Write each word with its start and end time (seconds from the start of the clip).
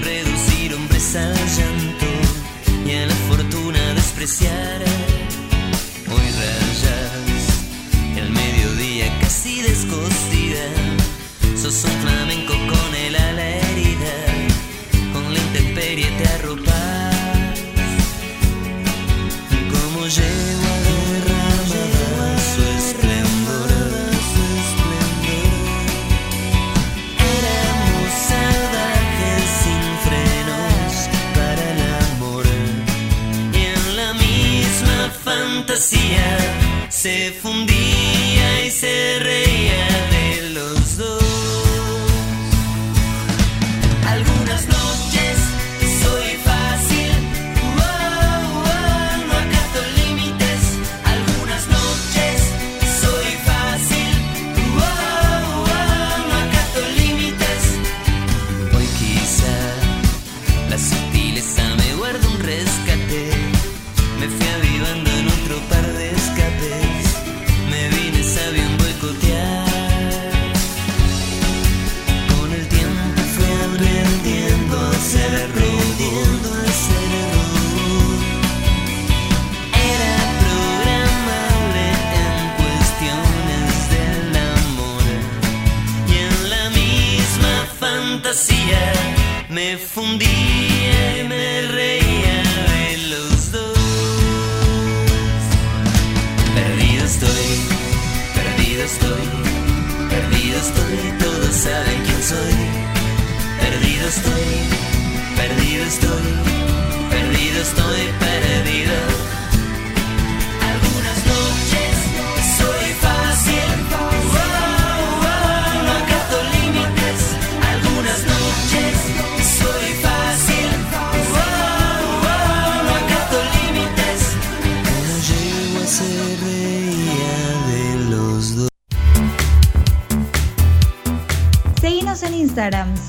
reducir 0.00 0.31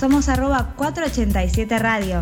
somos 0.04 0.28
arroba 0.28 0.74
487 0.76 1.80
Radio. 1.80 2.22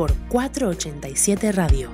por 0.00 0.14
487 0.30 1.52
Radio. 1.52 1.90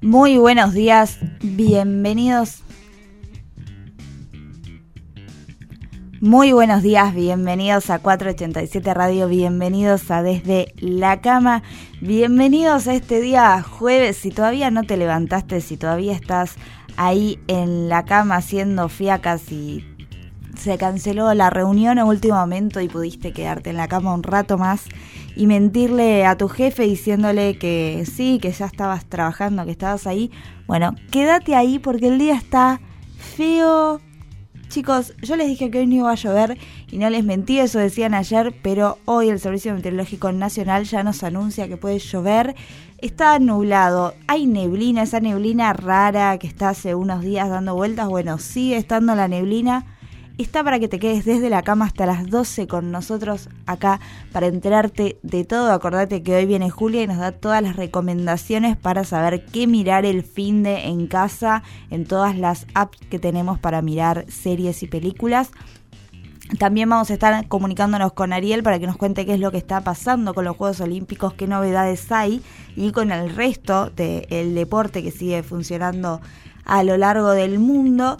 Muy 0.00 0.38
buenos 0.38 0.74
días, 0.74 1.20
bienvenidos. 1.40 2.64
Muy 6.20 6.50
buenos 6.50 6.82
días, 6.82 7.14
bienvenidos 7.14 7.90
a 7.90 8.00
487 8.00 8.92
Radio, 8.92 9.28
bienvenidos 9.28 10.10
a 10.10 10.24
Desde 10.24 10.74
la 10.78 11.20
Cama, 11.20 11.62
bienvenidos 12.00 12.88
a 12.88 12.94
este 12.94 13.20
día 13.20 13.62
jueves, 13.62 14.16
si 14.16 14.30
todavía 14.30 14.72
no 14.72 14.82
te 14.82 14.96
levantaste, 14.96 15.60
si 15.60 15.76
todavía 15.76 16.14
estás 16.14 16.56
ahí 16.96 17.38
en 17.48 17.88
la 17.88 18.04
cama 18.04 18.36
haciendo 18.36 18.88
fiacas 18.88 19.50
y 19.52 19.84
se 20.56 20.78
canceló 20.78 21.32
la 21.34 21.50
reunión 21.50 21.98
a 21.98 22.04
último 22.04 22.36
momento 22.36 22.80
y 22.80 22.88
pudiste 22.88 23.32
quedarte 23.32 23.70
en 23.70 23.76
la 23.76 23.88
cama 23.88 24.14
un 24.14 24.22
rato 24.22 24.58
más 24.58 24.84
y 25.36 25.46
mentirle 25.46 26.24
a 26.24 26.36
tu 26.36 26.48
jefe 26.48 26.84
diciéndole 26.84 27.58
que 27.58 28.04
sí, 28.10 28.38
que 28.40 28.50
ya 28.50 28.66
estabas 28.66 29.04
trabajando, 29.04 29.64
que 29.64 29.70
estabas 29.70 30.06
ahí. 30.06 30.30
Bueno, 30.66 30.94
quédate 31.10 31.54
ahí 31.54 31.78
porque 31.78 32.08
el 32.08 32.18
día 32.18 32.34
está 32.34 32.80
feo. 33.18 34.00
Chicos, 34.68 35.14
yo 35.22 35.36
les 35.36 35.46
dije 35.46 35.70
que 35.70 35.78
hoy 35.78 35.86
no 35.86 35.94
iba 35.94 36.10
a 36.10 36.16
llover 36.16 36.58
y 36.90 36.98
no 36.98 37.08
les 37.08 37.24
mentí, 37.24 37.60
eso 37.60 37.78
decían 37.78 38.14
ayer, 38.14 38.52
pero 38.62 38.98
hoy 39.04 39.28
el 39.28 39.38
Servicio 39.38 39.72
Meteorológico 39.72 40.32
Nacional 40.32 40.84
ya 40.84 41.04
nos 41.04 41.22
anuncia 41.22 41.68
que 41.68 41.76
puede 41.76 41.98
llover. 41.98 42.56
Está 42.98 43.38
nublado, 43.38 44.14
hay 44.26 44.46
neblina, 44.46 45.02
esa 45.02 45.20
neblina 45.20 45.72
rara 45.72 46.38
que 46.38 46.46
está 46.46 46.70
hace 46.70 46.94
unos 46.94 47.22
días 47.22 47.48
dando 47.48 47.74
vueltas, 47.74 48.08
bueno, 48.08 48.38
sigue 48.38 48.76
estando 48.76 49.14
la 49.14 49.28
neblina 49.28 49.84
está 50.38 50.62
para 50.62 50.78
que 50.78 50.88
te 50.88 50.98
quedes 50.98 51.24
desde 51.24 51.48
la 51.48 51.62
cama 51.62 51.86
hasta 51.86 52.04
las 52.04 52.28
12 52.28 52.66
con 52.66 52.90
nosotros 52.90 53.48
acá 53.66 54.00
para 54.32 54.46
enterarte 54.46 55.18
de 55.22 55.44
todo. 55.44 55.72
Acordate 55.72 56.22
que 56.22 56.34
hoy 56.34 56.46
viene 56.46 56.70
Julia 56.70 57.02
y 57.02 57.06
nos 57.06 57.18
da 57.18 57.32
todas 57.32 57.62
las 57.62 57.76
recomendaciones 57.76 58.76
para 58.76 59.04
saber 59.04 59.46
qué 59.46 59.66
mirar 59.66 60.04
el 60.04 60.22
fin 60.22 60.62
de 60.62 60.86
en 60.86 61.06
casa 61.06 61.62
en 61.90 62.04
todas 62.04 62.36
las 62.36 62.66
apps 62.74 62.98
que 63.08 63.18
tenemos 63.18 63.58
para 63.58 63.80
mirar 63.82 64.26
series 64.28 64.82
y 64.82 64.86
películas. 64.86 65.50
También 66.58 66.88
vamos 66.88 67.10
a 67.10 67.14
estar 67.14 67.48
comunicándonos 67.48 68.12
con 68.12 68.32
Ariel 68.32 68.62
para 68.62 68.78
que 68.78 68.86
nos 68.86 68.96
cuente 68.96 69.26
qué 69.26 69.34
es 69.34 69.40
lo 69.40 69.50
que 69.50 69.58
está 69.58 69.80
pasando 69.80 70.32
con 70.32 70.44
los 70.44 70.56
Juegos 70.56 70.80
Olímpicos, 70.80 71.34
qué 71.34 71.46
novedades 71.46 72.10
hay 72.12 72.40
y 72.76 72.92
con 72.92 73.10
el 73.10 73.34
resto 73.34 73.90
del 73.90 74.54
deporte 74.54 75.02
que 75.02 75.10
sigue 75.10 75.42
funcionando 75.42 76.20
a 76.64 76.84
lo 76.84 76.96
largo 76.96 77.32
del 77.32 77.58
mundo. 77.58 78.16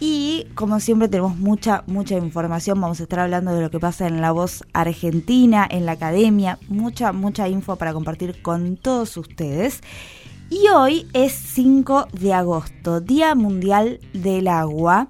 Y 0.00 0.46
como 0.54 0.78
siempre 0.78 1.08
tenemos 1.08 1.36
mucha, 1.36 1.82
mucha 1.88 2.16
información. 2.16 2.80
Vamos 2.80 3.00
a 3.00 3.02
estar 3.02 3.18
hablando 3.18 3.52
de 3.52 3.62
lo 3.62 3.70
que 3.70 3.80
pasa 3.80 4.06
en 4.06 4.20
la 4.20 4.30
voz 4.30 4.62
argentina, 4.72 5.66
en 5.68 5.84
la 5.84 5.92
academia. 5.92 6.58
Mucha, 6.68 7.12
mucha 7.12 7.48
info 7.48 7.74
para 7.74 7.92
compartir 7.92 8.40
con 8.40 8.76
todos 8.76 9.16
ustedes. 9.16 9.80
Y 10.50 10.68
hoy 10.68 11.08
es 11.12 11.32
5 11.32 12.08
de 12.12 12.32
agosto, 12.32 13.00
Día 13.00 13.34
Mundial 13.34 13.98
del 14.14 14.46
Agua. 14.46 15.08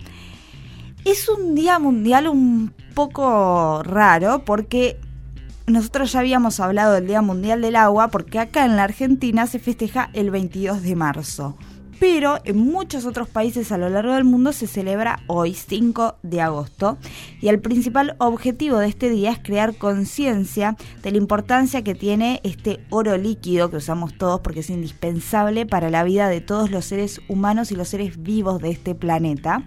Es 1.04 1.28
un 1.28 1.54
día 1.54 1.78
mundial 1.78 2.28
un 2.28 2.72
poco 2.94 3.82
raro 3.82 4.44
porque 4.44 4.98
nosotros 5.66 6.12
ya 6.12 6.20
habíamos 6.20 6.60
hablado 6.60 6.94
del 6.94 7.06
Día 7.06 7.22
Mundial 7.22 7.60
del 7.60 7.76
Agua 7.76 8.08
porque 8.08 8.38
acá 8.38 8.64
en 8.64 8.76
la 8.76 8.84
Argentina 8.84 9.46
se 9.46 9.58
festeja 9.58 10.10
el 10.12 10.30
22 10.30 10.82
de 10.82 10.96
marzo 10.96 11.56
pero 11.98 12.38
en 12.44 12.58
muchos 12.58 13.06
otros 13.06 13.28
países 13.28 13.72
a 13.72 13.78
lo 13.78 13.88
largo 13.88 14.14
del 14.14 14.24
mundo 14.24 14.52
se 14.52 14.66
celebra 14.66 15.20
hoy, 15.26 15.54
5 15.54 16.16
de 16.22 16.40
agosto, 16.40 16.98
y 17.40 17.48
el 17.48 17.60
principal 17.60 18.14
objetivo 18.18 18.78
de 18.78 18.88
este 18.88 19.10
día 19.10 19.32
es 19.32 19.38
crear 19.38 19.74
conciencia 19.76 20.76
de 21.02 21.10
la 21.10 21.18
importancia 21.18 21.82
que 21.82 21.94
tiene 21.94 22.40
este 22.44 22.80
oro 22.90 23.16
líquido 23.16 23.70
que 23.70 23.78
usamos 23.78 24.16
todos 24.16 24.40
porque 24.40 24.60
es 24.60 24.70
indispensable 24.70 25.66
para 25.66 25.90
la 25.90 26.04
vida 26.04 26.28
de 26.28 26.40
todos 26.40 26.70
los 26.70 26.84
seres 26.84 27.20
humanos 27.28 27.72
y 27.72 27.76
los 27.76 27.88
seres 27.88 28.22
vivos 28.22 28.60
de 28.60 28.70
este 28.70 28.94
planeta. 28.94 29.64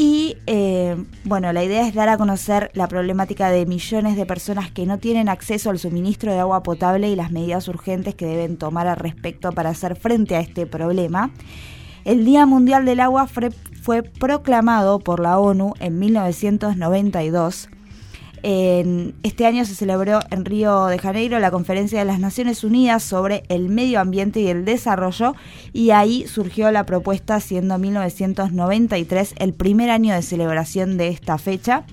Y 0.00 0.36
eh, 0.46 0.96
bueno, 1.24 1.52
la 1.52 1.64
idea 1.64 1.84
es 1.84 1.92
dar 1.92 2.08
a 2.08 2.16
conocer 2.16 2.70
la 2.72 2.86
problemática 2.86 3.50
de 3.50 3.66
millones 3.66 4.16
de 4.16 4.26
personas 4.26 4.70
que 4.70 4.86
no 4.86 4.98
tienen 4.98 5.28
acceso 5.28 5.70
al 5.70 5.80
suministro 5.80 6.32
de 6.32 6.38
agua 6.38 6.62
potable 6.62 7.10
y 7.10 7.16
las 7.16 7.32
medidas 7.32 7.66
urgentes 7.66 8.14
que 8.14 8.24
deben 8.24 8.58
tomar 8.58 8.86
al 8.86 8.96
respecto 8.96 9.50
para 9.50 9.70
hacer 9.70 9.96
frente 9.96 10.36
a 10.36 10.40
este 10.40 10.66
problema. 10.66 11.32
El 12.04 12.24
Día 12.24 12.46
Mundial 12.46 12.84
del 12.84 13.00
Agua 13.00 13.26
fue, 13.26 13.50
fue 13.50 14.04
proclamado 14.04 15.00
por 15.00 15.18
la 15.18 15.40
ONU 15.40 15.74
en 15.80 15.98
1992 15.98 17.68
en 18.42 19.14
este 19.22 19.46
año 19.46 19.64
se 19.64 19.74
celebró 19.74 20.20
en 20.30 20.44
Río 20.44 20.86
de 20.86 20.98
Janeiro 20.98 21.38
la 21.38 21.50
Conferencia 21.50 21.98
de 21.98 22.04
las 22.04 22.20
Naciones 22.20 22.64
Unidas 22.64 23.02
sobre 23.02 23.42
el 23.48 23.68
Medio 23.68 24.00
Ambiente 24.00 24.40
y 24.40 24.48
el 24.48 24.64
Desarrollo 24.64 25.34
y 25.72 25.90
ahí 25.90 26.26
surgió 26.26 26.70
la 26.70 26.86
propuesta 26.86 27.40
siendo 27.40 27.78
1993 27.78 29.34
el 29.38 29.54
primer 29.54 29.90
año 29.90 30.14
de 30.14 30.22
celebración 30.22 30.96
de 30.96 31.08
esta 31.08 31.38
fecha. 31.38 31.84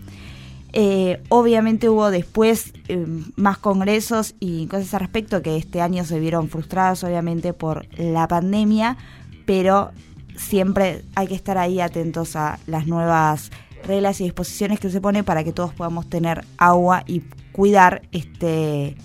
Eh, 0.74 1.22
obviamente 1.30 1.88
hubo 1.88 2.12
después 2.12 2.74
eh, 2.90 3.06
más 3.38 3.58
congresos 3.58 4.36
y 4.42 4.68
cosas 4.68 4.94
al 4.94 5.00
respecto 5.02 5.42
que 5.42 5.56
este 5.56 5.82
año 5.82 6.04
se 6.04 6.20
vieron 6.20 6.50
frustrados 6.50 7.04
obviamente 7.06 7.54
por 7.54 7.88
la 7.98 8.28
pandemia, 8.28 8.98
pero 9.46 9.92
siempre 10.36 11.04
hay 11.16 11.28
que 11.28 11.36
estar 11.36 11.58
ahí 11.58 11.80
atentos 11.80 12.36
a 12.36 12.60
las 12.68 12.88
nuevas 12.88 13.52
reglas 13.86 14.20
y 14.22 14.26
disposiciones 14.26 14.80
que 14.80 14.90
se 14.90 15.02
pone 15.02 15.24
para 15.24 15.44
que 15.44 15.54
todos 15.54 15.74
podamos 15.74 16.10
tener 16.10 16.46
agua 16.58 17.04
y 17.08 17.22
cuidar 17.52 18.02
este, 18.12 18.96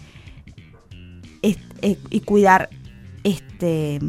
este 1.43 1.99
y 2.11 2.21
cuidar 2.21 2.69
este 3.25 4.01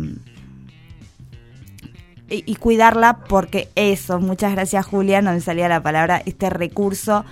y, 2.30 2.44
y 2.46 2.56
cuidarla 2.56 3.20
porque 3.28 3.70
eso, 3.75 4.20
muchas 4.20 4.54
gracias 4.54 4.86
Julia, 4.86 5.22
no 5.22 5.34
me 5.34 5.42
salía 5.42 5.68
la 5.68 5.84
palabra, 5.84 6.22
este 6.25 6.50
recurso 6.50 7.25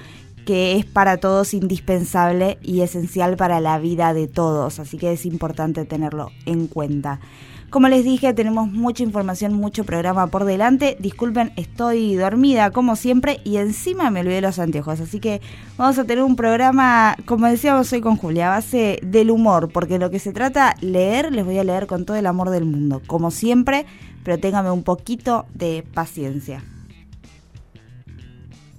que 0.46 0.77
es 0.77 0.86
para 0.86 1.17
todos 1.17 1.53
indispensable 1.53 2.58
y 2.63 2.81
esencial 2.81 3.38
para 3.38 3.60
la 3.60 3.77
vida 3.77 4.13
de 4.15 4.27
todos, 4.27 4.79
así 4.79 4.98
que 4.98 5.12
es 5.12 5.25
importante 5.25 5.86
tenerlo 5.86 6.31
en 6.46 6.65
cuenta. 6.67 7.19
Como 7.69 7.88
les 7.88 8.03
dije, 8.03 8.33
tenemos 8.33 8.71
mucha 8.71 9.03
información, 9.03 9.53
mucho 9.53 9.83
programa 9.83 10.25
por 10.27 10.45
delante. 10.45 10.97
Disculpen, 10.99 11.53
estoy 11.55 12.15
dormida 12.15 12.71
como 12.71 12.95
siempre 12.95 13.41
y 13.43 13.57
encima 13.57 14.09
me 14.09 14.21
olvidé 14.21 14.41
los 14.41 14.57
anteojos. 14.57 14.99
Así 14.99 15.19
que 15.19 15.39
vamos 15.77 15.99
a 15.99 16.03
tener 16.03 16.23
un 16.23 16.35
programa, 16.35 17.15
como 17.25 17.45
decíamos 17.45 17.93
hoy 17.93 18.01
con 18.01 18.17
Julia, 18.17 18.47
a 18.47 18.55
base 18.55 18.99
del 19.03 19.29
humor, 19.29 19.69
porque 19.71 19.99
lo 19.99 20.09
que 20.09 20.17
se 20.17 20.33
trata 20.33 20.75
leer, 20.81 21.31
les 21.31 21.45
voy 21.45 21.59
a 21.59 21.63
leer 21.63 21.85
con 21.85 22.05
todo 22.05 22.17
el 22.17 22.25
amor 22.25 22.49
del 22.49 22.65
mundo, 22.65 23.03
como 23.05 23.29
siempre, 23.29 23.85
pero 24.23 24.39
téngame 24.39 24.71
un 24.71 24.83
poquito 24.83 25.45
de 25.53 25.85
paciencia. 25.93 26.63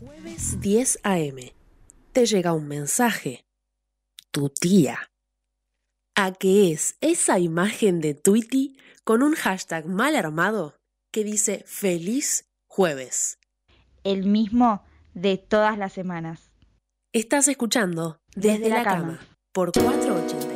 Jueves 0.00 0.60
10 0.60 0.98
AM. 1.04 1.52
Te 2.12 2.26
llega 2.26 2.52
un 2.52 2.66
mensaje. 2.66 3.44
Tu 4.32 4.48
tía. 4.48 5.09
¿A 6.22 6.32
qué 6.32 6.70
es 6.70 6.98
esa 7.00 7.38
imagen 7.38 8.02
de 8.02 8.12
Tweety 8.12 8.76
con 9.04 9.22
un 9.22 9.34
hashtag 9.34 9.86
mal 9.86 10.14
armado 10.14 10.76
que 11.10 11.24
dice 11.24 11.64
Feliz 11.66 12.44
Jueves? 12.68 13.38
El 14.04 14.26
mismo 14.26 14.84
de 15.14 15.38
todas 15.38 15.78
las 15.78 15.94
semanas. 15.94 16.52
Estás 17.14 17.48
escuchando 17.48 18.18
Desde, 18.36 18.68
la, 18.68 18.82
cama, 18.82 19.20
por 19.54 19.72
480. 19.72 20.50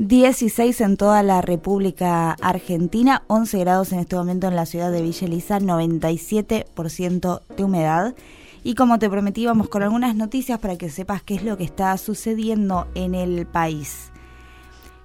16 0.00 0.80
en 0.80 0.96
toda 0.96 1.22
la 1.22 1.40
República 1.40 2.32
Argentina, 2.32 3.22
11 3.28 3.58
grados 3.60 3.92
en 3.92 4.00
este 4.00 4.16
momento 4.16 4.48
en 4.48 4.56
la 4.56 4.66
ciudad 4.66 4.90
de 4.90 5.02
Villa 5.02 5.26
Elisa, 5.28 5.60
97% 5.60 7.42
de 7.54 7.62
humedad. 7.62 8.16
Y 8.62 8.74
como 8.74 8.98
te 8.98 9.08
prometí, 9.08 9.46
vamos 9.46 9.68
con 9.68 9.82
algunas 9.82 10.14
noticias 10.14 10.58
para 10.58 10.76
que 10.76 10.90
sepas 10.90 11.22
qué 11.22 11.34
es 11.34 11.42
lo 11.42 11.56
que 11.56 11.64
está 11.64 11.96
sucediendo 11.96 12.86
en 12.94 13.14
el 13.14 13.46
país 13.46 14.09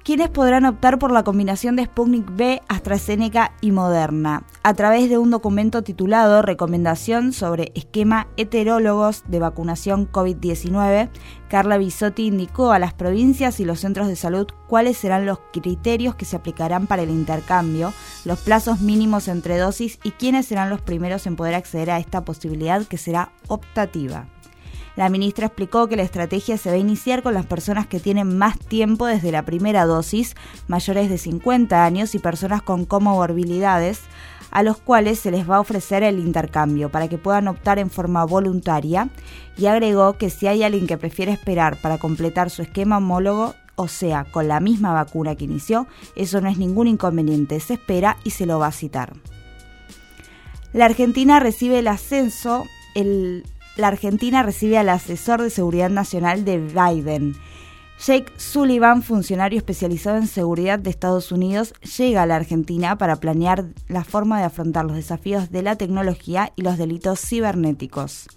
quienes 0.06 0.30
podrán 0.30 0.66
optar 0.66 1.00
por 1.00 1.12
la 1.12 1.24
combinación 1.24 1.76
de 1.76 1.86
Sputnik 1.86 2.28
B, 2.36 2.62
AstraZeneca 2.68 3.54
y 3.60 3.72
Moderna. 3.72 4.44
A 4.62 4.76
través 4.76 5.10
de 5.10 5.18
un 5.18 5.32
documento 5.32 5.82
titulado 5.82 6.44
Recomendación 6.44 7.34
sobre 7.34 7.72
esquema 7.74 8.28
heterólogos 8.38 9.24
de 9.28 9.40
vacunación 9.40 10.08
COVID-19, 10.12 11.10
Carla 11.50 11.80
Bisotti 11.80 12.28
indicó 12.28 12.72
a 12.72 12.78
las 12.78 12.94
provincias 12.94 13.60
y 13.60 13.66
los 13.66 13.80
centros 13.80 14.08
de 14.08 14.16
salud 14.16 14.46
cuáles 14.68 14.96
serán 14.96 15.26
los 15.26 15.40
criterios 15.52 16.14
que 16.14 16.26
se 16.26 16.36
aplicarán 16.36 16.86
para 16.86 17.02
el 17.02 17.10
intercambio, 17.10 17.92
los 18.26 18.40
plazos 18.40 18.82
mínimos 18.82 19.28
entre 19.28 19.58
dosis 19.58 19.98
y 20.04 20.12
quiénes 20.12 20.46
serán 20.46 20.70
los 20.70 20.82
primeros 20.82 21.26
en 21.26 21.36
poder 21.36 21.56
acceder 21.56 21.90
a 21.90 21.98
esta 21.98 22.24
posibilidad 22.24 22.86
que 22.86 23.00
será 23.00 23.32
optativa. 23.48 24.28
La 24.96 25.10
ministra 25.10 25.48
explicó 25.48 25.88
que 25.88 25.98
la 25.98 26.04
estrategia 26.04 26.58
se 26.58 26.70
va 26.70 26.76
a 26.76 26.80
iniciar 26.80 27.22
con 27.22 27.34
las 27.34 27.46
personas 27.46 27.86
que 27.86 28.00
tienen 28.00 28.38
más 28.38 28.58
tiempo 28.58 29.06
desde 29.06 29.32
la 29.32 29.44
primera 29.44 29.86
dosis, 29.86 30.36
mayores 30.68 31.10
de 31.10 31.18
50 31.18 31.84
años 31.84 32.16
y 32.16 32.20
personas 32.20 32.62
con 32.62 32.86
comorbilidades, 32.86 34.02
a 34.52 34.64
los 34.64 34.78
cuales 34.78 35.20
se 35.20 35.32
les 35.32 35.50
va 35.50 35.58
a 35.58 35.60
ofrecer 35.60 36.02
el 36.04 36.20
intercambio 36.20 36.90
para 36.90 37.10
que 37.10 37.18
puedan 37.18 37.50
optar 37.50 37.78
en 37.78 37.90
forma 37.90 38.24
voluntaria 38.24 39.10
y 39.58 39.66
agregó 39.66 40.18
que 40.18 40.30
si 40.30 40.48
hay 40.48 40.64
alguien 40.64 40.88
que 40.88 40.98
prefiere 40.98 41.34
esperar 41.34 41.82
para 41.82 41.98
completar 41.98 42.50
su 42.50 42.62
esquema 42.62 43.00
homólogo, 43.00 43.54
o 43.76 43.90
sea, 43.90 44.24
con 44.24 44.48
la 44.48 44.62
misma 44.62 44.94
vacuna 44.94 45.36
que 45.36 45.44
inició, 45.44 45.88
eso 46.16 46.40
no 46.40 46.50
es 46.50 46.58
ningún 46.58 46.88
inconveniente, 46.88 47.60
se 47.60 47.74
espera 47.74 48.16
y 48.24 48.30
se 48.30 48.46
lo 48.46 48.58
va 48.58 48.68
a 48.68 48.72
citar. 48.72 49.14
La 50.72 50.86
Argentina 50.86 51.42
recibe 51.42 51.80
el 51.80 51.90
ascenso, 51.90 52.64
el 52.96 53.44
la 53.78 53.88
Argentina 53.88 54.44
recibe 54.44 54.78
al 54.78 54.90
asesor 54.90 55.42
de 55.42 55.50
seguridad 55.50 55.90
nacional 55.90 56.46
de 56.46 56.60
Biden. 56.60 57.36
Jake 57.98 58.32
Sullivan, 58.38 59.04
funcionario 59.04 59.58
especializado 59.58 60.18
en 60.18 60.28
seguridad 60.28 60.80
de 60.80 60.90
Estados 60.90 61.32
Unidos, 61.32 61.74
llega 61.98 62.24
a 62.24 62.26
la 62.26 62.36
Argentina 62.36 62.98
para 62.98 63.16
planear 63.18 63.66
la 63.88 64.04
forma 64.04 64.38
de 64.40 64.46
afrontar 64.46 64.86
los 64.86 64.96
desafíos 64.96 65.50
de 65.50 65.62
la 65.62 65.78
tecnología 65.78 66.52
y 66.56 66.62
los 66.62 66.78
delitos 66.78 67.22
cibernéticos. 67.22 68.28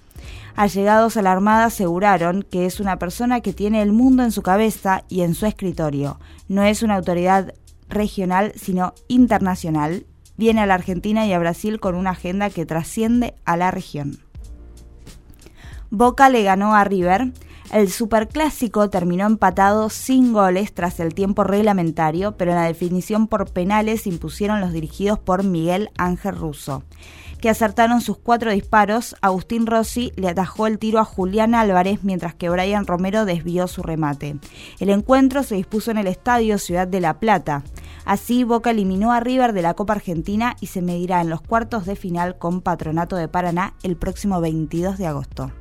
Allegados 0.55 1.16
a 1.16 1.22
la 1.22 1.33
Armada 1.33 1.66
aseguraron 1.66 2.42
que 2.42 2.66
es 2.66 2.81
una 2.81 2.98
persona 2.98 3.40
que 3.40 3.53
tiene 3.53 3.83
el 3.83 3.92
mundo 3.92 4.22
en 4.22 4.33
su 4.33 4.42
cabeza 4.42 5.05
y 5.09 5.22
en 5.22 5.35
su 5.35 5.46
escritorio. 5.46 6.18
No 6.48 6.62
es 6.62 6.83
una 6.83 6.96
autoridad 6.96 7.55
regional, 7.88 8.53
sino 8.57 8.94
internacional. 9.09 10.07
Viene 10.37 10.61
a 10.61 10.66
la 10.66 10.74
Argentina 10.74 11.27
y 11.27 11.33
a 11.33 11.38
Brasil 11.38 11.81
con 11.81 11.94
una 11.94 12.11
agenda 12.11 12.51
que 12.51 12.66
trasciende 12.66 13.35
a 13.44 13.57
la 13.57 13.70
región. 13.70 14.18
Boca 15.90 16.29
le 16.29 16.42
ganó 16.42 16.74
a 16.74 16.85
River. 16.85 17.33
El 17.72 17.90
superclásico 17.90 18.88
terminó 18.90 19.27
empatado 19.27 19.90
sin 19.90 20.33
goles 20.33 20.72
tras 20.72 21.01
el 21.01 21.14
tiempo 21.14 21.44
reglamentario, 21.44 22.37
pero 22.37 22.51
en 22.51 22.57
la 22.59 22.64
definición 22.64 23.27
por 23.27 23.51
penales 23.51 24.07
impusieron 24.07 24.61
los 24.61 24.72
dirigidos 24.72 25.18
por 25.18 25.44
Miguel 25.44 25.90
Ángel 25.96 26.37
Russo. 26.37 26.83
Que 27.40 27.48
acertaron 27.48 28.01
sus 28.01 28.18
cuatro 28.18 28.51
disparos, 28.51 29.16
Agustín 29.22 29.66
Rossi 29.66 30.12
le 30.16 30.29
atajó 30.29 30.66
el 30.66 30.79
tiro 30.79 30.98
a 30.98 31.05
Julián 31.05 31.55
Álvarez 31.55 32.01
mientras 32.03 32.35
que 32.35 32.51
Brian 32.51 32.87
Romero 32.87 33.24
desvió 33.24 33.66
su 33.68 33.83
remate. 33.83 34.37
El 34.81 34.90
encuentro 34.90 35.42
se 35.42 35.55
dispuso 35.55 35.90
en 35.90 35.98
el 35.98 36.07
estadio 36.07 36.59
Ciudad 36.59 36.88
de 36.88 37.01
La 37.01 37.20
Plata. 37.20 37.62
Así, 38.05 38.44
Boca 38.44 38.70
eliminó 38.70 39.12
a 39.12 39.20
River 39.20 39.53
de 39.53 39.62
la 39.62 39.74
Copa 39.74 39.92
Argentina 39.92 40.57
y 40.61 40.66
se 40.66 40.83
medirá 40.83 41.20
en 41.20 41.31
los 41.31 41.40
cuartos 41.40 41.87
de 41.87 41.96
final 41.96 42.38
con 42.38 42.61
Patronato 42.61 43.16
de 43.16 43.29
Paraná 43.29 43.74
el 43.83 43.96
próximo 43.96 44.40
22 44.40 44.98
de 44.98 45.07
agosto. 45.07 45.53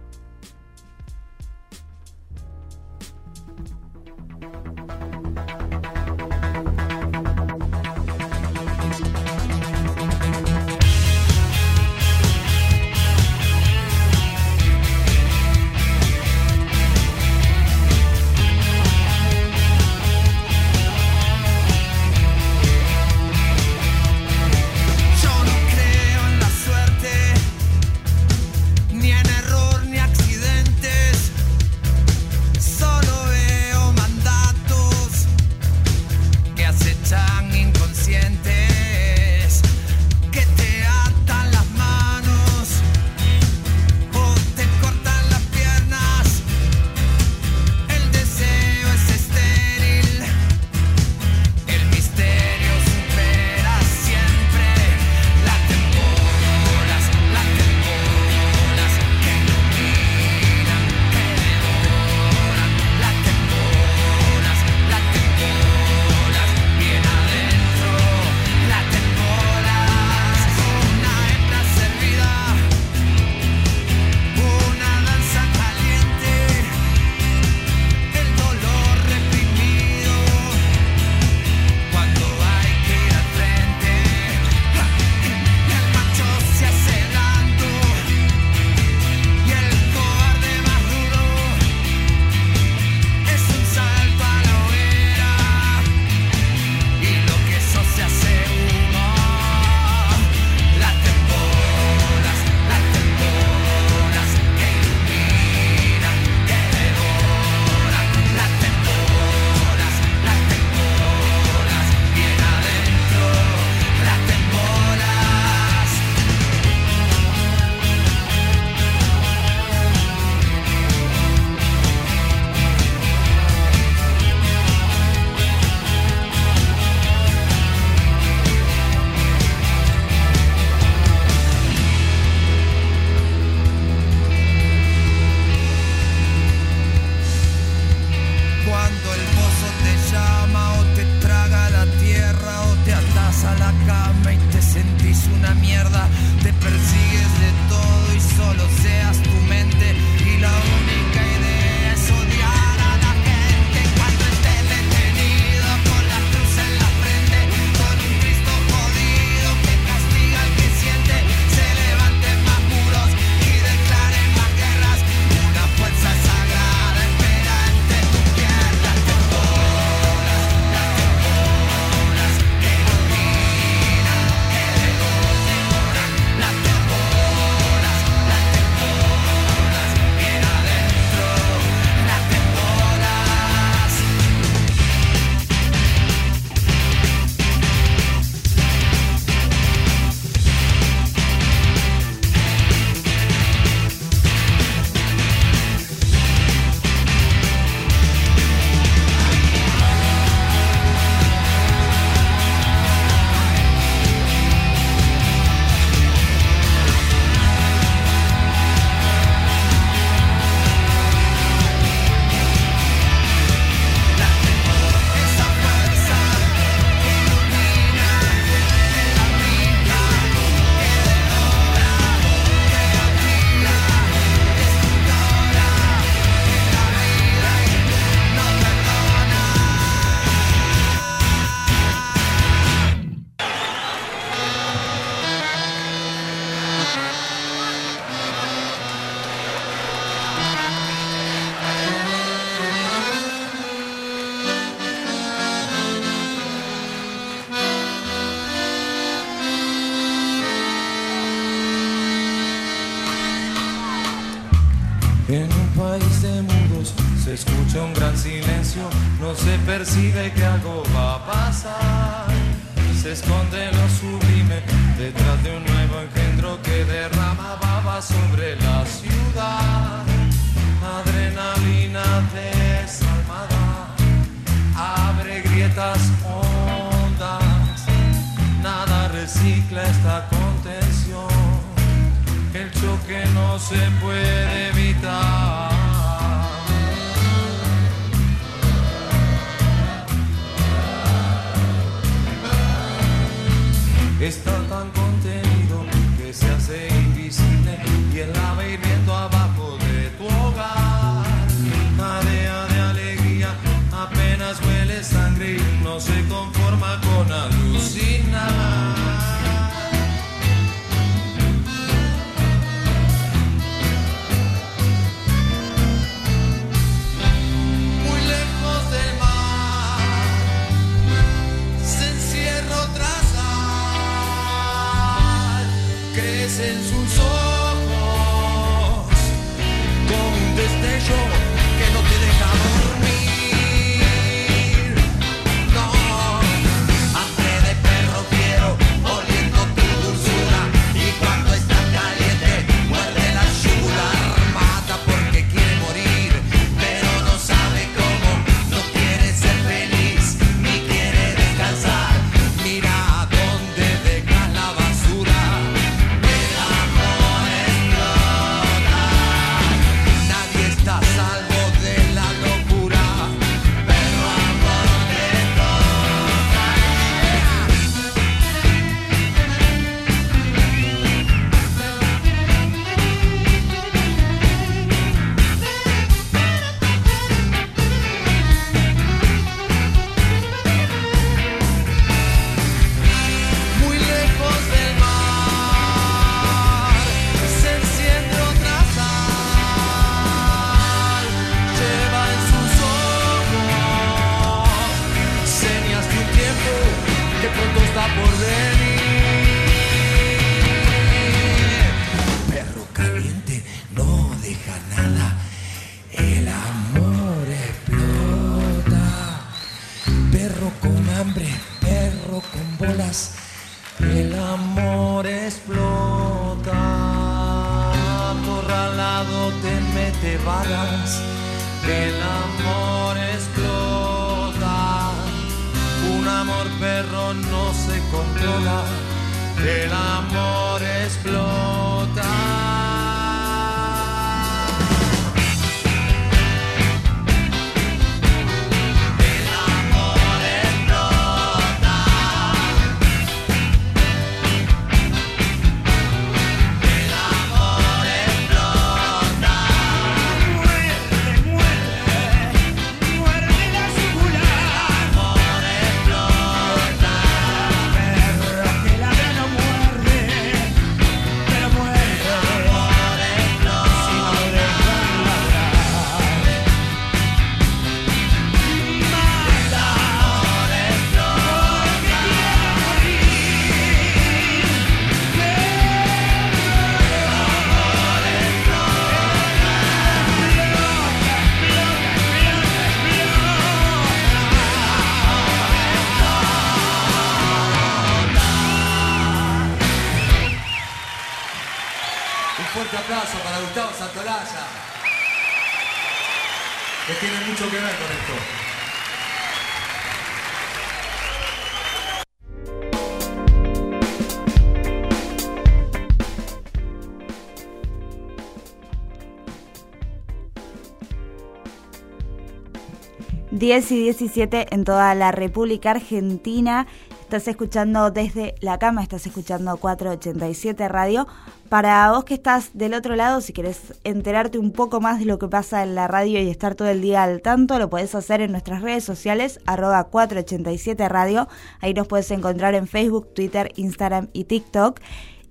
10 513.57 513.91
y 513.91 514.03
17 514.03 514.67
en 514.71 514.83
toda 514.83 515.15
la 515.15 515.31
República 515.31 515.89
Argentina. 515.91 516.85
Estás 517.21 517.47
escuchando 517.47 518.11
desde 518.11 518.55
la 518.61 518.77
cama, 518.77 519.01
estás 519.01 519.25
escuchando 519.25 519.75
487 519.77 520.87
Radio. 520.87 521.27
Para 521.67 522.11
vos 522.11 522.23
que 522.23 522.35
estás 522.35 522.69
del 522.73 522.93
otro 522.93 523.15
lado, 523.15 523.41
si 523.41 523.53
querés 523.53 523.95
enterarte 524.03 524.59
un 524.59 524.71
poco 524.71 525.01
más 525.01 525.17
de 525.19 525.25
lo 525.25 525.39
que 525.39 525.47
pasa 525.47 525.81
en 525.83 525.95
la 525.95 526.07
radio 526.07 526.41
y 526.41 526.49
estar 526.49 526.75
todo 526.75 526.87
el 526.87 527.01
día 527.01 527.23
al 527.23 527.41
tanto, 527.41 527.79
lo 527.79 527.89
podés 527.89 528.15
hacer 528.15 528.39
en 528.41 528.51
nuestras 528.51 528.81
redes 528.81 529.03
sociales, 529.03 529.59
arroba 529.65 530.05
487 530.05 531.09
Radio. 531.09 531.49
Ahí 531.81 531.93
nos 531.93 532.07
puedes 532.07 532.31
encontrar 532.31 532.75
en 532.75 532.87
Facebook, 532.87 533.33
Twitter, 533.33 533.73
Instagram 533.75 534.29
y 534.33 534.45
TikTok. 534.45 535.01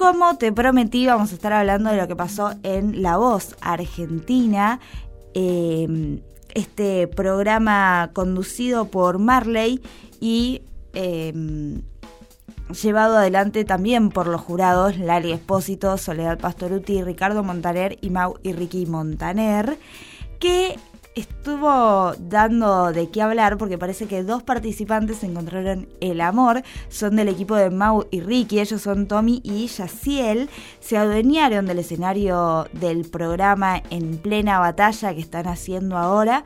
Como 0.00 0.38
te 0.38 0.50
prometí, 0.50 1.04
vamos 1.04 1.30
a 1.30 1.34
estar 1.34 1.52
hablando 1.52 1.90
de 1.90 1.98
lo 1.98 2.08
que 2.08 2.16
pasó 2.16 2.54
en 2.62 3.02
La 3.02 3.18
Voz 3.18 3.54
Argentina. 3.60 4.80
Eh, 5.34 6.22
este 6.54 7.06
programa 7.06 8.08
conducido 8.14 8.86
por 8.86 9.18
Marley 9.18 9.82
y 10.18 10.62
eh, 10.94 11.34
llevado 12.82 13.18
adelante 13.18 13.66
también 13.66 14.08
por 14.08 14.26
los 14.26 14.40
jurados 14.40 14.96
Lali 14.96 15.32
Espósito, 15.32 15.98
Soledad 15.98 16.38
Pastoruti, 16.38 17.02
Ricardo 17.02 17.42
Montaner 17.42 17.98
y 18.00 18.08
Mau 18.08 18.38
y 18.42 18.54
Ricky 18.54 18.86
Montaner, 18.86 19.76
que 20.38 20.78
estuvo 21.14 22.12
dando 22.18 22.92
de 22.92 23.10
qué 23.10 23.22
hablar 23.22 23.58
porque 23.58 23.78
parece 23.78 24.06
que 24.06 24.22
dos 24.22 24.42
participantes 24.42 25.22
encontraron 25.24 25.88
el 26.00 26.20
amor, 26.20 26.62
son 26.88 27.16
del 27.16 27.28
equipo 27.28 27.56
de 27.56 27.70
Mau 27.70 28.06
y 28.10 28.20
Ricky, 28.20 28.60
ellos 28.60 28.82
son 28.82 29.06
Tommy 29.06 29.40
y 29.42 29.66
Yaciel, 29.66 30.48
se 30.80 30.96
adueñaron 30.96 31.66
del 31.66 31.80
escenario 31.80 32.66
del 32.72 33.08
programa 33.08 33.82
en 33.90 34.18
plena 34.18 34.58
batalla 34.58 35.14
que 35.14 35.20
están 35.20 35.46
haciendo 35.46 35.96
ahora. 35.96 36.44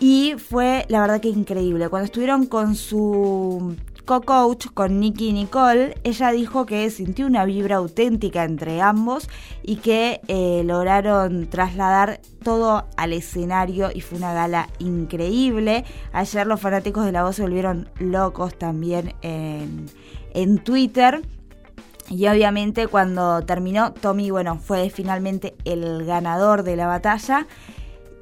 Y 0.00 0.34
fue 0.38 0.86
la 0.88 1.00
verdad 1.00 1.20
que 1.20 1.28
increíble. 1.28 1.88
Cuando 1.88 2.06
estuvieron 2.06 2.46
con 2.46 2.74
su 2.74 3.76
co-coach, 4.04 4.66
con 4.74 5.00
Nicky 5.00 5.32
Nicole, 5.32 5.96
ella 6.04 6.30
dijo 6.30 6.66
que 6.66 6.88
sintió 6.90 7.26
una 7.26 7.44
vibra 7.44 7.76
auténtica 7.76 8.44
entre 8.44 8.80
ambos 8.80 9.28
y 9.62 9.76
que 9.76 10.20
eh, 10.28 10.62
lograron 10.64 11.46
trasladar 11.48 12.20
todo 12.42 12.84
al 12.96 13.12
escenario 13.12 13.90
y 13.94 14.00
fue 14.00 14.18
una 14.18 14.34
gala 14.34 14.68
increíble. 14.78 15.84
Ayer 16.12 16.46
los 16.46 16.60
fanáticos 16.60 17.04
de 17.04 17.12
la 17.12 17.24
voz 17.24 17.36
se 17.36 17.42
volvieron 17.42 17.88
locos 17.98 18.56
también 18.58 19.14
en, 19.22 19.86
en 20.34 20.58
Twitter. 20.58 21.22
Y 22.10 22.26
obviamente 22.28 22.86
cuando 22.86 23.42
terminó, 23.42 23.94
Tommy, 23.94 24.30
bueno, 24.30 24.58
fue 24.58 24.90
finalmente 24.90 25.54
el 25.64 26.04
ganador 26.04 26.62
de 26.62 26.76
la 26.76 26.86
batalla. 26.86 27.46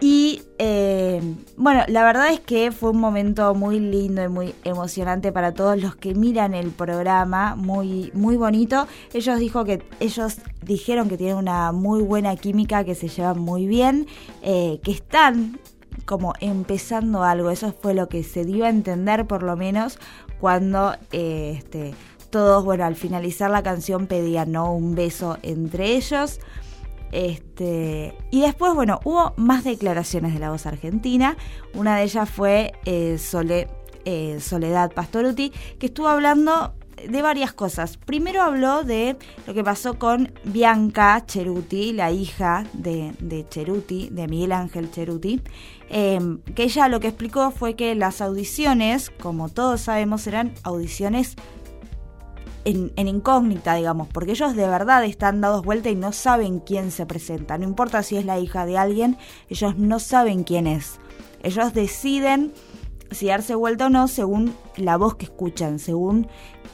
Y 0.05 0.43
eh, 0.59 1.23
bueno, 1.57 1.85
la 1.87 2.03
verdad 2.03 2.33
es 2.33 2.41
que 2.41 2.73
fue 2.73 2.91
un 2.91 2.99
momento 2.99 3.55
muy 3.55 3.79
lindo 3.79 4.25
y 4.25 4.29
muy 4.29 4.53
emocionante 4.65 5.31
para 5.31 5.55
todos 5.55 5.81
los 5.81 5.95
que 5.95 6.13
miran 6.13 6.55
el 6.55 6.73
programa, 6.73 7.55
muy, 7.55 8.11
muy 8.13 8.35
bonito. 8.35 8.89
Ellos 9.15 9.39
dijo 9.39 9.65
que 9.65 9.81
ellos 10.01 10.39
dijeron 10.61 11.09
que 11.09 11.17
tienen 11.17 11.37
una 11.37 11.71
muy 11.71 12.03
buena 12.03 12.35
química, 12.35 12.83
que 12.83 12.97
se 12.97 13.07
llevan 13.07 13.39
muy 13.39 13.69
bien, 13.69 14.09
eh, 14.43 14.81
que 14.83 14.91
están 14.91 15.61
como 16.05 16.33
empezando 16.41 17.23
algo. 17.23 17.51
Eso 17.51 17.73
fue 17.73 17.95
lo 17.95 18.09
que 18.09 18.25
se 18.25 18.45
dio 18.45 18.65
a 18.65 18.71
entender 18.71 19.29
por 19.29 19.45
lo 19.45 19.57
menos 19.57 20.01
cuando 20.41 20.97
eh, 21.13 21.55
este, 21.59 21.95
todos, 22.29 22.65
bueno, 22.65 22.87
al 22.87 22.97
finalizar 22.97 23.53
la 23.53 23.63
canción 23.63 24.09
pedían 24.09 24.51
¿no? 24.51 24.75
un 24.75 24.97
beso 24.97 25.39
entre 25.43 25.95
ellos. 25.95 26.41
Este, 27.13 28.17
y 28.31 28.41
después, 28.41 28.75
bueno, 28.75 28.99
hubo 29.05 29.35
más 29.37 29.65
declaraciones 29.65 30.33
de 30.33 30.41
la 30.41 30.51
voz 30.51 30.67
argentina. 30.67 31.37
Una 31.75 31.97
de 31.97 32.05
ellas 32.05 32.29
fue 32.29 32.73
eh, 32.87 33.19
eh, 34.05 34.41
Soledad 34.41 34.93
Pastoruti, 34.93 35.53
que 35.79 35.87
estuvo 35.87 36.09
hablando 36.09 36.75
de 37.09 37.23
varias 37.23 37.53
cosas. 37.53 37.97
Primero 37.97 38.43
habló 38.43 38.85
de 38.85 39.17
lo 39.47 39.55
que 39.55 39.65
pasó 39.65 39.99
con 39.99 40.33
Bianca 40.45 41.25
Cheruti, 41.27 41.93
la 41.93 42.13
hija 42.13 42.65
de, 42.73 43.13
de 43.19 43.47
Cheruti, 43.49 44.09
de 44.11 44.29
Miguel 44.29 44.53
Ángel 44.53 44.91
Cheruti, 44.91 45.43
eh, 45.91 46.21
que 46.55 46.65
ella 46.65 46.89
lo 46.89 47.01
que 47.01 47.09
explicó 47.09 47.51
fue 47.51 47.75
que 47.75 47.95
las 47.95 48.21
audiciones, 48.21 49.11
como 49.11 49.49
todos 49.49 49.83
sabemos, 49.83 50.27
eran 50.27 50.55
audiciones 50.63 51.37
en, 52.65 53.09
incógnita, 53.09 53.75
digamos, 53.75 54.09
porque 54.09 54.33
ellos 54.33 54.55
de 54.55 54.69
verdad 54.69 55.05
están 55.05 55.41
dados 55.41 55.65
vuelta 55.65 55.91
y 55.91 55.95
no 55.95 56.13
saben 56.13 56.61
quién 56.61 56.91
se 56.91 57.07
presenta. 57.07 57.59
No 57.59 57.65
importa 57.65 58.03
si 58.03 58.17
es 58.17 58.25
la 58.25 58.39
hija 58.39 58.67
de 58.67 58.79
alguien, 58.79 59.17
ellos 59.49 59.77
no 59.77 59.99
saben 59.99 60.45
quién 60.45 60.67
es. 60.67 60.99
Ellos 61.43 61.75
deciden 61.75 62.53
si 63.11 63.27
darse 63.27 63.55
vuelta 63.55 63.87
o 63.87 63.91
no 63.91 64.09
según 64.09 64.55
la 64.77 64.97
voz 64.97 65.17
que 65.17 65.27
escuchan, 65.27 65.79
según 65.79 66.29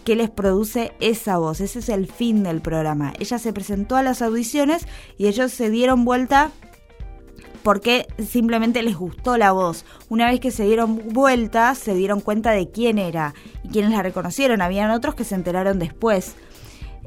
qué 0.04 0.14
les 0.14 0.30
produce 0.30 0.92
esa 1.00 1.38
voz. 1.38 1.60
Ese 1.60 1.80
es 1.80 1.88
el 1.88 2.06
fin 2.06 2.42
del 2.42 2.60
programa. 2.60 3.12
Ella 3.18 3.38
se 3.38 3.52
presentó 3.52 3.96
a 3.96 4.02
las 4.02 4.22
audiciones 4.22 4.86
y 5.16 5.26
ellos 5.26 5.52
se 5.52 5.70
dieron 5.70 6.04
vuelta 6.04 6.50
porque 7.68 8.06
simplemente 8.26 8.82
les 8.82 8.96
gustó 8.96 9.36
la 9.36 9.52
voz. 9.52 9.84
Una 10.08 10.30
vez 10.30 10.40
que 10.40 10.50
se 10.50 10.64
dieron 10.64 11.02
vuelta, 11.12 11.74
se 11.74 11.92
dieron 11.92 12.22
cuenta 12.22 12.52
de 12.52 12.70
quién 12.70 12.96
era 12.96 13.34
y 13.62 13.68
quienes 13.68 13.90
la 13.90 14.00
reconocieron. 14.00 14.62
Habían 14.62 14.90
otros 14.90 15.14
que 15.14 15.24
se 15.24 15.34
enteraron 15.34 15.78
después. 15.78 16.34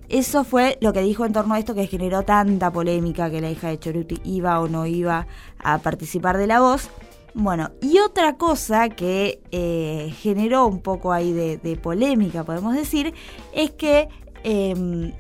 Eso 0.08 0.44
fue 0.44 0.78
lo 0.80 0.94
que 0.94 1.02
dijo 1.02 1.26
en 1.26 1.34
torno 1.34 1.56
a 1.56 1.58
esto 1.58 1.74
que 1.74 1.88
generó 1.88 2.22
tanta 2.22 2.72
polémica 2.72 3.32
que 3.32 3.42
la 3.42 3.50
hija 3.50 3.70
de 3.70 3.80
Choruti 3.80 4.22
iba 4.24 4.60
o 4.60 4.68
no 4.68 4.86
iba 4.86 5.26
a 5.58 5.80
participar 5.80 6.38
de 6.38 6.46
la 6.46 6.60
voz. 6.60 6.92
Bueno, 7.34 7.72
y 7.82 7.98
otra 7.98 8.38
cosa 8.38 8.90
que 8.90 9.42
eh, 9.50 10.14
generó 10.20 10.68
un 10.68 10.82
poco 10.82 11.12
ahí 11.12 11.34
de, 11.34 11.80
polémica, 11.82 12.44
podemos 12.44 12.76
decir, 12.76 13.16
es 13.52 13.72
que 13.72 14.10
eh, 14.44 15.12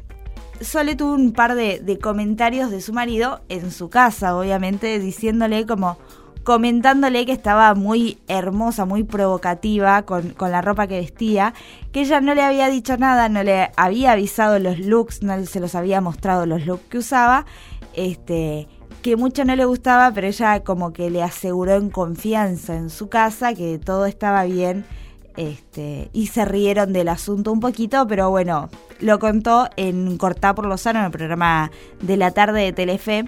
Sole 0.61 0.95
tuvo 0.95 1.13
un 1.13 1.33
par 1.33 1.55
de, 1.55 1.99
comentarios 2.01 2.71
de 2.71 2.81
su 2.81 2.93
marido 2.93 3.41
en 3.49 3.71
su 3.71 3.89
casa, 3.89 4.37
obviamente, 4.37 4.99
diciéndole 4.99 5.65
como 5.65 5.97
comentándole 6.43 7.25
que 7.25 7.33
estaba 7.33 7.75
muy 7.75 8.17
hermosa, 8.27 8.85
muy 8.85 9.03
provocativa 9.03 10.03
con, 10.03 10.29
con, 10.29 10.51
la 10.51 10.61
ropa 10.61 10.87
que 10.87 10.99
vestía, 10.99 11.53
que 11.91 12.01
ella 12.01 12.19
no 12.19 12.33
le 12.33 12.41
había 12.41 12.67
dicho 12.67 12.97
nada, 12.97 13.29
no 13.29 13.43
le 13.43 13.71
había 13.75 14.13
avisado 14.13 14.57
los 14.57 14.79
looks, 14.79 15.21
no 15.21 15.45
se 15.45 15.59
los 15.59 15.75
había 15.75 16.01
mostrado 16.01 16.47
los 16.47 16.65
looks 16.65 16.85
que 16.89 16.97
usaba, 16.97 17.45
este, 17.93 18.67
que 19.01 19.15
mucho 19.17 19.45
no 19.45 19.55
le 19.55 19.65
gustaba, 19.65 20.11
pero 20.13 20.27
ella 20.27 20.63
como 20.63 20.93
que 20.93 21.09
le 21.09 21.23
aseguró 21.23 21.75
en 21.75 21.89
confianza 21.89 22.75
en 22.75 22.89
su 22.89 23.09
casa 23.09 23.53
que 23.53 23.79
todo 23.79 24.05
estaba 24.05 24.43
bien. 24.45 24.85
Este, 25.37 26.09
y 26.13 26.27
se 26.27 26.43
rieron 26.45 26.91
del 26.93 27.07
asunto 27.07 27.51
un 27.51 27.59
poquito, 27.59 28.05
pero 28.07 28.29
bueno, 28.29 28.69
lo 28.99 29.19
contó 29.19 29.69
en 29.77 30.17
Cortá 30.17 30.53
por 30.53 30.65
Lozano, 30.65 30.99
en 30.99 31.05
el 31.05 31.11
programa 31.11 31.71
de 32.01 32.17
la 32.17 32.31
tarde 32.31 32.61
de 32.61 32.73
Telefe. 32.73 33.25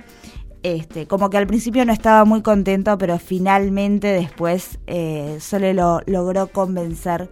Este, 0.64 1.08
como 1.08 1.30
que 1.30 1.38
al 1.38 1.48
principio 1.48 1.86
no 1.86 1.92
estaba 1.92 2.24
muy 2.24 2.42
contento, 2.42 2.98
pero 2.98 3.20
finalmente 3.20 4.08
después 4.08 4.80
eh, 4.88 5.38
solo 5.42 5.74
lo 5.74 6.02
logró 6.06 6.48
convencer 6.48 7.30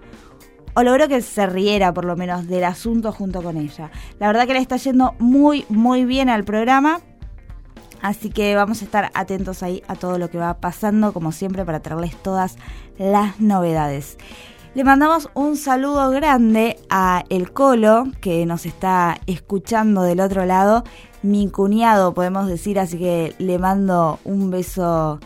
o 0.74 0.84
logró 0.84 1.08
que 1.08 1.22
se 1.22 1.46
riera 1.46 1.94
por 1.94 2.06
lo 2.06 2.16
menos 2.16 2.48
del 2.48 2.64
asunto 2.64 3.12
junto 3.12 3.42
con 3.42 3.58
ella. 3.58 3.92
La 4.20 4.28
verdad 4.28 4.48
que 4.48 4.54
le 4.54 4.60
está 4.60 4.78
yendo 4.78 5.16
muy, 5.20 5.66
muy 5.70 6.06
bien 6.06 6.30
al 6.30 6.44
programa. 6.44 7.00
Así 8.02 8.32
que 8.32 8.56
vamos 8.56 8.82
a 8.82 8.86
estar 8.86 9.12
atentos 9.14 9.62
ahí 9.62 9.84
a 9.88 9.96
todo 9.96 10.18
lo 10.18 10.30
que 10.30 10.40
va 10.40 10.56
pasando, 10.56 11.14
como 11.14 11.32
siempre, 11.32 11.64
para 11.66 11.82
traerles 11.82 12.16
todas 12.24 12.58
las 12.98 13.40
novedades. 13.40 14.18
Le 14.74 14.86
mandamos 14.86 15.30
un 15.34 15.58
saludo 15.58 16.10
grande 16.12 16.78
a 16.90 17.26
El 17.28 17.52
Colo, 17.52 18.06
que 18.22 18.46
nos 18.46 18.66
está 18.66 19.20
escuchando 19.28 20.02
del 20.04 20.22
otro 20.22 20.46
lado. 20.46 20.86
Mi 21.24 21.50
cuñado, 21.50 22.14
podemos 22.14 22.48
decir, 22.48 22.80
así 22.80 22.98
que 22.98 23.36
le 23.38 23.60
mando 23.60 24.20
un 24.24 24.50
beso 24.50 25.20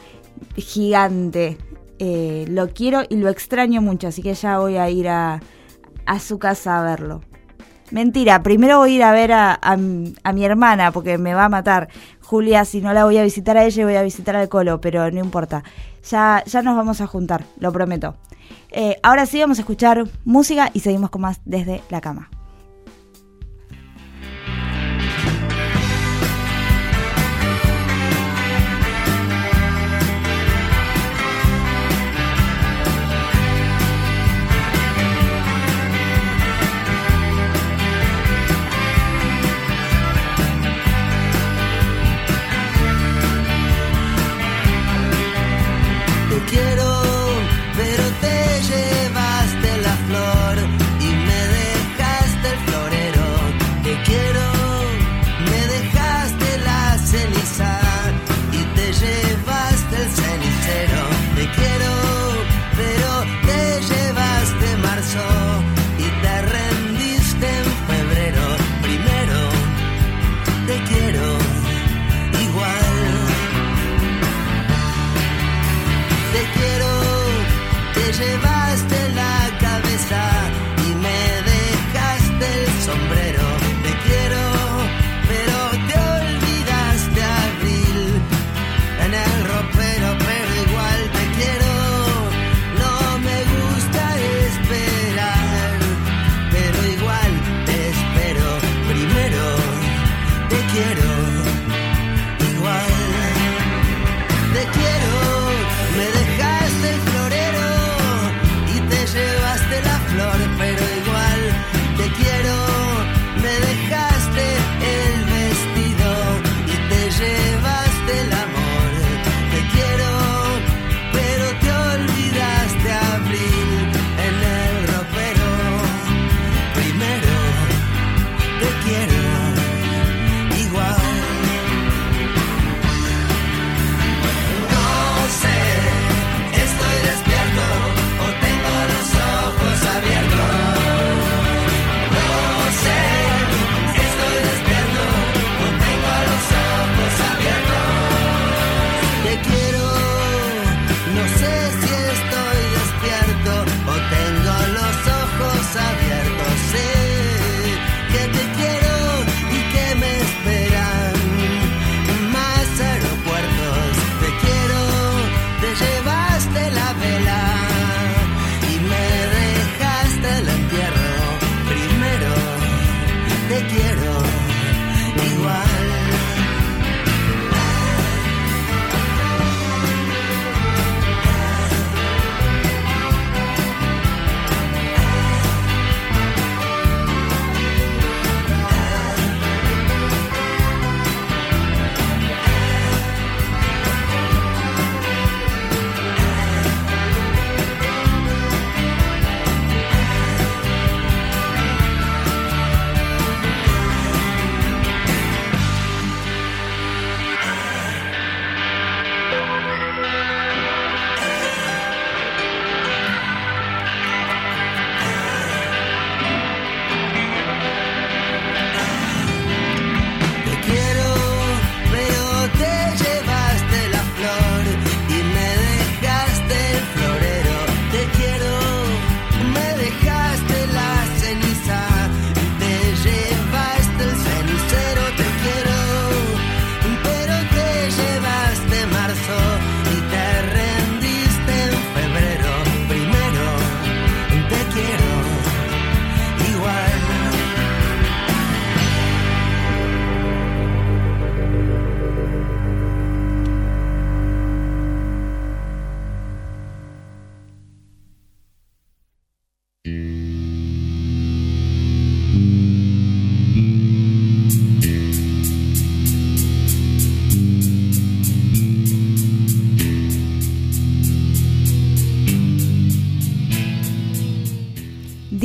gigante. 0.56 1.60
Eh, 2.00 2.46
lo 2.50 2.70
quiero 2.70 3.04
y 3.08 3.18
lo 3.18 3.30
extraño 3.30 3.84
mucho, 3.84 4.08
así 4.08 4.24
que 4.24 4.34
ya 4.34 4.58
voy 4.58 4.78
a 4.78 4.90
ir 4.90 5.10
a, 5.10 5.40
a 6.08 6.20
su 6.20 6.40
casa 6.40 6.80
a 6.80 6.84
verlo. 6.84 7.22
Mentira, 7.92 8.42
primero 8.42 8.80
voy 8.80 8.94
a 8.94 8.96
ir 8.96 9.04
a 9.04 9.12
ver 9.12 9.32
a, 9.32 9.60
a, 9.62 9.78
mi 9.78 10.46
hermana 10.46 10.92
porque 10.92 11.18
me 11.18 11.34
va 11.34 11.46
a 11.46 11.50
matar. 11.50 11.88
Julia, 12.22 12.66
si 12.66 12.82
no 12.82 12.94
la 12.94 13.06
voy 13.06 13.18
a 13.18 13.24
visitar 13.24 13.58
a 13.58 13.64
ella, 13.64 13.86
voy 13.86 13.96
a 13.96 14.02
visitar 14.02 14.36
al 14.36 14.50
Colo, 14.50 14.82
pero 14.82 15.12
no 15.12 15.20
importa. 15.20 15.64
Ya, 16.10 16.44
ya 16.46 16.62
nos 16.64 16.76
vamos 16.76 17.02
a 17.02 17.08
juntar, 17.08 17.46
lo 17.60 17.72
prometo. 17.72 18.16
Eh, 18.72 18.98
ahora 19.04 19.26
sí 19.26 19.40
vamos 19.40 19.60
a 19.60 19.62
escuchar 19.62 20.04
música 20.26 20.72
y 20.74 20.80
seguimos 20.80 21.12
con 21.12 21.22
más 21.22 21.40
desde 21.46 21.82
la 21.90 22.02
cama. 22.02 22.30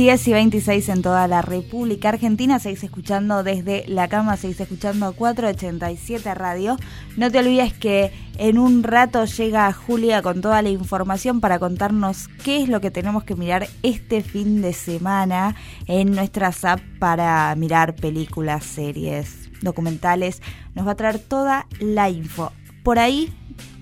10 0.01 0.29
y 0.29 0.33
26 0.33 0.89
en 0.89 1.01
toda 1.03 1.27
la 1.27 1.43
República 1.43 2.09
Argentina. 2.09 2.57
Seguís 2.57 2.83
escuchando 2.83 3.43
desde 3.43 3.85
la 3.87 4.07
cama, 4.07 4.35
seguís 4.35 4.59
escuchando 4.59 5.13
487 5.13 6.33
Radio. 6.33 6.75
No 7.17 7.29
te 7.29 7.37
olvides 7.37 7.73
que 7.73 8.11
en 8.39 8.57
un 8.57 8.81
rato 8.81 9.25
llega 9.25 9.71
Julia 9.71 10.23
con 10.23 10.41
toda 10.41 10.63
la 10.63 10.69
información 10.69 11.39
para 11.39 11.59
contarnos 11.59 12.29
qué 12.43 12.63
es 12.63 12.67
lo 12.67 12.81
que 12.81 12.89
tenemos 12.89 13.25
que 13.25 13.35
mirar 13.35 13.67
este 13.83 14.23
fin 14.23 14.63
de 14.63 14.73
semana 14.73 15.55
en 15.85 16.13
nuestra 16.13 16.51
app 16.63 16.79
para 16.97 17.53
mirar 17.53 17.93
películas, 17.93 18.65
series, 18.65 19.51
documentales. 19.61 20.41
Nos 20.73 20.87
va 20.87 20.93
a 20.93 20.95
traer 20.95 21.19
toda 21.19 21.67
la 21.79 22.09
info. 22.09 22.51
Por 22.83 22.97
ahí, 22.97 23.31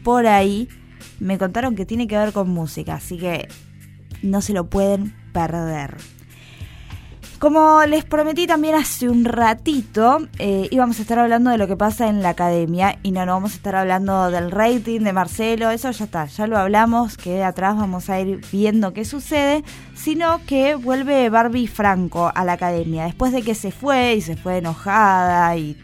por 0.04 0.28
ahí, 0.28 0.68
me 1.22 1.38
contaron 1.38 1.78
que 1.78 1.86
tiene 1.86 2.08
que 2.10 2.18
ver 2.18 2.34
con 2.34 2.50
música, 2.50 2.96
así 2.96 3.18
que 3.18 3.48
no 4.22 4.42
se 4.42 4.52
lo 4.52 4.70
pueden 4.70 5.19
perder. 5.32 5.98
Como 7.40 7.86
les 7.86 8.04
prometí 8.04 8.48
también 8.48 8.76
hace 8.76 9.08
un 9.08 9.24
ratito, 9.24 10.28
eh, 10.40 10.68
íbamos 10.72 11.00
a 11.00 11.04
estar 11.04 11.20
hablando 11.20 11.50
de 11.50 11.58
lo 11.58 11.68
que 11.68 11.78
pasa 11.78 12.10
en 12.10 12.22
la 12.22 12.30
academia 12.30 13.00
y 13.02 13.14
no, 13.14 13.26
no 13.26 13.32
vamos 13.32 13.54
a 13.54 13.56
estar 13.56 13.76
hablando 13.76 14.30
del 14.30 14.52
rating 14.52 15.00
de 15.00 15.14
Marcelo, 15.14 15.70
eso 15.70 15.90
ya 15.90 16.04
está, 16.04 16.26
ya 16.26 16.48
lo 16.48 16.58
hablamos, 16.58 17.16
que 17.16 17.36
de 17.36 17.46
atrás 17.46 17.78
vamos 17.78 18.10
a 18.10 18.20
ir 18.20 18.42
viendo 18.52 18.92
qué 18.92 19.06
sucede, 19.06 19.64
sino 19.96 20.42
que 20.48 20.76
vuelve 20.76 21.30
Barbie 21.30 21.68
Franco 21.68 22.30
a 22.36 22.44
la 22.44 22.54
academia, 22.54 23.06
después 23.06 23.32
de 23.32 23.42
que 23.42 23.56
se 23.56 23.72
fue 23.72 24.16
y 24.16 24.22
se 24.22 24.36
fue 24.36 24.58
enojada 24.58 25.56
y 25.56 25.78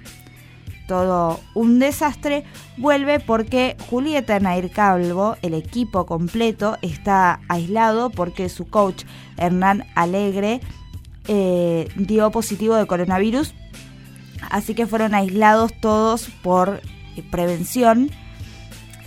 todo 0.88 1.40
un 1.54 1.80
desastre, 1.80 2.44
vuelve 2.78 3.20
porque 3.20 3.76
Julieta 3.90 4.40
Nair 4.40 4.70
Calvo, 4.72 5.38
el 5.42 5.54
equipo 5.54 6.06
completo, 6.06 6.78
está 6.82 7.42
aislado 7.48 8.10
porque 8.10 8.50
su 8.50 8.68
coach 8.68 9.04
Hernán 9.38 9.86
Alegre 9.96 10.62
eh, 11.28 11.88
dio 11.96 12.30
positivo 12.32 12.76
de 12.76 12.86
coronavirus, 12.86 13.54
así 14.50 14.76
que 14.76 14.88
fueron 14.88 15.16
aislados 15.16 15.72
todos 15.80 16.30
por 16.44 16.82
eh, 17.16 17.24
prevención. 17.32 18.12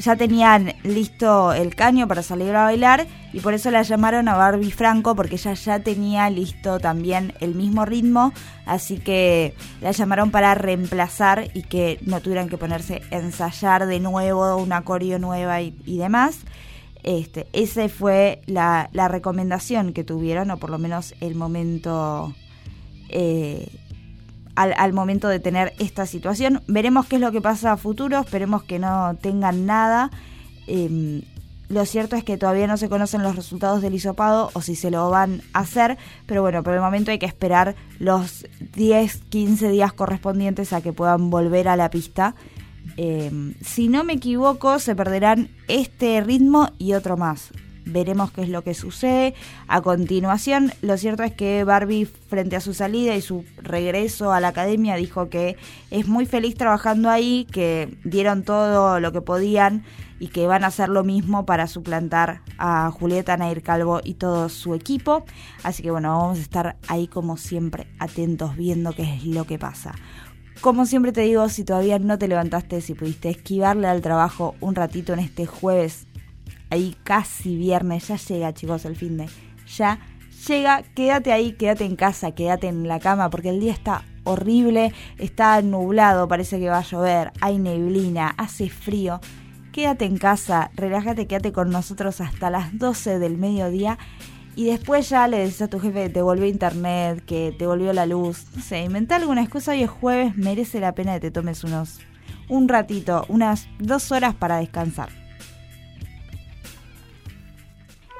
Ya 0.01 0.17
tenían 0.17 0.75
listo 0.85 1.53
el 1.53 1.75
caño 1.75 2.07
para 2.07 2.23
salir 2.23 2.55
a 2.55 2.65
bailar 2.65 3.07
y 3.33 3.41
por 3.41 3.55
eso 3.55 3.71
la 3.71 3.83
llamaron 3.83 4.29
a 4.29 4.37
Barbie 4.37 4.71
Franco 4.71 5.17
porque 5.17 5.35
ella 5.35 5.55
ya 5.55 5.81
tenía 5.81 6.31
listo 6.31 6.79
también 6.79 7.35
el 7.41 7.55
mismo 7.55 7.85
ritmo, 7.85 8.33
así 8.65 8.99
que 8.99 9.55
la 9.81 9.91
llamaron 9.91 10.31
para 10.31 10.55
reemplazar 10.55 11.51
y 11.53 11.63
que 11.63 11.99
no 12.03 12.21
tuvieran 12.21 12.49
que 12.49 12.59
ponerse 12.59 13.03
a 13.11 13.17
ensayar 13.17 13.87
de 13.87 13.99
nuevo 14.01 14.57
una 14.57 14.83
coreo 14.83 15.19
nueva 15.19 15.61
y, 15.63 15.73
demás. 15.99 16.39
Este, 17.03 17.47
esa 17.53 17.89
fue 17.89 18.43
la, 18.47 18.91
la 18.93 19.09
recomendación 19.09 19.93
que 19.93 20.05
tuvieron, 20.05 20.51
o 20.51 20.59
por 20.59 20.71
lo 20.71 20.79
menos 20.79 21.15
el 21.21 21.35
momento 21.35 22.35
eh, 23.09 23.69
al, 24.59 24.75
al 24.77 24.93
momento 24.93 25.29
de 25.29 25.39
tener 25.39 25.73
esta 25.79 26.05
situación. 26.05 26.63
Veremos 26.67 27.07
qué 27.07 27.17
es 27.17 27.23
lo 27.23 27.31
que 27.31 27.41
pasa 27.41 27.73
a 27.73 27.77
futuro, 27.77 28.19
esperemos 28.19 28.65
que 28.65 28.81
no 28.81 29.17
tengan 29.21 29.67
nada. 29.67 30.11
Eh, 30.67 31.23
lo 31.69 31.85
cierto 31.85 32.17
es 32.17 32.25
que 32.25 32.39
todavía 32.39 32.67
no 32.67 32.77
se 32.77 32.89
conocen 32.89 33.23
los 33.23 33.37
resultados 33.37 33.83
del 33.83 33.95
hisopado 33.95 34.51
o 34.55 34.63
si 34.63 34.75
se 34.75 34.91
lo 34.91 35.11
van 35.11 35.43
a 35.53 35.61
hacer, 35.61 35.97
pero 36.27 36.43
bueno, 36.43 36.63
por 36.63 36.75
el 36.75 36.81
momento 36.81 37.11
hay 37.11 37.19
que 37.19 37.27
esperar 37.27 37.77
los 37.99 38.47
10, 38.75 39.17
15 39.29 39.69
días 39.69 39.93
correspondientes 39.93 40.73
a 40.73 40.81
que 40.81 40.93
puedan 40.93 41.31
volver 41.31 41.69
a 41.69 41.77
la 41.77 41.91
pista. 41.91 42.35
Eh, 42.97 43.55
si 43.61 43.89
no 43.89 44.03
me 44.03 44.15
equivoco, 44.15 44.79
se 44.79 44.97
perderán 44.97 45.51
este 45.69 46.21
ritmo 46.23 46.71
y 46.79 46.95
otro 46.95 47.17
más. 47.17 47.53
Veremos 47.89 48.31
qué 48.31 48.43
es 48.43 48.49
lo 48.49 48.63
que 48.63 48.75
sucede. 48.75 49.35
A 49.67 49.81
continuación, 49.81 50.73
lo 50.83 50.97
cierto 50.99 51.23
es 51.23 51.33
que 51.33 51.65
Barbie, 51.65 52.05
frente 52.05 52.57
a 52.57 52.61
su 52.61 52.75
salida 52.75 53.15
y 53.17 53.23
su 53.23 53.45
regreso 53.57 54.33
a 54.33 54.41
la 54.41 54.49
academia, 54.49 54.97
dijo 54.97 55.29
que 55.29 55.57
es 55.91 56.07
muy 56.07 56.27
feliz 56.27 56.55
trabajando 56.55 57.09
ahí, 57.11 57.47
que 57.51 57.99
dieron 58.05 58.43
todo 58.43 59.01
lo 59.01 59.13
que 59.13 59.23
podían 59.23 59.85
y 60.21 60.29
que 60.29 60.47
van 60.47 60.65
a 60.65 60.69
hacer 60.69 60.89
lo 60.89 61.05
mismo 61.05 61.47
para 61.47 61.67
suplantar 61.67 62.43
a 62.59 62.91
Julieta 62.91 63.37
Nair 63.37 63.63
Calvo 63.63 64.01
y 64.03 64.15
todo 64.15 64.49
su 64.49 64.75
equipo. 64.75 65.25
Así 65.63 65.83
que 65.83 65.91
bueno, 65.91 66.11
vamos 66.19 66.39
a 66.39 66.43
estar 66.43 66.77
ahí 66.89 67.07
como 67.07 67.37
siempre 67.37 67.87
atentos 67.99 68.57
viendo 68.57 68.93
qué 68.93 69.15
es 69.15 69.25
lo 69.25 69.45
que 69.45 69.59
pasa. 69.59 69.95
Como 70.61 70.87
siempre 70.87 71.13
te 71.13 71.21
digo, 71.21 71.49
si 71.49 71.63
todavía 71.63 72.01
no 72.01 72.19
te 72.19 72.27
levantaste, 72.27 72.81
si 72.81 72.95
pudiste 72.95 73.29
esquivarle 73.29 73.87
al 73.87 74.01
trabajo 74.01 74.57
un 74.61 74.75
ratito 74.75 75.13
en 75.13 75.21
este 75.21 75.47
jueves, 75.47 76.08
ahí 76.71 76.97
casi 77.05 77.57
viernes, 77.57 78.09
ya 78.09 78.17
llega 78.17 78.55
chicos 78.55 78.85
el 78.85 78.97
fin 78.97 79.17
de, 79.17 79.29
ya 79.67 79.99
llega, 80.47 80.83
quédate 80.95 81.33
ahí, 81.33 81.53
quédate 81.53 81.85
en 81.85 81.97
casa, 81.97 82.33
quédate 82.33 82.69
en 82.69 82.87
la 82.89 83.01
cama, 83.01 83.31
porque 83.31 83.51
el 83.51 83.61
día 83.61 83.73
está 83.73 84.05
horrible, 84.25 84.93
está 85.19 85.61
nublado, 85.63 86.29
parece 86.29 86.59
que 86.59 86.69
va 86.69 86.79
a 86.79 86.83
llover, 86.83 87.33
hay 87.41 87.59
neblina, 87.59 88.35
hace 88.37 88.69
frío. 88.69 89.21
Quédate 89.73 90.07
en 90.07 90.19
casa, 90.19 90.71
relájate, 90.75 91.27
quédate 91.27 91.53
con 91.53 91.71
nosotros 91.71 92.21
hasta 92.21 92.51
las 92.51 92.77
12 92.79 93.19
del 93.19 93.39
mediodía 93.39 93.99
y 94.59 94.65
después 94.65 95.09
ya 95.09 95.29
le 95.29 95.39
decís 95.39 95.63
a 95.63 95.69
tu 95.69 95.79
jefe 95.79 96.05
que 96.05 96.09
te 96.11 96.23
volvió 96.23 96.47
internet, 96.47 97.25
que 97.25 97.55
te 97.57 97.65
volvió 97.65 97.93
la 97.93 98.07
luz. 98.07 98.47
No 98.57 98.63
sé, 98.63 98.83
inventa 98.83 99.15
alguna 99.15 99.43
excusa. 99.43 99.71
Hoy 99.71 99.85
es 99.85 99.91
jueves, 99.91 100.37
merece 100.37 100.81
la 100.81 100.97
pena 100.97 101.15
que 101.15 101.21
te 101.21 101.31
tomes 101.31 101.63
unos. 101.63 102.01
un 102.49 102.69
ratito, 102.69 103.25
unas 103.29 103.69
dos 103.79 104.11
horas 104.11 104.35
para 104.35 104.57
descansar. 104.57 105.11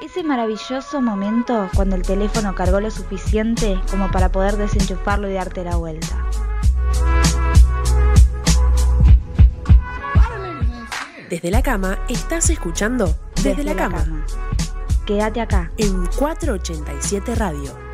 Ese 0.01 0.23
maravilloso 0.23 1.01
momento 1.01 1.69
cuando 1.75 1.97
el 1.97 2.03
teléfono 2.03 2.55
cargó 2.55 2.81
lo 2.81 2.91
suficiente 2.91 3.81
como 3.91 4.11
para 4.13 4.31
poder 4.31 4.57
desenchufarlo 4.57 5.29
y 5.29 5.35
darte 5.35 5.65
la 5.65 5.75
vuelta. 5.77 6.25
Desde 11.29 11.51
la 11.51 11.63
cama 11.63 11.99
estás 12.09 12.49
escuchando 12.49 13.13
Desde, 13.43 13.65
la, 13.65 13.75
cama, 13.75 14.25
Quédate 15.05 15.41
acá. 15.41 15.73
en 15.77 16.07
487 16.07 17.35
Radio. 17.35 17.88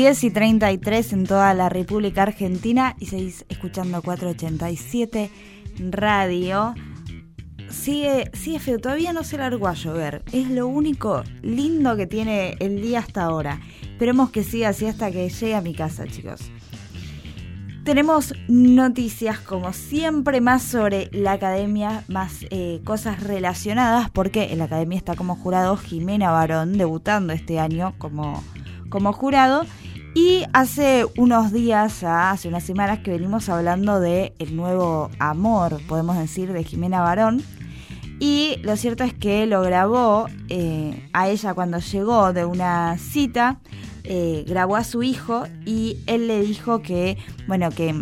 10 0.00 0.24
y 0.24 0.30
33 0.30 1.12
en 1.12 1.26
toda 1.26 1.52
la 1.52 1.68
República 1.68 2.22
Argentina 2.22 2.96
y 2.98 3.04
seguís 3.04 3.44
escuchando 3.50 4.00
487 4.00 5.30
Radio. 5.90 6.74
Sigue, 7.68 8.30
sigue 8.32 8.60
feo, 8.60 8.78
todavía 8.78 9.12
no 9.12 9.24
se 9.24 9.36
largó 9.36 9.68
a 9.68 9.74
llover. 9.74 10.22
Es 10.32 10.48
lo 10.48 10.68
único 10.68 11.22
lindo 11.42 11.98
que 11.98 12.06
tiene 12.06 12.56
el 12.60 12.80
día 12.80 13.00
hasta 13.00 13.24
ahora. 13.24 13.60
Esperemos 13.82 14.30
que 14.30 14.42
siga 14.42 14.70
así 14.70 14.86
hasta 14.86 15.10
que 15.10 15.28
llegue 15.28 15.54
a 15.54 15.60
mi 15.60 15.74
casa, 15.74 16.06
chicos. 16.06 16.50
Tenemos 17.84 18.32
noticias 18.48 19.38
como 19.38 19.74
siempre 19.74 20.40
más 20.40 20.62
sobre 20.62 21.10
la 21.12 21.32
academia, 21.32 22.04
más 22.08 22.46
eh, 22.48 22.80
cosas 22.84 23.22
relacionadas, 23.22 24.08
porque 24.08 24.50
en 24.50 24.60
la 24.60 24.64
academia 24.64 24.96
está 24.96 25.14
como 25.14 25.36
jurado 25.36 25.76
Jimena 25.76 26.30
Barón, 26.30 26.78
debutando 26.78 27.34
este 27.34 27.60
año 27.60 27.92
como, 27.98 28.42
como 28.88 29.12
jurado. 29.12 29.66
Y 30.14 30.44
hace 30.52 31.06
unos 31.16 31.52
días, 31.52 32.02
hace 32.02 32.48
unas 32.48 32.64
semanas 32.64 32.98
que 33.00 33.12
venimos 33.12 33.48
hablando 33.48 34.00
de 34.00 34.34
el 34.38 34.56
nuevo 34.56 35.10
amor, 35.18 35.80
podemos 35.86 36.18
decir, 36.18 36.52
de 36.52 36.64
Jimena 36.64 37.00
Barón. 37.00 37.42
Y 38.18 38.56
lo 38.62 38.76
cierto 38.76 39.04
es 39.04 39.14
que 39.14 39.46
lo 39.46 39.62
grabó 39.62 40.26
eh, 40.48 41.08
a 41.12 41.28
ella 41.28 41.54
cuando 41.54 41.78
llegó 41.78 42.32
de 42.32 42.44
una 42.44 42.98
cita 42.98 43.60
eh, 44.04 44.44
grabó 44.46 44.76
a 44.76 44.84
su 44.84 45.02
hijo 45.02 45.44
y 45.66 45.98
él 46.06 46.26
le 46.26 46.40
dijo 46.40 46.80
que, 46.80 47.18
bueno, 47.46 47.70
que, 47.70 47.94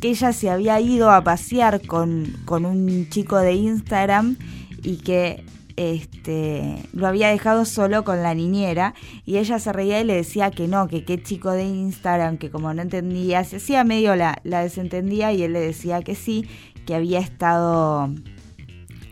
que 0.00 0.10
ella 0.10 0.32
se 0.32 0.50
había 0.50 0.78
ido 0.80 1.10
a 1.10 1.24
pasear 1.24 1.84
con, 1.86 2.32
con 2.44 2.66
un 2.66 3.08
chico 3.08 3.38
de 3.38 3.54
Instagram 3.54 4.36
y 4.82 4.98
que 4.98 5.44
este, 5.76 6.76
lo 6.92 7.06
había 7.06 7.28
dejado 7.28 7.64
solo 7.64 8.04
con 8.04 8.22
la 8.22 8.34
niñera 8.34 8.94
y 9.24 9.38
ella 9.38 9.58
se 9.58 9.72
reía 9.72 10.00
y 10.00 10.04
le 10.04 10.14
decía 10.14 10.50
que 10.50 10.68
no, 10.68 10.88
que 10.88 11.04
qué 11.04 11.22
chico 11.22 11.50
de 11.50 11.64
Instagram, 11.64 12.38
que 12.38 12.50
como 12.50 12.72
no 12.74 12.82
entendía, 12.82 13.44
se 13.44 13.56
hacía 13.56 13.84
medio 13.84 14.16
la, 14.16 14.38
la 14.44 14.62
desentendía 14.62 15.32
y 15.32 15.42
él 15.42 15.52
le 15.52 15.60
decía 15.60 16.02
que 16.02 16.14
sí, 16.14 16.48
que 16.86 16.94
había 16.94 17.20
estado... 17.20 18.10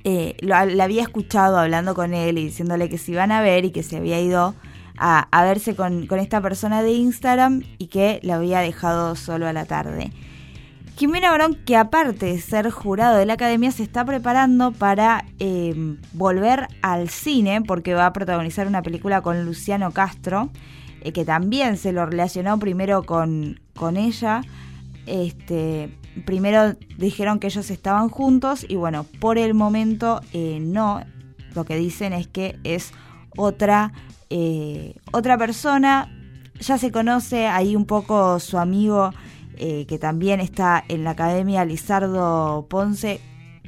Eh, 0.03 0.35
lo, 0.41 0.65
la 0.65 0.85
había 0.85 1.03
escuchado 1.03 1.59
hablando 1.59 1.95
con 1.95 2.15
él 2.15 2.39
y 2.39 2.47
diciéndole 2.47 2.89
que 2.89 2.97
se 2.97 3.13
iban 3.13 3.33
a 3.33 3.43
ver 3.43 3.67
y 3.67 3.71
que 3.71 3.83
se 3.83 3.99
había 3.99 4.19
ido 4.19 4.55
a, 4.97 5.45
verse 5.45 5.75
con, 5.75 6.07
con, 6.07 6.19
esta 6.19 6.41
persona 6.41 6.83
de 6.83 6.93
Instagram 6.93 7.63
y 7.79 7.87
que 7.89 8.21
la 8.23 8.37
había 8.37 8.61
dejado 8.61 9.17
solo 9.17 9.47
a 9.47 9.53
la 9.53 9.65
tarde. 9.65 10.11
Jimena 11.01 11.31
Barón, 11.31 11.55
que 11.55 11.79
aparte 11.79 12.27
de 12.27 12.39
ser 12.43 12.71
jurado 12.71 13.17
de 13.17 13.25
la 13.25 13.33
academia, 13.33 13.71
se 13.71 13.83
está 13.83 14.05
preparando 14.05 14.71
para 14.71 15.25
eh, 15.39 15.97
volver 16.13 16.69
al 16.83 17.09
cine 17.09 17.63
porque 17.63 17.95
va 17.95 18.05
a 18.05 18.13
protagonizar 18.13 18.67
una 18.67 18.83
película 18.83 19.23
con 19.23 19.47
Luciano 19.47 19.93
Castro, 19.93 20.51
eh, 21.01 21.13
que 21.13 21.25
también 21.25 21.79
se 21.79 21.93
lo 21.93 22.05
relacionó 22.05 22.59
primero 22.59 23.05
con, 23.05 23.61
con 23.75 23.97
ella. 23.97 24.43
Este, 25.07 25.97
primero 26.27 26.75
dijeron 26.99 27.39
que 27.39 27.47
ellos 27.47 27.71
estaban 27.71 28.11
juntos 28.11 28.67
y 28.69 28.77
bueno, 28.77 29.07
por 29.21 29.39
el 29.39 29.55
momento 29.55 30.21
eh, 30.35 30.59
no. 30.61 31.03
Lo 31.55 31.65
que 31.65 31.77
dicen 31.77 32.13
es 32.13 32.27
que 32.27 32.59
es 32.63 32.93
otra 33.39 33.95
otra 35.13 35.39
persona, 35.39 36.15
ya 36.61 36.77
se 36.77 36.93
conoce 36.93 37.47
ahí 37.47 37.75
un 37.75 37.87
poco 37.87 38.39
su 38.39 38.59
amigo 38.59 39.13
eh, 39.63 39.85
que 39.87 39.99
también 39.99 40.41
está 40.41 40.83
en 40.89 41.05
la 41.05 41.11
academia, 41.11 41.67
Lizardo 41.67 42.67
Ponce, 42.71 43.21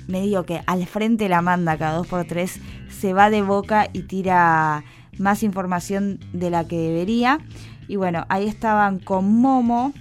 medio 0.08 0.46
que 0.46 0.62
al 0.66 0.86
frente 0.86 1.28
la 1.28 1.42
manda 1.42 1.76
cada 1.76 1.98
dos 1.98 2.06
por 2.06 2.24
tres, 2.24 2.60
se 2.88 3.12
va 3.12 3.28
de 3.28 3.42
boca 3.42 3.90
y 3.92 4.04
tira 4.04 4.84
más 5.18 5.42
información 5.42 6.18
de 6.32 6.48
la 6.48 6.66
que 6.66 6.78
debería. 6.78 7.40
Y 7.88 7.96
bueno, 7.96 8.24
ahí 8.30 8.48
estaban 8.48 9.00
con 9.00 9.38
Momo. 9.38 9.92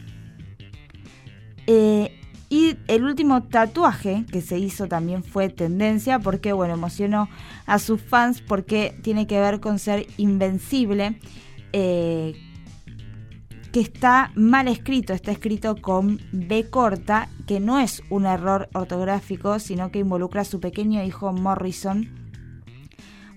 Eh, 1.68 2.18
y 2.48 2.78
el 2.88 3.04
último 3.04 3.44
tatuaje 3.44 4.26
que 4.32 4.40
se 4.40 4.60
hizo 4.60 4.88
también 4.88 5.26
fue 5.26 5.50
tendencia 5.50 6.20
porque, 6.20 6.54
bueno, 6.54 6.74
emocionó 6.74 7.28
a 7.66 7.80
sus 7.80 8.02
fans 8.02 8.42
porque 8.42 8.98
tiene 9.04 9.28
que 9.28 9.42
ver 9.42 9.60
con 9.60 9.78
ser 9.78 10.08
invencible, 10.16 11.20
eh, 11.74 12.34
que 13.72 13.80
está 13.80 14.32
mal 14.36 14.68
escrito, 14.68 15.14
está 15.14 15.32
escrito 15.32 15.76
con 15.82 16.20
B 16.32 16.70
corta, 16.70 17.30
que 17.48 17.60
no 17.60 17.80
es 17.80 18.04
un 18.10 18.26
error 18.26 18.70
ortográfico, 18.74 19.60
sino 19.60 19.92
que 19.92 20.00
involucra 20.00 20.42
a 20.42 20.46
su 20.46 20.60
pequeño 20.60 21.04
hijo 21.04 21.32
Morrison, 21.32 22.10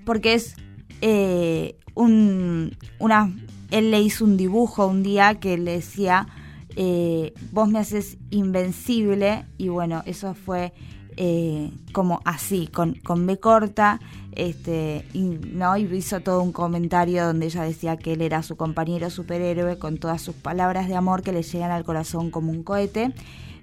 porque 0.04 0.34
es 0.34 0.56
eh, 1.00 1.76
un, 1.94 2.76
una... 2.98 3.32
Él 3.70 3.90
le 3.90 4.00
hizo 4.00 4.24
un 4.24 4.36
dibujo 4.36 4.86
un 4.86 5.02
día 5.02 5.40
que 5.40 5.56
le 5.56 5.72
decía 5.72 6.28
eh, 6.76 7.32
vos 7.52 7.68
me 7.68 7.78
haces 7.78 8.18
invencible 8.30 9.46
y 9.58 9.68
bueno, 9.68 10.02
eso 10.06 10.34
fue 10.34 10.72
eh, 11.16 11.70
como 11.92 12.20
así, 12.24 12.66
con, 12.66 12.94
con 12.94 13.26
B 13.26 13.38
corta, 13.38 14.00
este, 14.36 15.04
y, 15.12 15.22
¿no? 15.22 15.76
hizo 15.76 16.20
todo 16.20 16.42
un 16.42 16.52
comentario 16.52 17.26
donde 17.26 17.46
ella 17.46 17.62
decía 17.62 17.96
que 17.96 18.14
él 18.14 18.22
era 18.22 18.42
su 18.42 18.56
compañero 18.56 19.10
superhéroe 19.10 19.78
con 19.78 19.98
todas 19.98 20.22
sus 20.22 20.34
palabras 20.34 20.88
de 20.88 20.96
amor 20.96 21.22
que 21.22 21.32
le 21.32 21.42
llegan 21.42 21.70
al 21.70 21.84
corazón 21.84 22.30
como 22.30 22.50
un 22.50 22.62
cohete, 22.62 23.12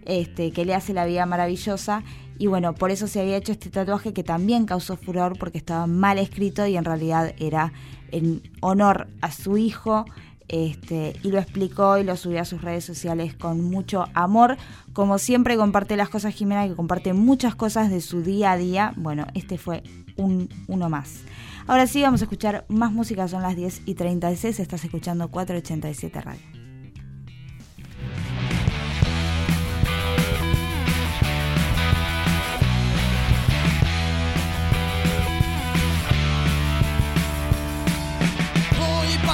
este, 0.06 0.52
que 0.52 0.66
le 0.66 0.74
hace 0.74 0.94
la 0.94 1.06
vida 1.06 1.26
maravillosa 1.26 2.04
y 2.42 2.48
bueno, 2.48 2.74
por 2.74 2.90
eso 2.90 3.06
se 3.06 3.22
había 3.22 3.38
hecho 3.38 3.52
este 3.52 3.70
tatuaje 3.70 4.14
que 4.14 4.24
también 4.24 4.66
causó 4.66 4.98
furor 4.98 5.38
porque 5.38 5.60
estaba 5.60 5.86
mal 5.86 6.18
escrito 6.18 6.66
y 6.66 6.76
en 6.76 6.86
realidad 6.86 7.36
era 7.38 7.72
en 8.12 8.42
honor 8.62 9.10
a 9.22 9.32
su 9.32 9.60
hijo 9.60 10.06
este, 10.52 11.16
y 11.24 11.32
lo 11.32 11.40
explicó 11.40 11.98
y 11.98 12.04
lo 12.04 12.18
subió 12.18 12.42
a 12.42 12.46
sus 12.46 12.62
redes 12.62 12.84
sociales 12.84 13.34
con 13.34 13.64
mucho 13.64 14.06
amor. 14.14 14.58
Como 14.94 15.18
siempre 15.18 15.56
comparte 15.56 15.96
las 15.96 16.10
cosas 16.10 16.34
Jimena, 16.34 16.68
que 16.68 16.76
comparte 16.76 17.14
muchas 17.14 17.56
cosas 17.56 17.90
de 17.90 18.02
su 18.02 18.22
día 18.22 18.52
a 18.52 18.58
día. 18.58 18.94
Bueno, 18.98 19.26
este 19.34 19.58
fue 19.58 19.82
un, 20.18 20.50
uno 20.68 20.90
más. 20.90 21.22
Ahora 21.68 21.88
sí, 21.88 22.02
vamos 22.02 22.22
a 22.22 22.26
escuchar 22.26 22.66
más 22.68 22.92
música, 22.92 23.28
son 23.30 23.44
las 23.44 23.56
10 23.56 23.84
y 23.86 23.96
36, 23.96 24.60
estás 24.60 24.84
escuchando 24.84 25.30
487 25.30 26.22
Radio. 26.22 26.61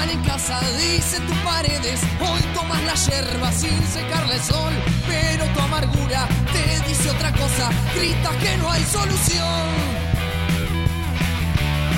En 0.06 0.22
casa, 0.24 0.60
dicen 0.78 1.26
tus 1.26 1.38
paredes. 1.40 2.00
Hoy 2.20 2.42
tomas 2.54 2.82
la 2.84 2.94
yerba 2.94 3.52
sin 3.52 3.86
secarle 3.88 4.36
el 4.36 4.42
sol, 4.42 4.74
pero 5.08 5.46
tu 5.54 5.60
amargura 5.60 6.28
te 6.54 6.88
dice 6.88 7.10
otra 7.10 7.32
cosa. 7.32 7.70
Gritas 7.96 8.36
que 8.36 8.58
no 8.58 8.72
hay 8.72 8.84
solución. 8.84 9.68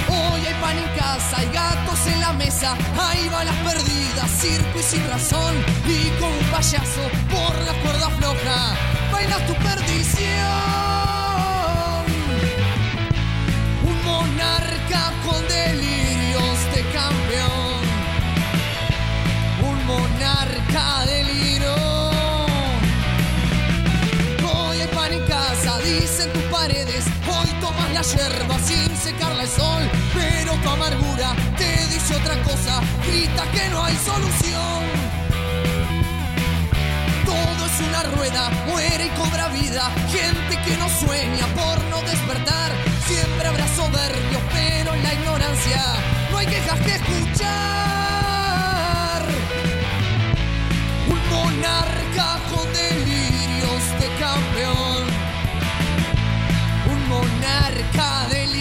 Hoy 0.07 0.41
hay 0.47 0.53
pan 0.61 0.77
en 0.77 0.97
casa, 0.97 1.37
hay 1.37 1.47
gatos 1.51 2.07
en 2.07 2.21
la 2.21 2.33
mesa, 2.33 2.75
hay 2.97 3.27
balas 3.29 3.55
perdidas, 3.57 4.31
circo 4.39 4.79
y 4.79 4.83
sin 4.83 5.07
razón. 5.07 5.53
Y 5.85 6.09
con 6.19 6.31
un 6.31 6.45
payaso 6.51 7.03
por 7.29 7.53
la 7.65 7.73
cuerda 7.81 8.09
floja, 8.17 8.75
bailas 9.11 9.45
tu 9.45 9.53
perdición. 9.55 10.29
Un 13.83 14.05
monarca 14.05 15.11
con 15.25 15.41
delirios 15.47 16.57
de 16.73 16.81
campeón 16.93 17.58
monarca 20.29 21.05
del 21.05 21.29
hilo. 21.29 21.75
Hoy 24.53 24.81
hay 24.81 24.87
pan 24.87 25.13
en 25.13 25.25
casa, 25.25 25.79
dicen 25.79 26.31
tus 26.33 26.43
paredes. 26.43 27.05
Hoy 27.27 27.49
tomas 27.61 27.91
la 27.93 28.01
yerba 28.01 28.57
sin 28.59 28.95
secarla 28.97 29.43
el 29.43 29.49
sol. 29.49 29.83
Pero 30.13 30.53
tu 30.61 30.69
amargura 30.69 31.35
te 31.57 31.71
dice 31.93 32.15
otra 32.15 32.35
cosa. 32.43 32.81
Grita 33.05 33.43
que 33.51 33.69
no 33.69 33.83
hay 33.83 33.95
solución. 33.95 34.79
Todo 37.25 37.65
es 37.65 37.79
una 37.87 38.03
rueda, 38.15 38.49
muere 38.67 39.05
y 39.07 39.09
cobra 39.09 39.47
vida. 39.49 39.91
Gente 40.09 40.53
que 40.65 40.77
no 40.77 40.87
sueña 40.89 41.45
por 41.59 41.83
no 41.85 42.01
despertar. 42.01 42.71
Siempre 43.07 43.47
habrá 43.47 43.67
soberbios, 43.75 44.43
pero 44.53 44.93
en 44.93 45.03
la 45.03 45.13
ignorancia 45.13 45.81
no 46.31 46.37
hay 46.37 46.47
quejas 46.47 46.79
que 46.81 46.95
escuchar. 46.95 48.38
Monarca 51.59 52.39
con 52.49 52.71
delirios 52.73 53.83
de 53.99 54.07
campeón. 54.19 55.07
Un 56.91 57.09
monarca 57.09 58.27
deliro. 58.29 58.58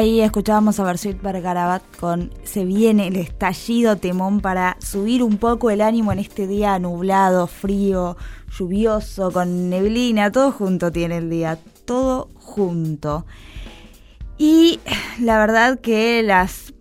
Ahí 0.00 0.22
escuchábamos 0.22 0.80
a 0.80 0.84
Bersuit 0.84 1.20
Bergarabat 1.20 1.82
con 1.98 2.32
Se 2.44 2.64
viene 2.64 3.08
el 3.08 3.16
estallido 3.16 3.96
temón 3.96 4.40
para 4.40 4.78
subir 4.80 5.22
un 5.22 5.36
poco 5.36 5.70
el 5.70 5.82
ánimo 5.82 6.10
en 6.10 6.20
este 6.20 6.46
día 6.46 6.78
nublado, 6.78 7.46
frío, 7.46 8.16
lluvioso, 8.58 9.30
con 9.30 9.68
neblina, 9.68 10.32
todo 10.32 10.52
junto 10.52 10.90
tiene 10.90 11.18
el 11.18 11.28
día, 11.28 11.58
todo 11.84 12.30
junto. 12.36 13.26
Y 14.38 14.80
la 15.20 15.38
verdad 15.38 15.78
que 15.80 16.22
las 16.22 16.72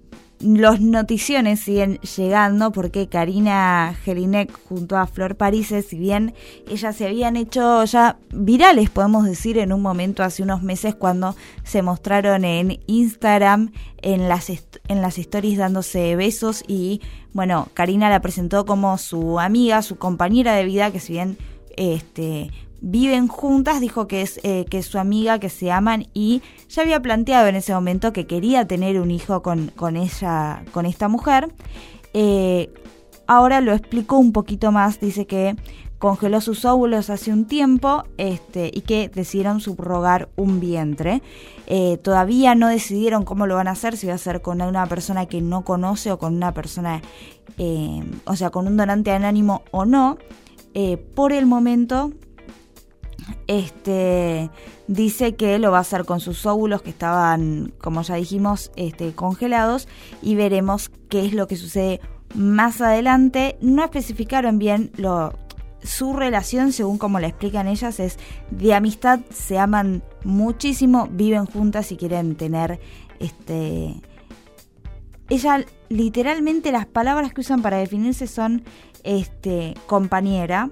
los 0.41 0.79
noticiones 0.79 1.59
siguen 1.59 1.99
llegando 1.99 2.71
porque 2.71 3.09
Karina 3.09 3.93
Jelinek 4.03 4.51
junto 4.67 4.97
a 4.97 5.05
Flor 5.05 5.35
Parise, 5.35 5.81
si 5.81 5.97
bien 5.97 6.33
ellas 6.69 6.95
se 6.95 7.07
habían 7.07 7.35
hecho 7.35 7.83
ya 7.83 8.17
virales, 8.33 8.89
podemos 8.89 9.25
decir, 9.25 9.57
en 9.57 9.73
un 9.73 9.81
momento 9.81 10.23
hace 10.23 10.41
unos 10.41 10.63
meses 10.63 10.95
cuando 10.95 11.35
se 11.63 11.81
mostraron 11.81 12.45
en 12.45 12.79
Instagram 12.87 13.71
en 14.01 14.29
las, 14.29 14.49
en 14.49 15.01
las 15.01 15.17
stories 15.17 15.57
dándose 15.57 16.15
besos 16.15 16.63
y 16.67 17.01
bueno, 17.33 17.67
Karina 17.73 18.09
la 18.09 18.21
presentó 18.21 18.65
como 18.65 18.97
su 18.97 19.39
amiga, 19.39 19.81
su 19.81 19.97
compañera 19.97 20.55
de 20.55 20.63
vida, 20.65 20.91
que 20.91 20.99
si 20.99 21.13
bien 21.13 21.37
este 21.75 22.51
viven 22.81 23.27
juntas, 23.27 23.81
dijo 23.81 24.07
que 24.07 24.21
es, 24.21 24.39
eh, 24.43 24.65
que 24.69 24.79
es 24.79 24.85
su 24.85 24.99
amiga, 24.99 25.39
que 25.39 25.49
se 25.49 25.71
aman 25.71 26.07
y 26.13 26.41
ya 26.69 26.81
había 26.81 27.01
planteado 27.01 27.47
en 27.47 27.55
ese 27.55 27.73
momento 27.73 28.13
que 28.13 28.27
quería 28.27 28.67
tener 28.67 28.99
un 28.99 29.11
hijo 29.11 29.41
con, 29.41 29.71
con 29.75 29.97
ella, 29.97 30.63
con 30.71 30.85
esta 30.85 31.07
mujer. 31.07 31.53
Eh, 32.13 32.71
ahora 33.27 33.61
lo 33.61 33.73
explicó 33.73 34.17
un 34.17 34.31
poquito 34.31 34.71
más, 34.71 34.99
dice 34.99 35.27
que 35.27 35.55
congeló 35.97 36.39
sus 36.39 36.63
óvulos 36.63 37.09
hace 37.09 37.33
un 37.33 37.45
tiempo 37.45 38.05
este, 38.17 38.71
y 38.73 38.81
que 38.81 39.09
decidieron 39.09 39.59
subrogar 39.59 40.29
un 40.37 40.61
vientre. 40.61 41.21
Eh, 41.67 41.97
todavía 41.97 42.55
no 42.55 42.69
decidieron 42.69 43.25
cómo 43.25 43.47
lo 43.47 43.55
van 43.55 43.67
a 43.67 43.71
hacer, 43.71 43.97
si 43.97 44.07
va 44.07 44.13
a 44.13 44.17
ser 44.17 44.41
con 44.41 44.61
una 44.61 44.85
persona 44.85 45.25
que 45.25 45.41
no 45.41 45.65
conoce 45.65 46.11
o 46.11 46.17
con 46.17 46.35
una 46.35 46.53
persona, 46.53 47.01
o 48.25 48.35
sea, 48.37 48.49
con 48.49 48.67
un 48.67 48.77
donante 48.77 49.11
anónimo 49.11 49.63
o 49.71 49.83
no. 49.83 50.17
Por 51.13 51.33
el 51.33 51.45
momento 51.45 52.13
este 53.47 54.49
dice 54.87 55.35
que 55.35 55.59
lo 55.59 55.71
va 55.71 55.77
a 55.79 55.81
hacer 55.81 56.05
con 56.05 56.19
sus 56.19 56.45
óvulos 56.45 56.81
que 56.81 56.89
estaban, 56.89 57.73
como 57.79 58.01
ya 58.01 58.15
dijimos, 58.15 58.71
este, 58.75 59.13
congelados 59.13 59.87
y 60.21 60.35
veremos 60.35 60.91
qué 61.09 61.25
es 61.25 61.33
lo 61.33 61.47
que 61.47 61.55
sucede 61.55 62.01
más 62.35 62.81
adelante. 62.81 63.57
No 63.61 63.83
especificaron 63.83 64.59
bien 64.59 64.91
lo 64.97 65.33
su 65.83 66.13
relación, 66.13 66.73
según 66.73 66.97
como 66.97 67.19
la 67.19 67.27
explican 67.27 67.67
ellas, 67.67 67.99
es 67.99 68.17
de 68.51 68.73
amistad, 68.73 69.21
se 69.29 69.57
aman 69.57 70.03
muchísimo, 70.23 71.07
viven 71.11 71.45
juntas 71.45 71.91
y 71.91 71.97
quieren 71.97 72.35
tener 72.35 72.79
este 73.19 74.01
ella 75.29 75.63
literalmente 75.89 76.71
las 76.71 76.87
palabras 76.87 77.33
que 77.33 77.41
usan 77.41 77.61
para 77.61 77.77
definirse 77.77 78.27
son 78.27 78.63
este 79.03 79.75
compañera 79.85 80.71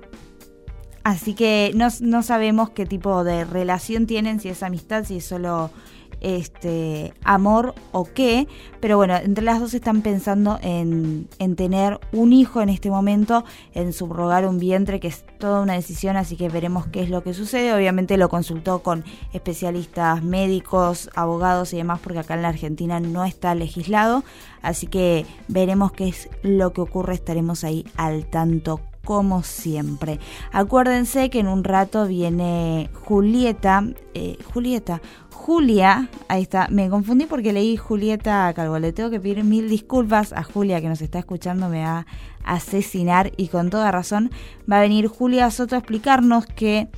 Así 1.07 1.35
que 1.35 1.71
no, 1.73 1.87
no 2.01 2.21
sabemos 2.21 2.71
qué 2.71 2.85
tipo 2.85 3.23
de 3.23 3.45
relación 3.45 4.07
tienen, 4.07 4.41
si 4.41 4.49
es 4.49 4.61
amistad, 4.61 5.05
si 5.05 5.19
es 5.19 5.25
solo 5.25 5.71
este 6.19 7.13
amor 7.23 7.75
o 7.93 8.03
qué. 8.03 8.45
Pero 8.81 8.97
bueno, 8.97 9.15
entre 9.15 9.45
las 9.45 9.61
dos 9.61 9.73
están 9.73 10.01
pensando 10.01 10.59
en, 10.61 11.29
en 11.39 11.55
tener 11.55 12.01
un 12.11 12.33
hijo 12.33 12.61
en 12.61 12.67
este 12.67 12.89
momento, 12.89 13.45
en 13.73 13.93
subrogar 13.93 14.45
un 14.45 14.59
vientre, 14.59 14.99
que 14.99 15.07
es 15.07 15.23
toda 15.39 15.61
una 15.61 15.75
decisión, 15.75 16.17
así 16.17 16.35
que 16.35 16.49
veremos 16.49 16.87
qué 16.87 17.03
es 17.03 17.09
lo 17.09 17.23
que 17.23 17.33
sucede. 17.33 17.73
Obviamente 17.73 18.17
lo 18.17 18.27
consultó 18.27 18.83
con 18.83 19.05
especialistas 19.31 20.21
médicos, 20.25 21.09
abogados 21.15 21.71
y 21.71 21.77
demás, 21.77 22.01
porque 22.03 22.19
acá 22.19 22.33
en 22.33 22.41
la 22.41 22.49
Argentina 22.49 22.99
no 22.99 23.23
está 23.23 23.55
legislado. 23.55 24.25
Así 24.61 24.87
que 24.87 25.25
veremos 25.47 25.93
qué 25.93 26.09
es 26.09 26.27
lo 26.41 26.73
que 26.73 26.81
ocurre, 26.81 27.13
estaremos 27.13 27.63
ahí 27.63 27.85
al 27.95 28.25
tanto 28.25 28.81
como 29.07 29.41
siempre. 29.41 30.19
Acuérdense 30.51 31.29
que 31.29 31.39
en 31.39 31.47
un 31.47 31.63
rato 31.63 32.05
viene 32.07 32.89
Julieta, 33.05 33.85
eh, 34.13 34.37
Julieta, 34.51 35.01
Julia, 35.31 36.09
ahí 36.27 36.41
está, 36.41 36.67
me 36.69 36.89
confundí 36.89 37.25
porque 37.25 37.53
leí 37.53 37.77
Julieta 37.77 38.51
Calvo, 38.53 38.79
le 38.79 38.91
tengo 38.91 39.09
que 39.09 39.21
pedir 39.21 39.45
mil 39.45 39.69
disculpas 39.69 40.33
a 40.33 40.43
Julia 40.43 40.81
que 40.81 40.89
nos 40.89 40.99
está 41.01 41.19
escuchando, 41.19 41.69
me 41.69 41.83
va 41.83 42.05
a 42.43 42.53
asesinar 42.55 43.31
y 43.37 43.47
con 43.47 43.69
toda 43.69 43.93
razón 43.93 44.29
va 44.69 44.79
a 44.79 44.81
venir 44.81 45.07
Julia 45.07 45.49
Soto 45.51 45.75
a 45.75 45.79
explicarnos 45.79 46.45
que 46.45 46.89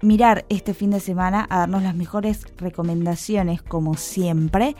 mirar 0.00 0.46
este 0.48 0.72
fin 0.72 0.92
de 0.92 1.00
semana, 1.00 1.46
a 1.50 1.58
darnos 1.58 1.82
las 1.82 1.94
mejores 1.94 2.46
recomendaciones 2.56 3.60
como 3.60 3.98
siempre. 3.98 4.76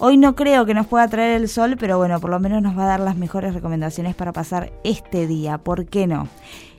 Hoy 0.00 0.16
no 0.16 0.36
creo 0.36 0.64
que 0.64 0.74
nos 0.74 0.86
pueda 0.86 1.08
traer 1.08 1.40
el 1.40 1.48
sol, 1.48 1.76
pero 1.76 1.98
bueno, 1.98 2.20
por 2.20 2.30
lo 2.30 2.38
menos 2.38 2.62
nos 2.62 2.78
va 2.78 2.84
a 2.84 2.88
dar 2.88 3.00
las 3.00 3.16
mejores 3.16 3.52
recomendaciones 3.52 4.14
para 4.14 4.32
pasar 4.32 4.72
este 4.84 5.26
día, 5.26 5.58
¿por 5.58 5.86
qué 5.86 6.06
no? 6.06 6.28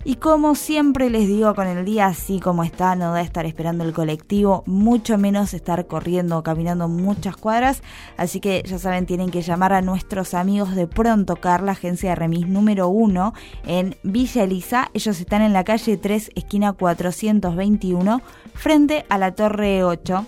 Y 0.06 0.16
como 0.16 0.56
siempre 0.56 1.10
les 1.10 1.28
digo, 1.28 1.54
con 1.54 1.68
el 1.68 1.84
día 1.84 2.06
así 2.06 2.40
como 2.40 2.64
está, 2.64 2.96
no 2.96 3.12
da 3.12 3.20
estar 3.20 3.46
esperando 3.46 3.84
el 3.84 3.92
colectivo, 3.92 4.64
mucho 4.66 5.18
menos 5.18 5.54
estar 5.54 5.86
corriendo 5.88 6.38
o 6.38 6.44
caminando 6.44 6.88
muchas 6.88 7.36
cuadras. 7.36 7.84
Así 8.16 8.40
que 8.40 8.64
ya 8.66 8.80
saben, 8.80 9.06
tienen 9.06 9.32
que 9.32 9.42
llamar 9.42 9.74
a 9.74 9.82
nuestros 9.82 10.34
amigos 10.34 10.74
de 10.74 10.88
Pronto 10.88 11.36
Car, 11.36 11.62
la 11.62 11.74
agencia 11.74 12.12
de 12.12 12.16
remis 12.16 12.48
número 12.48 12.88
1 12.88 13.34
en 13.68 13.98
Villa 14.04 14.44
Elisa. 14.44 14.90
Ellos 14.94 15.20
están 15.20 15.42
en 15.42 15.52
la 15.52 15.66
calle 15.66 15.98
3, 15.98 16.32
esquina 16.36 16.72
421, 16.72 18.22
frente 18.54 19.06
a 19.10 19.18
la 19.18 19.36
Torre 19.36 19.84
8. 19.84 20.26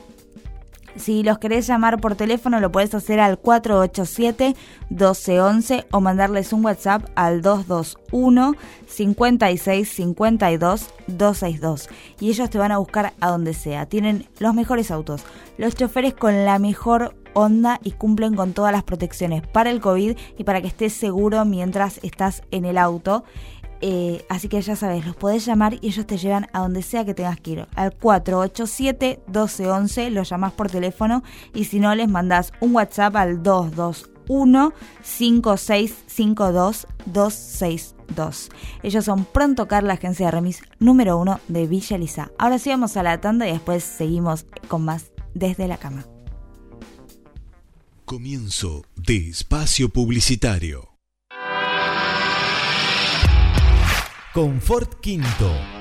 Si 0.95 1.23
los 1.23 1.39
querés 1.39 1.67
llamar 1.67 2.01
por 2.01 2.15
teléfono 2.15 2.59
lo 2.59 2.71
puedes 2.71 2.93
hacer 2.93 3.19
al 3.19 3.41
487-1211 3.41 5.85
o 5.91 6.01
mandarles 6.01 6.53
un 6.53 6.63
WhatsApp 6.65 7.03
al 7.15 7.41
221 7.41 8.55
56 8.87 9.89
52 9.89 10.89
262 11.07 11.89
y 12.19 12.29
ellos 12.29 12.49
te 12.49 12.57
van 12.57 12.71
a 12.71 12.77
buscar 12.77 13.13
a 13.19 13.29
donde 13.29 13.53
sea. 13.53 13.85
Tienen 13.85 14.27
los 14.39 14.53
mejores 14.53 14.91
autos, 14.91 15.23
los 15.57 15.75
choferes 15.75 16.13
con 16.13 16.45
la 16.45 16.59
mejor 16.59 17.15
onda 17.33 17.79
y 17.83 17.91
cumplen 17.91 18.35
con 18.35 18.53
todas 18.53 18.71
las 18.71 18.83
protecciones 18.83 19.45
para 19.47 19.71
el 19.71 19.79
COVID 19.79 20.17
y 20.37 20.43
para 20.43 20.61
que 20.61 20.67
estés 20.67 20.93
seguro 20.93 21.45
mientras 21.45 21.99
estás 22.03 22.43
en 22.51 22.65
el 22.65 22.77
auto. 22.77 23.23
Eh, 23.81 24.25
así 24.29 24.47
que 24.47 24.61
ya 24.61 24.75
sabes, 24.75 25.03
los 25.05 25.15
podés 25.15 25.43
llamar 25.45 25.79
y 25.81 25.87
ellos 25.87 26.05
te 26.05 26.17
llevan 26.17 26.47
a 26.53 26.59
donde 26.59 26.83
sea 26.83 27.03
que 27.03 27.15
tengas 27.15 27.39
que 27.39 27.51
ir. 27.51 27.67
Al 27.75 27.97
487-1211, 27.97 30.09
los 30.09 30.29
llamás 30.29 30.51
por 30.53 30.69
teléfono 30.69 31.23
y 31.53 31.65
si 31.65 31.79
no, 31.79 31.93
les 31.95 32.07
mandás 32.07 32.53
un 32.61 32.75
WhatsApp 32.75 33.15
al 33.15 33.41
221 33.43 34.73
5652 35.01 36.87
262. 37.05 38.49
Ellos 38.83 39.05
son 39.05 39.25
Pronto 39.25 39.67
Car, 39.67 39.83
la 39.83 39.93
agencia 39.93 40.27
de 40.27 40.31
remis 40.31 40.61
número 40.79 41.17
uno 41.17 41.39
de 41.47 41.65
Villa 41.65 41.95
Elisa. 41.95 42.31
Ahora 42.37 42.59
sí 42.59 42.69
vamos 42.69 42.95
a 42.97 43.03
la 43.03 43.19
tanda 43.19 43.47
y 43.47 43.53
después 43.53 43.83
seguimos 43.83 44.45
con 44.67 44.85
más 44.85 45.11
desde 45.33 45.67
la 45.67 45.77
cama. 45.77 46.05
Comienzo 48.05 48.83
de 48.95 49.29
espacio 49.29 49.89
publicitario. 49.89 50.90
Confort 54.33 55.01
Quinto. 55.01 55.80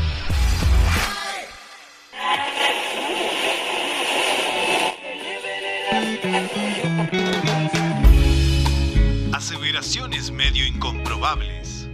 Aseveraciones 9.34 10.32
medio 10.32 10.66
incomprobables. 10.66 11.73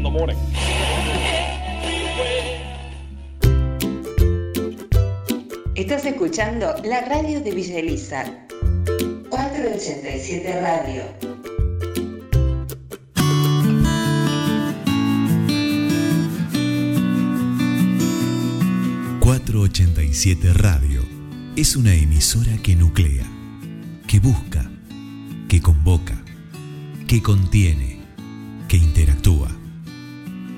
In 0.00 0.04
the 0.04 0.10
morning. 0.10 0.36
Estás 5.74 6.04
escuchando 6.06 6.74
la 6.84 7.02
radio 7.02 7.40
de 7.40 7.50
Villa 7.52 7.78
Elisa. 7.78 8.24
487 9.28 10.60
Radio. 10.60 11.02
...487 19.20 20.52
Radio... 20.54 21.04
...es 21.54 21.76
una 21.76 21.94
emisora 21.94 22.56
que 22.62 22.74
nuclea... 22.74 23.24
...que 24.08 24.18
busca... 24.18 24.68
...que 25.48 25.60
convoca... 25.60 26.20
...que 27.06 27.22
contiene... 27.22 28.00
...que 28.66 28.76
interactúa... 28.76 29.59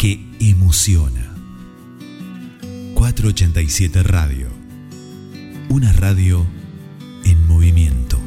...que 0.02 0.18
emociona... 0.40 1.32
...487 2.96 4.02
Radio... 4.02 4.48
...una 5.68 5.92
radio... 5.92 6.44
...en 7.24 7.46
movimiento... 7.46 8.18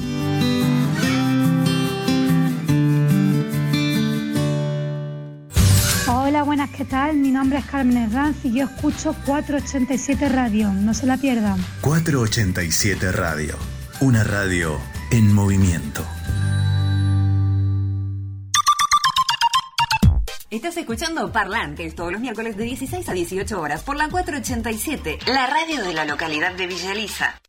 Hola, 6.08 6.44
buenas, 6.44 6.70
¿qué 6.70 6.86
tal? 6.86 7.18
Mi 7.18 7.32
nombre 7.32 7.60
es 7.60 7.66
Carmen 7.66 7.98
Herranz 7.98 8.38
y 8.46 8.54
yo 8.54 8.68
escucho 8.68 9.14
487 9.26 10.30
Radio. 10.30 10.72
No 10.72 10.94
se 10.94 11.06
la 11.06 11.18
pierdan. 11.18 11.60
487 11.82 13.12
Radio... 13.12 13.58
...una 14.00 14.24
radio... 14.24 14.80
...en 15.12 15.34
movimiento... 15.34 16.06
Estás 20.52 20.78
escuchando 20.78 21.32
Parlantes 21.32 21.96
todos 21.96 22.12
los 22.12 22.22
miércoles 22.22 22.56
de 22.56 22.66
16 22.66 23.10
a 23.10 23.14
18 23.14 23.60
horas 23.60 23.82
por 23.82 23.98
la 23.98 24.10
487, 24.10 25.18
la 25.26 25.48
radio 25.48 25.84
de 25.84 25.94
la 25.94 26.06
localidad 26.06 26.54
de 26.54 26.68
Villa 26.68 26.92
Elisa. 26.92 27.42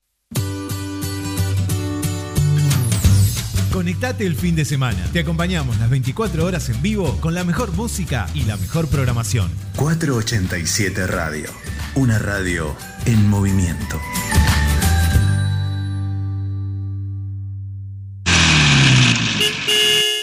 Conectate 3.70 4.24
el 4.24 4.34
fin 4.34 4.57
de 4.57 4.64
semana. 4.64 5.07
Te 5.12 5.20
acompañamos 5.20 5.78
las 5.78 5.90
24 5.90 6.47
horas 6.47 6.70
en 6.70 6.80
vivo 6.80 7.18
con 7.20 7.34
la 7.34 7.44
mejor 7.44 7.72
música 7.72 8.26
y 8.32 8.44
la 8.44 8.57
mejor 8.57 8.88
programación. 8.88 9.51
487 9.76 11.07
Radio. 11.07 11.51
Una 11.97 12.18
radio 12.18 12.74
en 13.05 13.28
movimiento. 13.28 14.01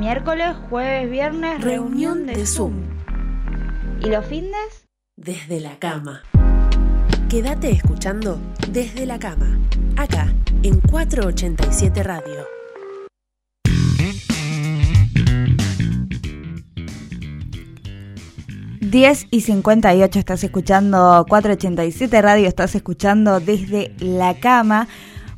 Miércoles, 0.00 0.56
jueves, 0.70 1.10
viernes, 1.10 1.62
reunión 1.62 2.24
de 2.24 2.46
Zoom. 2.46 2.72
¿Y 4.02 4.08
los 4.08 4.24
fines? 4.24 4.86
Desde 5.18 5.60
la 5.60 5.78
cama. 5.78 6.22
Quédate 7.28 7.70
escuchando 7.70 8.40
desde 8.70 9.04
la 9.04 9.18
cama, 9.18 9.58
acá 9.98 10.32
en 10.62 10.80
487 10.80 12.02
Radio. 12.02 12.46
Diez 18.80 19.26
y 19.30 19.42
58 19.42 20.18
estás 20.18 20.42
escuchando 20.42 21.26
487 21.28 22.22
Radio, 22.22 22.48
estás 22.48 22.74
escuchando 22.74 23.38
desde 23.38 23.94
la 23.98 24.32
cama. 24.40 24.88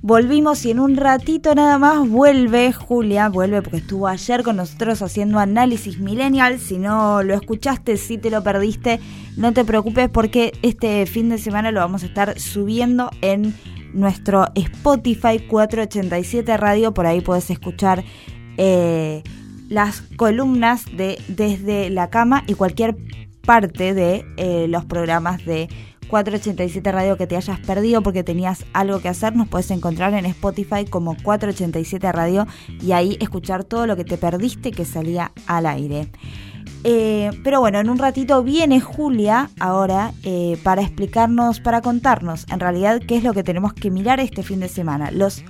Volvimos 0.04 0.64
y 0.66 0.72
en 0.72 0.80
un 0.80 0.96
ratito 0.96 1.54
nada 1.54 1.78
más 1.78 2.08
vuelve 2.08 2.72
Julia, 2.72 3.28
vuelve 3.28 3.62
porque 3.62 3.76
estuvo 3.76 4.08
ayer 4.08 4.42
con 4.42 4.56
nosotros 4.56 5.00
haciendo 5.00 5.38
análisis 5.38 6.00
millennial. 6.00 6.58
Si 6.58 6.76
no 6.76 7.22
lo 7.22 7.34
escuchaste, 7.34 7.96
si 7.96 8.18
te 8.18 8.28
lo 8.28 8.42
perdiste, 8.42 8.98
no 9.36 9.52
te 9.52 9.64
preocupes 9.64 10.08
porque 10.08 10.54
este 10.62 11.06
fin 11.06 11.28
de 11.28 11.38
semana 11.38 11.70
lo 11.70 11.78
vamos 11.78 12.02
a 12.02 12.06
estar 12.06 12.40
subiendo 12.40 13.10
en 13.20 13.54
nuestro 13.94 14.48
Spotify 14.56 15.38
487 15.48 16.56
Radio. 16.56 16.92
Por 16.92 17.06
ahí 17.06 17.20
puedes 17.20 17.48
escuchar 17.50 18.02
eh, 18.56 19.22
las 19.68 20.00
columnas 20.16 20.84
de 20.96 21.16
Desde 21.28 21.90
la 21.90 22.10
Cama 22.10 22.42
y 22.48 22.54
cualquier 22.54 22.96
parte 23.46 23.94
de 23.94 24.24
eh, 24.36 24.66
los 24.68 24.84
programas 24.84 25.44
de 25.44 25.68
487 26.12 26.92
Radio 26.92 27.16
que 27.16 27.26
te 27.26 27.38
hayas 27.38 27.58
perdido 27.60 28.02
porque 28.02 28.22
tenías 28.22 28.66
algo 28.74 29.00
que 29.00 29.08
hacer, 29.08 29.34
nos 29.34 29.48
puedes 29.48 29.70
encontrar 29.70 30.12
en 30.12 30.26
Spotify 30.26 30.84
como 30.84 31.16
487 31.22 32.12
Radio 32.12 32.46
y 32.82 32.92
ahí 32.92 33.16
escuchar 33.18 33.64
todo 33.64 33.86
lo 33.86 33.96
que 33.96 34.04
te 34.04 34.18
perdiste 34.18 34.72
que 34.72 34.84
salía 34.84 35.32
al 35.46 35.64
aire. 35.64 36.12
Eh, 36.84 37.30
pero 37.42 37.60
bueno, 37.60 37.80
en 37.80 37.88
un 37.88 37.96
ratito 37.96 38.42
viene 38.42 38.78
Julia 38.78 39.48
ahora 39.58 40.12
eh, 40.22 40.58
para 40.62 40.82
explicarnos, 40.82 41.60
para 41.60 41.80
contarnos 41.80 42.44
en 42.52 42.60
realidad 42.60 43.00
qué 43.00 43.16
es 43.16 43.24
lo 43.24 43.32
que 43.32 43.42
tenemos 43.42 43.72
que 43.72 43.90
mirar 43.90 44.20
este 44.20 44.42
fin 44.42 44.60
de 44.60 44.68
semana. 44.68 45.10
Los 45.12 45.42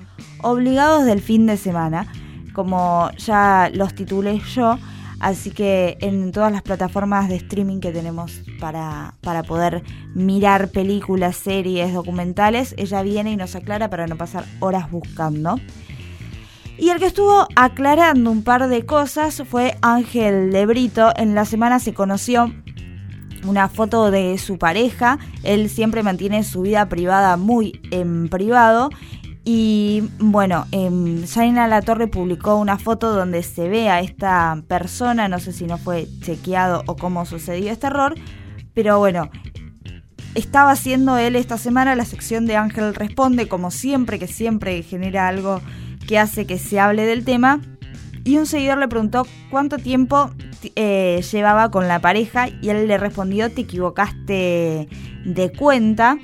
obligados 0.42 1.04
del 1.04 1.20
fin 1.20 1.44
de 1.46 1.56
semana, 1.56 2.06
como 2.52 3.10
ya 3.16 3.68
los 3.74 3.96
titulé 3.96 4.38
yo, 4.54 4.78
Así 5.22 5.52
que 5.52 5.98
en 6.00 6.32
todas 6.32 6.50
las 6.50 6.62
plataformas 6.62 7.28
de 7.28 7.36
streaming 7.36 7.78
que 7.78 7.92
tenemos 7.92 8.42
para, 8.58 9.14
para 9.20 9.44
poder 9.44 9.84
mirar 10.16 10.70
películas, 10.70 11.36
series, 11.36 11.94
documentales, 11.94 12.74
ella 12.76 13.02
viene 13.02 13.30
y 13.30 13.36
nos 13.36 13.54
aclara 13.54 13.88
para 13.88 14.08
no 14.08 14.16
pasar 14.16 14.44
horas 14.58 14.90
buscando. 14.90 15.60
Y 16.76 16.90
el 16.90 16.98
que 16.98 17.06
estuvo 17.06 17.46
aclarando 17.54 18.32
un 18.32 18.42
par 18.42 18.66
de 18.68 18.84
cosas 18.84 19.44
fue 19.48 19.76
Ángel 19.80 20.50
de 20.50 20.66
Brito. 20.66 21.12
En 21.14 21.36
la 21.36 21.44
semana 21.44 21.78
se 21.78 21.94
conoció 21.94 22.52
una 23.46 23.68
foto 23.68 24.10
de 24.10 24.36
su 24.38 24.58
pareja. 24.58 25.20
Él 25.44 25.70
siempre 25.70 26.02
mantiene 26.02 26.42
su 26.42 26.62
vida 26.62 26.88
privada 26.88 27.36
muy 27.36 27.80
en 27.92 28.28
privado. 28.28 28.90
Y 29.44 30.04
bueno, 30.18 30.66
eh, 30.70 31.24
Jaina 31.32 31.66
La 31.66 31.82
Torre 31.82 32.06
publicó 32.06 32.56
una 32.56 32.78
foto 32.78 33.12
donde 33.12 33.42
se 33.42 33.68
ve 33.68 33.88
a 33.88 34.00
esta 34.00 34.62
persona, 34.68 35.28
no 35.28 35.40
sé 35.40 35.52
si 35.52 35.66
no 35.66 35.78
fue 35.78 36.06
chequeado 36.20 36.84
o 36.86 36.94
cómo 36.96 37.26
sucedió 37.26 37.72
este 37.72 37.88
error, 37.88 38.14
pero 38.72 38.98
bueno, 39.00 39.30
estaba 40.34 40.70
haciendo 40.70 41.18
él 41.18 41.36
esta 41.36 41.58
semana 41.58 41.94
la 41.94 42.04
sección 42.04 42.46
de 42.46 42.56
Ángel 42.56 42.94
Responde, 42.94 43.48
como 43.48 43.70
siempre, 43.70 44.18
que 44.18 44.28
siempre 44.28 44.82
genera 44.82 45.28
algo 45.28 45.60
que 46.06 46.18
hace 46.18 46.46
que 46.46 46.58
se 46.58 46.80
hable 46.80 47.04
del 47.04 47.24
tema. 47.24 47.60
Y 48.24 48.38
un 48.38 48.46
seguidor 48.46 48.78
le 48.78 48.88
preguntó 48.88 49.26
cuánto 49.50 49.78
tiempo 49.78 50.30
eh, 50.76 51.22
llevaba 51.30 51.70
con 51.70 51.88
la 51.88 52.00
pareja 52.00 52.48
y 52.48 52.68
él 52.68 52.86
le 52.86 52.96
respondió, 52.96 53.52
te 53.52 53.62
equivocaste 53.62 54.88
de 55.24 55.52
cuenta. 55.58 56.18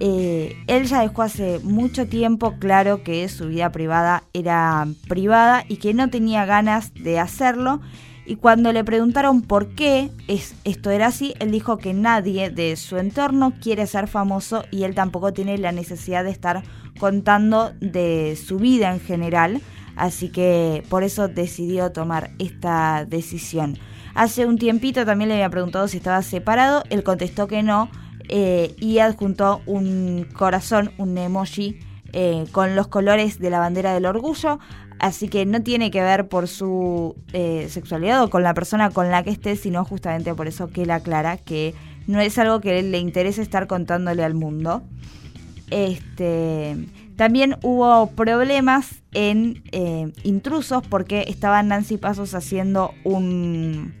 Eh, 0.00 0.56
él 0.66 0.86
ya 0.86 1.00
dejó 1.00 1.22
hace 1.22 1.60
mucho 1.60 2.06
tiempo 2.06 2.54
claro 2.58 3.02
que 3.02 3.28
su 3.28 3.48
vida 3.48 3.70
privada 3.70 4.24
era 4.32 4.86
privada 5.08 5.64
y 5.68 5.76
que 5.76 5.94
no 5.94 6.10
tenía 6.10 6.44
ganas 6.44 6.92
de 6.94 7.18
hacerlo. 7.18 7.80
Y 8.26 8.36
cuando 8.36 8.72
le 8.72 8.84
preguntaron 8.84 9.42
por 9.42 9.74
qué 9.74 10.10
es, 10.28 10.54
esto 10.64 10.90
era 10.90 11.08
así, 11.08 11.34
él 11.40 11.50
dijo 11.50 11.76
que 11.76 11.92
nadie 11.92 12.48
de 12.48 12.74
su 12.76 12.96
entorno 12.96 13.52
quiere 13.60 13.86
ser 13.86 14.08
famoso 14.08 14.64
y 14.70 14.84
él 14.84 14.94
tampoco 14.94 15.32
tiene 15.32 15.58
la 15.58 15.72
necesidad 15.72 16.24
de 16.24 16.30
estar 16.30 16.62
contando 16.98 17.72
de 17.80 18.36
su 18.36 18.58
vida 18.58 18.92
en 18.92 19.00
general. 19.00 19.60
Así 19.94 20.30
que 20.30 20.82
por 20.88 21.04
eso 21.04 21.28
decidió 21.28 21.92
tomar 21.92 22.30
esta 22.38 23.04
decisión. 23.04 23.78
Hace 24.14 24.46
un 24.46 24.58
tiempito 24.58 25.04
también 25.04 25.28
le 25.28 25.34
había 25.34 25.50
preguntado 25.50 25.86
si 25.86 25.98
estaba 25.98 26.22
separado, 26.22 26.82
él 26.88 27.04
contestó 27.04 27.46
que 27.46 27.62
no 27.62 27.90
eh, 28.28 28.74
y 28.78 28.98
adjuntó 28.98 29.60
un 29.66 30.26
corazón, 30.32 30.92
un 30.98 31.16
emoji 31.18 31.78
eh, 32.12 32.46
con 32.52 32.74
los 32.74 32.88
colores 32.88 33.38
de 33.38 33.50
la 33.50 33.58
bandera 33.58 33.92
del 33.92 34.06
orgullo. 34.06 34.58
Así 34.98 35.28
que 35.28 35.44
no 35.44 35.62
tiene 35.62 35.90
que 35.90 36.00
ver 36.00 36.28
por 36.28 36.48
su 36.48 37.16
eh, 37.32 37.66
sexualidad 37.68 38.22
o 38.22 38.30
con 38.30 38.42
la 38.42 38.54
persona 38.54 38.90
con 38.90 39.10
la 39.10 39.22
que 39.22 39.30
esté, 39.30 39.56
sino 39.56 39.84
justamente 39.84 40.34
por 40.34 40.46
eso 40.46 40.68
que 40.68 40.82
él 40.82 40.90
aclara 40.90 41.36
que 41.36 41.74
no 42.06 42.20
es 42.20 42.38
algo 42.38 42.60
que 42.60 42.82
le 42.82 42.98
interese 42.98 43.42
estar 43.42 43.66
contándole 43.66 44.22
al 44.24 44.34
mundo. 44.34 44.82
Este, 45.70 46.76
también 47.16 47.56
hubo 47.62 48.10
problemas 48.10 49.02
en 49.12 49.62
intrusos 50.22 50.86
porque 50.86 51.24
estaban 51.28 51.68
Nancy 51.68 51.96
Pasos 51.96 52.34
haciendo 52.34 52.92
un 53.04 53.94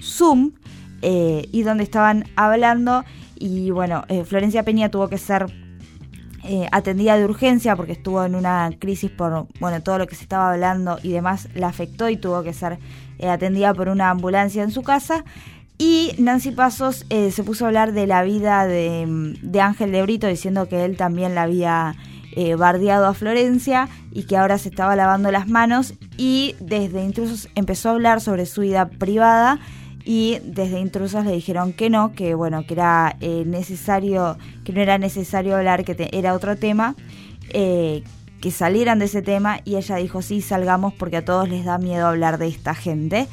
Zoom 0.00 0.52
eh, 1.02 1.48
y 1.52 1.62
donde 1.62 1.84
estaban 1.84 2.24
hablando. 2.36 3.04
Y 3.36 3.70
bueno, 3.70 4.04
eh, 4.08 4.24
Florencia 4.24 4.64
Peña 4.64 4.90
tuvo 4.90 5.08
que 5.08 5.18
ser 5.18 5.46
eh, 6.44 6.68
atendida 6.72 7.18
de 7.18 7.24
urgencia 7.24 7.76
porque 7.76 7.92
estuvo 7.92 8.24
en 8.24 8.34
una 8.34 8.70
crisis 8.78 9.10
por 9.10 9.46
bueno 9.60 9.82
todo 9.82 9.98
lo 9.98 10.06
que 10.06 10.14
se 10.14 10.22
estaba 10.22 10.50
hablando 10.50 10.98
y 11.02 11.10
demás 11.10 11.48
la 11.54 11.68
afectó 11.68 12.08
y 12.08 12.16
tuvo 12.16 12.42
que 12.42 12.54
ser 12.54 12.78
eh, 13.18 13.28
atendida 13.28 13.74
por 13.74 13.88
una 13.88 14.08
ambulancia 14.08 14.62
en 14.62 14.70
su 14.70 14.82
casa. 14.82 15.24
Y 15.76 16.12
Nancy 16.18 16.52
Pasos 16.52 17.04
eh, 17.10 17.30
se 17.30 17.44
puso 17.44 17.64
a 17.64 17.68
hablar 17.68 17.92
de 17.92 18.06
la 18.06 18.22
vida 18.22 18.66
de, 18.66 19.60
Ángel 19.60 19.92
de 19.92 20.02
Brito 20.02 20.26
diciendo 20.26 20.68
que 20.68 20.84
él 20.86 20.96
también 20.96 21.34
la 21.34 21.42
había 21.42 21.96
eh, 22.36 22.54
bardeado 22.54 23.06
a 23.06 23.14
Florencia 23.14 23.88
y 24.10 24.24
que 24.24 24.38
ahora 24.38 24.56
se 24.56 24.70
estaba 24.70 24.96
lavando 24.96 25.30
las 25.30 25.48
manos. 25.48 25.94
Y 26.16 26.54
desde 26.60 27.04
Intrusos 27.04 27.48
empezó 27.54 27.90
a 27.90 27.92
hablar 27.92 28.22
sobre 28.22 28.46
su 28.46 28.62
vida 28.62 28.88
privada 28.88 29.58
y 30.10 30.40
desde 30.42 30.80
Intrusos 30.80 31.24
le 31.24 31.30
dijeron 31.30 31.72
que 31.72 31.88
no, 31.88 32.14
que 32.14 32.34
bueno, 32.34 32.66
que 32.66 32.74
era 32.74 33.14
eh, 33.20 33.44
necesario, 33.46 34.36
que 34.64 34.72
no 34.72 34.80
era 34.80 34.98
necesario 34.98 35.54
hablar, 35.54 35.84
que 35.84 36.10
era 36.10 36.34
otro 36.34 36.56
tema, 36.56 36.96
eh, 37.50 38.02
que 38.40 38.50
salieran 38.50 38.98
de 38.98 39.04
ese 39.04 39.22
tema 39.22 39.60
y 39.64 39.76
ella 39.76 39.94
dijo 39.94 40.20
sí, 40.20 40.40
salgamos 40.40 40.94
porque 40.94 41.18
a 41.18 41.24
todos 41.24 41.48
les 41.48 41.64
da 41.64 41.78
miedo 41.78 42.08
hablar 42.08 42.38
de 42.38 42.48
esta 42.48 42.74
gente. 42.74 43.28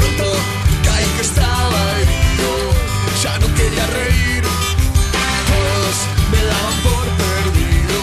Pronto 0.03 0.35
caí 0.83 1.05
que 1.15 1.21
estaba 1.21 1.79
herido, 2.01 2.49
ya 3.23 3.39
no 3.39 3.47
quería 3.55 3.85
reír. 3.87 4.43
Todos 5.51 5.95
me 6.31 6.41
daban 6.51 6.77
por 6.83 7.05
perdido, 7.23 7.97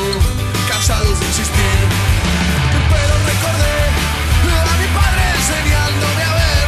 cansados 0.68 1.20
de 1.20 1.27
insistir. 1.27 1.85
Pero 2.93 3.14
recordé 3.31 3.77
a 4.48 4.74
mi 4.81 4.89
padre 4.97 5.22
enseñándome 5.40 6.22
a 6.24 6.35
ver 6.40 6.66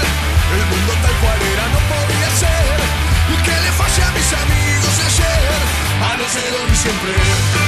el 0.57 0.65
mundo 0.71 0.93
tal 1.01 1.15
cual 1.23 1.39
era, 1.53 1.65
no 1.75 1.81
podía 1.93 2.31
ser 2.43 2.77
que 3.47 3.57
le 3.65 3.73
fallé 3.73 4.03
a 4.05 4.13
mis 4.13 4.31
amigos 4.45 4.95
ayer, 5.09 5.61
a 6.09 6.17
no 6.19 6.27
ser 6.29 6.53
hoy 6.61 6.77
siempre. 6.77 7.62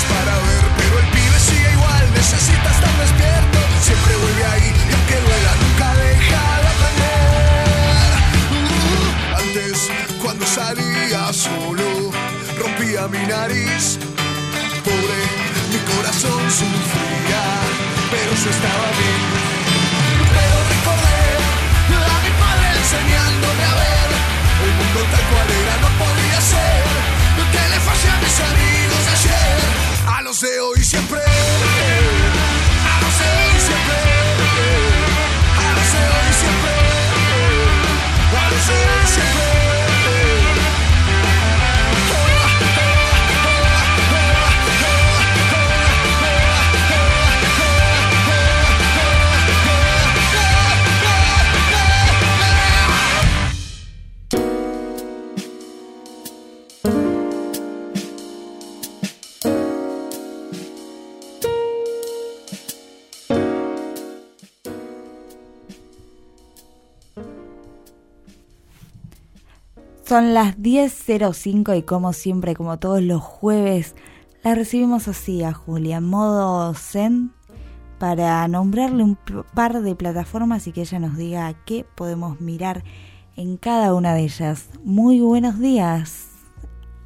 Para 0.00 0.32
ver, 0.48 0.64
pero 0.78 0.98
el 1.00 1.06
pibe 1.12 1.38
sigue 1.38 1.70
igual, 1.70 2.04
necesita 2.14 2.70
estar 2.70 2.94
despierto. 2.96 3.58
Siempre 3.82 4.16
vuelve 4.16 4.44
ahí 4.46 4.72
y 4.72 4.92
aunque 4.96 5.16
duela, 5.20 5.52
nunca 5.60 5.88
deja 6.00 6.44
de 6.62 6.68
aprender. 6.74 8.08
Antes, 9.36 9.90
cuando 10.22 10.46
salía 10.46 11.30
solo, 11.32 12.10
rompía 12.58 13.06
mi 13.08 13.20
nariz. 13.26 13.98
Pobre, 14.82 15.20
mi 15.72 15.80
corazón 15.92 16.40
sufría, 16.48 17.44
pero 18.08 18.32
yo 18.32 18.48
estaba 18.48 18.88
bien. 18.96 19.22
Pero 20.36 20.56
recordé 20.72 21.20
a 21.92 22.18
mi 22.24 22.32
padre 22.40 22.66
enseñándome 22.80 23.64
a 23.68 23.74
ver 23.82 24.08
el 24.64 24.72
mundo 24.72 25.00
tal 25.12 25.24
cual 25.28 25.48
era, 25.52 25.74
no 25.84 25.90
podía 26.00 26.40
ser 26.40 26.82
que 27.52 27.62
le 27.68 27.78
fallé 27.80 28.08
a 28.08 28.18
mis 28.24 28.40
amigos 28.40 28.81
a 30.06 30.22
los 30.22 30.40
de 30.40 30.60
hoy 30.60 30.82
siempre. 30.82 31.20
A 31.20 33.00
los 33.02 33.18
de 33.18 33.24
hoy 33.24 33.60
siempre. 33.60 33.96
A 35.58 35.72
los 35.74 35.92
de 35.92 35.98
hoy 35.98 36.32
siempre. 36.40 36.72
A 38.38 38.50
los 38.50 38.66
de 38.66 38.74
hoy 38.74 39.06
siempre. 39.06 39.61
Son 70.12 70.34
las 70.34 70.58
10.05 70.58 71.78
y 71.78 71.84
como 71.84 72.12
siempre, 72.12 72.54
como 72.54 72.78
todos 72.78 73.00
los 73.00 73.22
jueves, 73.22 73.94
la 74.44 74.54
recibimos 74.54 75.08
así 75.08 75.42
a 75.42 75.54
Julia, 75.54 76.02
modo 76.02 76.74
zen, 76.74 77.32
para 77.98 78.46
nombrarle 78.46 79.04
un 79.04 79.16
par 79.54 79.80
de 79.80 79.94
plataformas 79.96 80.66
y 80.66 80.72
que 80.72 80.82
ella 80.82 80.98
nos 80.98 81.16
diga 81.16 81.54
qué 81.64 81.86
podemos 81.94 82.42
mirar 82.42 82.84
en 83.36 83.56
cada 83.56 83.94
una 83.94 84.12
de 84.12 84.24
ellas. 84.24 84.68
Muy 84.84 85.20
buenos 85.20 85.58
días. 85.58 86.28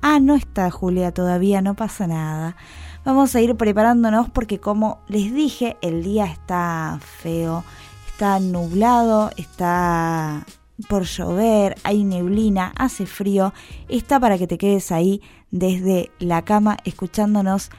Ah, 0.02 0.18
no 0.18 0.34
está 0.34 0.68
Julia 0.72 1.14
todavía, 1.14 1.62
no 1.62 1.74
pasa 1.74 2.08
nada. 2.08 2.56
Vamos 3.04 3.36
a 3.36 3.40
ir 3.40 3.54
preparándonos 3.54 4.30
porque 4.30 4.58
como 4.58 4.98
les 5.06 5.32
dije, 5.32 5.76
el 5.80 6.02
día 6.02 6.24
está 6.26 6.98
feo, 7.20 7.62
está 8.08 8.40
nublado, 8.40 9.30
está 9.36 10.44
por 10.88 11.04
llover, 11.04 11.76
hay 11.82 12.04
neblina, 12.04 12.72
hace 12.76 13.06
frío. 13.06 13.52
Está 13.88 14.20
para 14.20 14.38
que 14.38 14.46
te 14.46 14.58
quedes 14.58 14.92
ahí 14.92 15.22
desde 15.50 16.10
la 16.18 16.42
cama 16.42 16.76
escuchándonos 16.84 17.70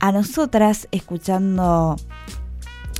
a 0.00 0.12
nosotras, 0.12 0.88
escuchando 0.90 1.96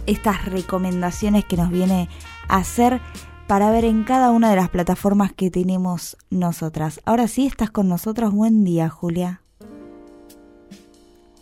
estas 0.07 0.45
recomendaciones 0.45 1.45
que 1.45 1.57
nos 1.57 1.71
viene 1.71 2.09
a 2.49 2.59
hacer 2.59 3.01
para 3.47 3.71
ver 3.71 3.85
en 3.85 4.05
cada 4.05 4.31
una 4.31 4.51
de 4.51 4.57
las 4.57 4.71
plataformas 4.71 5.33
que 5.33 5.51
tenemos 5.51 6.17
nosotras. 6.31 7.01
Ahora 7.05 7.29
sí, 7.29 7.47
estás 7.47 7.71
con 7.71 7.89
nosotros. 7.89 8.33
Buen 8.33 8.65
día, 8.65 8.89
Julia. 8.89 9.43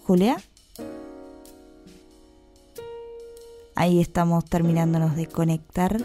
Julia. 0.04 0.36
Ahí 3.74 4.00
estamos 4.00 4.44
terminándonos 4.44 5.16
de 5.16 5.26
conectar. 5.26 5.96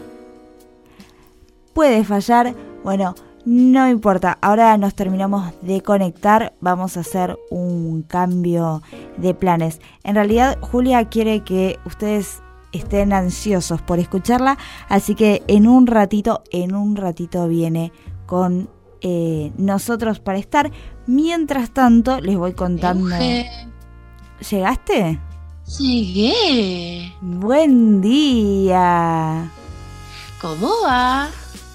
Puede 1.78 2.02
fallar. 2.02 2.56
Bueno, 2.82 3.14
no 3.44 3.88
importa. 3.88 4.36
Ahora 4.42 4.76
nos 4.78 4.96
terminamos 4.96 5.52
de 5.62 5.80
conectar. 5.80 6.52
Vamos 6.60 6.96
a 6.96 7.00
hacer 7.00 7.38
un 7.52 8.02
cambio 8.02 8.82
de 9.16 9.32
planes. 9.32 9.80
En 10.02 10.16
realidad, 10.16 10.58
Julia 10.60 11.08
quiere 11.08 11.44
que 11.44 11.78
ustedes 11.84 12.42
estén 12.72 13.12
ansiosos 13.12 13.80
por 13.80 14.00
escucharla. 14.00 14.58
Así 14.88 15.14
que 15.14 15.44
en 15.46 15.68
un 15.68 15.86
ratito, 15.86 16.42
en 16.50 16.74
un 16.74 16.96
ratito 16.96 17.46
viene 17.46 17.92
con 18.26 18.68
eh, 19.00 19.52
nosotros 19.56 20.18
para 20.18 20.38
estar. 20.38 20.72
Mientras 21.06 21.70
tanto, 21.70 22.20
les 22.20 22.36
voy 22.36 22.54
contando. 22.54 23.06
Euge. 23.06 23.48
¿Llegaste? 24.50 25.20
Llegué. 25.78 27.14
Buen 27.20 28.00
día. 28.00 29.52
¿Cómo 30.40 30.70
va? 30.84 31.28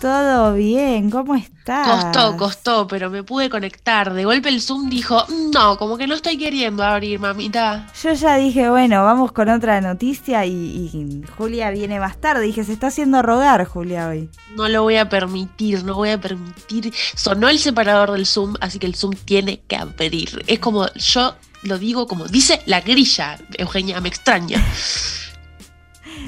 Todo 0.03 0.53
bien, 0.53 1.09
¿cómo 1.09 1.33
estás? 1.33 1.87
Costó, 2.03 2.35
costó, 2.35 2.87
pero 2.89 3.09
me 3.09 3.23
pude 3.23 3.49
conectar. 3.49 4.13
De 4.13 4.25
golpe 4.25 4.49
el 4.49 4.61
Zoom 4.61 4.89
dijo, 4.89 5.23
"Mm, 5.29 5.51
no, 5.51 5.77
como 5.77 5.95
que 5.97 6.07
no 6.07 6.13
estoy 6.13 6.37
queriendo 6.37 6.83
abrir, 6.83 7.21
mamita. 7.21 7.87
Yo 8.03 8.11
ya 8.11 8.35
dije, 8.35 8.69
bueno, 8.69 9.01
vamos 9.05 9.31
con 9.31 9.47
otra 9.47 9.79
noticia 9.79 10.45
y, 10.45 10.51
y 10.51 11.23
Julia 11.37 11.69
viene 11.71 12.01
más 12.01 12.17
tarde. 12.17 12.43
Dije, 12.43 12.65
se 12.65 12.73
está 12.73 12.87
haciendo 12.87 13.21
rogar 13.21 13.63
Julia 13.65 14.09
hoy. 14.09 14.29
No 14.57 14.67
lo 14.67 14.83
voy 14.83 14.97
a 14.97 15.07
permitir, 15.07 15.85
no 15.85 15.95
voy 15.95 16.09
a 16.09 16.19
permitir. 16.19 16.93
Sonó 17.15 17.47
el 17.47 17.57
separador 17.57 18.11
del 18.11 18.25
Zoom, 18.25 18.55
así 18.59 18.79
que 18.79 18.87
el 18.87 18.95
Zoom 18.95 19.13
tiene 19.23 19.61
que 19.69 19.77
abrir. 19.77 20.43
Es 20.47 20.59
como, 20.59 20.85
yo 20.95 21.33
lo 21.61 21.79
digo 21.79 22.07
como 22.07 22.25
dice 22.25 22.61
la 22.65 22.81
grilla, 22.81 23.37
Eugenia, 23.57 24.01
me 24.01 24.09
extraña. 24.09 24.61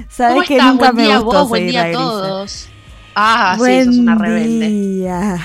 Sabes 0.10 0.36
¿Cómo 0.36 0.48
que 0.48 0.56
estás? 0.56 0.70
nunca 0.72 0.92
Buen 0.92 0.96
me 0.96 1.04
día 1.04 1.18
gustó 1.20 1.40
vos, 1.42 1.50
buen 1.50 1.68
día 1.68 1.84
a 1.84 1.92
todos. 1.92 2.70
Ah, 3.16 3.54
sí, 3.56 3.60
Buen 3.60 3.86
sos 3.86 3.98
una 3.98 4.16
rebelde. 4.16 4.68
día. 4.68 5.38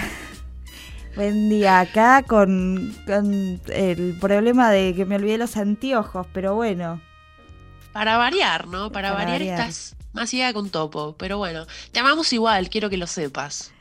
Buen 1.15 1.49
día, 1.51 1.81
acá 1.81 2.23
con, 2.23 2.95
con 3.07 3.61
el 3.73 4.17
problema 4.21 4.71
de 4.71 4.95
que 4.95 5.05
me 5.05 5.17
olvidé 5.17 5.39
los 5.39 5.57
anteojos, 5.57 6.27
pero 6.33 6.55
bueno. 6.55 7.01
Para 7.93 8.17
variar, 8.17 8.67
¿no? 8.69 8.91
Para, 8.93 9.13
Para 9.13 9.25
variar, 9.25 9.41
variar. 9.41 9.61
estás 9.61 9.97
más 10.13 10.33
idea 10.35 10.53
con 10.53 10.71
topo. 10.71 11.17
Pero 11.19 11.39
bueno, 11.39 11.67
te 11.93 11.99
amamos 12.01 12.33
igual, 12.33 12.71
quiero 12.71 12.89
que 12.91 12.97
lo 12.97 13.07
sepas. 13.07 13.73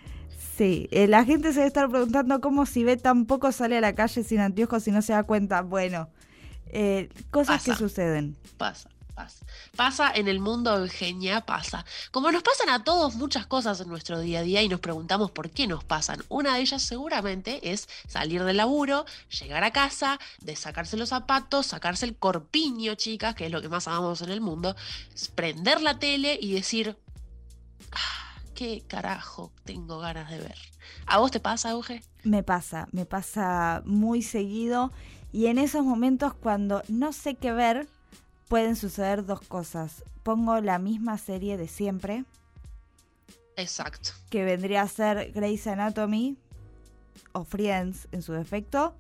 Sí, 0.58 0.88
eh, 0.92 1.08
la 1.08 1.24
gente 1.24 1.50
se 1.50 1.60
debe 1.60 1.68
estar 1.68 1.90
preguntando 1.90 2.42
cómo 2.42 2.66
si 2.66 2.84
ve 2.84 2.98
tan 2.98 3.26
poco 3.26 3.52
sale 3.52 3.78
a 3.78 3.82
la 3.82 3.96
calle 3.96 4.24
sin 4.24 4.40
anteojos 4.40 4.88
y 4.88 4.92
no 4.92 5.02
se 5.02 5.14
da 5.14 5.24
cuenta. 5.24 5.62
Bueno, 5.62 6.10
eh, 6.68 7.10
cosas 7.32 7.64
que 7.64 7.74
suceden. 7.76 8.36
Pasa, 8.58 8.90
pasa. 9.76 10.12
En 10.14 10.28
el 10.28 10.40
mundo, 10.40 10.76
Eugenia, 10.78 11.42
pasa. 11.42 11.86
Como 12.12 12.32
nos 12.32 12.44
pasan 12.44 12.70
a 12.70 12.84
todos 12.84 13.16
muchas 13.16 13.46
cosas 13.46 13.80
en 13.80 13.90
nuestro 13.90 14.20
día 14.20 14.40
a 14.40 14.44
día 14.44 14.62
y 14.62 14.70
nos 14.70 14.80
preguntamos 14.80 15.32
por 15.32 15.50
qué 15.50 15.68
nos 15.68 15.84
pasan. 15.84 16.24
Una 16.30 16.56
de 16.56 16.62
ellas 16.62 16.82
seguramente 16.82 17.72
es 17.72 17.88
salir 18.08 18.44
del 18.44 18.58
laburo, 18.58 19.06
llegar 19.40 19.64
a 19.64 19.72
casa, 19.72 20.20
de 20.42 20.56
sacarse 20.56 20.98
los 20.98 21.10
zapatos, 21.10 21.68
sacarse 21.68 22.06
el 22.06 22.16
corpiño, 22.16 22.96
chicas, 22.96 23.36
que 23.36 23.46
es 23.46 23.52
lo 23.52 23.62
que 23.62 23.70
más 23.70 23.88
amamos 23.88 24.22
en 24.22 24.30
el 24.30 24.42
mundo, 24.42 24.76
prender 25.36 25.82
la 25.82 26.00
tele 26.00 26.38
y 26.42 26.54
decir, 26.54 26.98
"Ah, 27.92 28.36
¿qué 28.56 28.84
carajo 28.88 29.52
tengo 29.64 30.00
ganas 30.00 30.30
de 30.30 30.40
ver? 30.40 30.58
¿A 31.06 31.18
vos 31.20 31.32
te 31.32 31.40
pasa, 31.40 31.72
Euge? 31.72 32.04
Me 32.24 32.44
pasa, 32.44 32.88
me 32.92 33.06
pasa 33.06 33.82
muy 33.86 34.22
seguido 34.22 34.92
y 35.32 35.48
en 35.48 35.58
esos 35.58 35.84
momentos 35.84 36.34
cuando 36.34 36.84
no 36.88 37.14
sé 37.14 37.36
qué 37.36 37.52
ver, 37.52 37.88
pueden 38.50 38.76
suceder 38.76 39.26
dos 39.26 39.40
cosas. 39.42 40.04
Pongo 40.24 40.60
la 40.60 40.78
misma 40.80 41.18
serie 41.18 41.56
de 41.56 41.68
siempre, 41.70 42.26
Exacto. 43.56 44.12
que 44.30 44.44
vendría 44.44 44.82
a 44.82 44.88
ser 44.88 45.32
Grey's 45.32 45.66
Anatomy 45.68 46.38
o 47.34 47.44
Friends 47.46 48.08
en 48.12 48.22
su 48.22 48.34
defecto. 48.34 48.94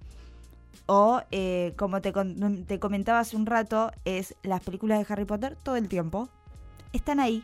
O, 0.85 1.21
eh, 1.31 1.73
como 1.77 2.01
te, 2.01 2.11
te 2.67 2.79
comentaba 2.79 3.19
hace 3.19 3.35
un 3.35 3.45
rato, 3.45 3.91
es 4.05 4.35
las 4.43 4.61
películas 4.61 4.99
de 5.05 5.13
Harry 5.13 5.25
Potter 5.25 5.55
todo 5.61 5.75
el 5.75 5.87
tiempo. 5.87 6.29
Están 6.93 7.19
ahí, 7.19 7.43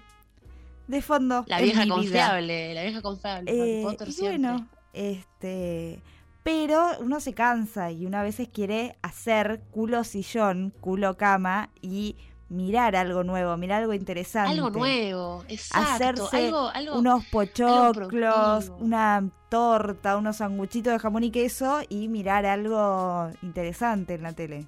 de 0.88 1.02
fondo. 1.02 1.44
La 1.48 1.62
vieja 1.62 1.84
vida. 1.84 1.94
confiable, 1.96 2.74
la 2.74 2.84
vieja 2.84 3.02
confiable. 3.04 3.52
Harry 3.52 3.70
Eh, 3.72 3.82
Potter 3.84 4.08
y 4.10 4.12
siempre. 4.14 4.38
bueno, 4.40 4.68
este, 4.94 6.02
pero 6.46 6.92
uno 7.00 7.20
se 7.20 7.34
cansa 7.34 7.90
y 7.90 8.06
una 8.06 8.20
a 8.20 8.24
veces 8.24 8.48
quiere 8.48 9.00
hacer 9.02 9.64
culo 9.72 10.04
sillón, 10.04 10.72
culo 10.80 11.18
cama 11.18 11.72
y 11.82 12.18
mirar 12.50 12.96
algo 12.96 13.24
nuevo, 13.24 13.58
mirar 13.58 13.82
algo 13.82 13.96
interesante. 13.96 14.52
Algo 14.52 14.70
nuevo, 14.70 15.44
exacto. 15.48 15.90
Hacerse 15.90 16.46
algo, 16.46 16.70
algo, 16.70 17.00
unos 17.00 17.26
pochoclos, 17.32 18.72
una 18.78 19.28
torta, 19.50 20.18
unos 20.18 20.38
sanguchitos 20.38 20.94
de 20.94 21.00
jamón 21.00 21.24
y 21.24 21.32
queso 21.32 21.80
y 21.90 22.10
mirar 22.10 22.46
algo 22.46 23.32
interesante 23.42 24.14
en 24.14 24.22
la 24.22 24.34
tele. 24.34 24.68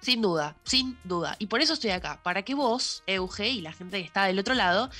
Sin 0.00 0.20
duda, 0.20 0.56
sin 0.62 0.98
duda. 1.04 1.36
Y 1.38 1.46
por 1.46 1.62
eso 1.62 1.72
estoy 1.72 1.92
acá, 1.92 2.20
para 2.22 2.42
que 2.42 2.54
vos, 2.54 3.02
Euge, 3.06 3.48
y 3.48 3.62
la 3.62 3.72
gente 3.72 3.96
que 3.96 4.04
está 4.04 4.24
del 4.24 4.38
otro 4.38 4.52
lado, 4.52 4.90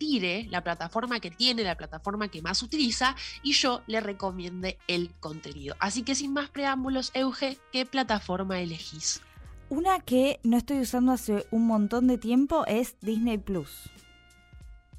tire 0.00 0.46
la 0.50 0.64
plataforma 0.64 1.20
que 1.20 1.30
tiene, 1.30 1.62
la 1.62 1.76
plataforma 1.76 2.28
que 2.28 2.40
más 2.40 2.62
utiliza, 2.62 3.14
y 3.42 3.52
yo 3.52 3.82
le 3.86 4.00
recomiende 4.00 4.78
el 4.88 5.12
contenido. 5.20 5.76
Así 5.78 6.02
que 6.02 6.14
sin 6.14 6.32
más 6.32 6.48
preámbulos, 6.48 7.10
Euge, 7.12 7.58
¿qué 7.70 7.84
plataforma 7.84 8.58
elegís? 8.60 9.20
Una 9.68 10.00
que 10.00 10.40
no 10.42 10.56
estoy 10.56 10.80
usando 10.80 11.12
hace 11.12 11.46
un 11.50 11.66
montón 11.66 12.06
de 12.06 12.16
tiempo 12.16 12.64
es 12.66 12.96
Disney 13.02 13.36
Plus. 13.36 13.90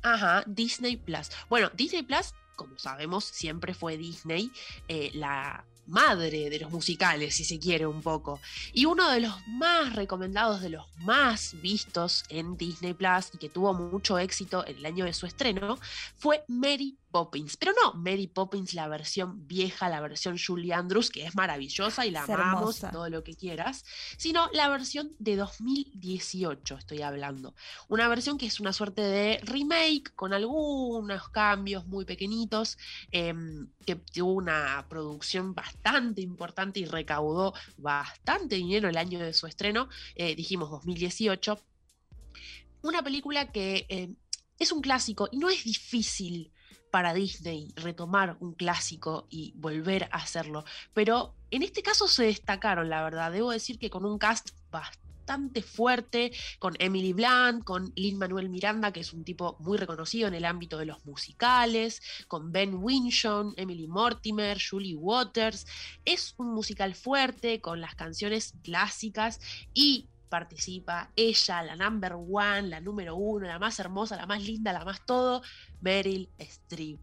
Ajá, 0.04 0.44
Disney 0.46 0.98
Plus. 0.98 1.32
Bueno, 1.50 1.72
Disney 1.74 2.04
Plus, 2.04 2.36
como 2.56 2.78
sabemos, 2.78 3.26
siempre 3.26 3.74
fue 3.74 3.98
Disney 3.98 4.52
eh, 4.88 5.10
la 5.16 5.66
madre 5.88 6.50
de 6.50 6.60
los 6.60 6.72
musicales, 6.72 7.36
si 7.36 7.44
se 7.44 7.60
quiere 7.60 7.86
un 7.86 8.02
poco. 8.02 8.40
Y 8.74 8.86
uno 8.86 9.10
de 9.10 9.22
los 9.22 9.36
más 9.48 9.96
recomendados, 9.96 10.62
de 10.62 10.70
los 10.70 10.86
más 11.00 11.56
vistos 11.62 12.24
en 12.30 12.58
Disney 12.58 12.94
Plus 12.94 13.32
y 13.34 13.38
que 13.38 13.50
tuvo 13.50 13.74
mucho 13.74 14.18
éxito 14.18 14.66
en 14.66 14.78
el 14.78 14.86
año 14.86 15.06
de 15.06 15.14
su 15.14 15.26
estreno, 15.26 15.78
fue 16.18 16.44
Mary 16.48 16.98
Poppins. 17.12 17.58
Pero 17.58 17.74
no 17.84 17.94
Mary 17.94 18.28
Poppins, 18.28 18.74
la 18.74 18.88
versión 18.88 19.48
vieja, 19.48 19.90
la 19.90 20.02
versión 20.02 20.38
Julie 20.38 20.74
Andrews, 20.74 21.10
que 21.10 21.26
es 21.26 21.36
maravillosa 21.36 22.06
y 22.06 22.12
la 22.12 22.24
Es 22.24 22.30
amamos 22.30 22.80
y 22.80 22.88
todo 22.92 23.10
lo 23.10 23.24
que 23.24 23.36
quieras, 23.36 23.86
sino 24.18 24.50
la 24.54 24.70
versión 24.70 25.12
de 25.20 25.36
2018, 25.36 26.78
estoy 26.78 27.02
hablando. 27.02 27.54
Una 27.88 28.08
versión 28.08 28.38
que 28.38 28.46
es 28.46 28.60
una 28.60 28.74
suerte 28.74 29.02
de 29.02 29.40
remake 29.44 30.14
con 30.16 30.34
algunos 30.34 31.30
cambios 31.30 31.86
muy 31.86 32.06
pequeñitos, 32.06 32.78
em, 33.12 33.68
que 33.86 33.96
tuvo 33.96 34.34
una 34.34 34.86
producción 34.90 35.54
bastante 35.54 36.22
importante 36.22 36.80
y 36.80 36.86
recaudó 36.86 37.54
bastante 37.78 38.56
dinero 38.56 38.90
el 38.90 38.98
año 38.98 39.20
de 39.20 39.34
su 39.34 39.48
estreno, 39.48 39.90
eh, 40.16 40.36
dijimos 40.36 40.70
2018. 40.70 41.60
Una 42.84 43.04
película 43.04 43.52
que 43.52 43.86
eh, 43.90 44.10
es 44.58 44.72
un 44.72 44.82
clásico 44.82 45.28
y 45.32 45.38
no 45.38 45.50
es 45.50 45.64
difícil 45.64 46.52
para 46.92 47.14
Disney 47.14 47.74
retomar 47.76 48.38
un 48.40 48.54
clásico 48.54 49.26
y 49.30 49.54
volver 49.56 50.10
a 50.12 50.18
hacerlo. 50.18 50.66
Pero 50.94 51.34
en 51.50 51.64
este 51.64 51.82
caso 51.82 52.08
se 52.08 52.26
destacaron, 52.26 52.90
la 52.90 53.04
verdad. 53.04 53.32
Debo 53.32 53.52
decir 53.52 53.80
que 53.80 53.90
con 53.90 54.06
un 54.06 54.18
cast 54.18 54.50
bastante 54.70 55.62
fuerte, 55.62 56.34
con 56.60 56.74
Emily 56.80 57.14
Blunt, 57.14 57.64
con 57.64 57.94
Lin 57.96 58.18
Manuel 58.18 58.50
Miranda, 58.50 58.92
que 58.92 59.00
es 59.00 59.14
un 59.14 59.24
tipo 59.24 59.56
muy 59.60 59.78
reconocido 59.78 60.28
en 60.28 60.34
el 60.34 60.46
ámbito 60.46 60.78
de 60.78 60.86
los 60.86 61.06
musicales, 61.06 62.02
con 62.28 62.52
Ben 62.52 62.76
Winshon, 62.76 63.54
Emily 63.56 63.88
Mortimer, 63.88 64.60
Julie 64.62 64.96
Waters. 64.96 65.66
Es 66.04 66.34
un 66.38 66.54
musical 66.54 66.96
fuerte, 66.96 67.62
con 67.62 67.80
las 67.80 67.96
canciones 67.96 68.54
clásicas 68.64 69.40
y 69.74 70.10
participa 70.32 71.12
ella, 71.16 71.62
la 71.62 71.76
number 71.76 72.14
one, 72.14 72.64
la 72.64 72.80
número 72.80 73.16
uno, 73.16 73.46
la 73.48 73.60
más 73.60 73.78
hermosa, 73.80 74.16
la 74.16 74.26
más 74.26 74.42
linda, 74.42 74.72
la 74.72 74.86
más 74.86 75.06
todo, 75.06 75.44
Meryl 75.82 76.30
Streep. 76.38 77.02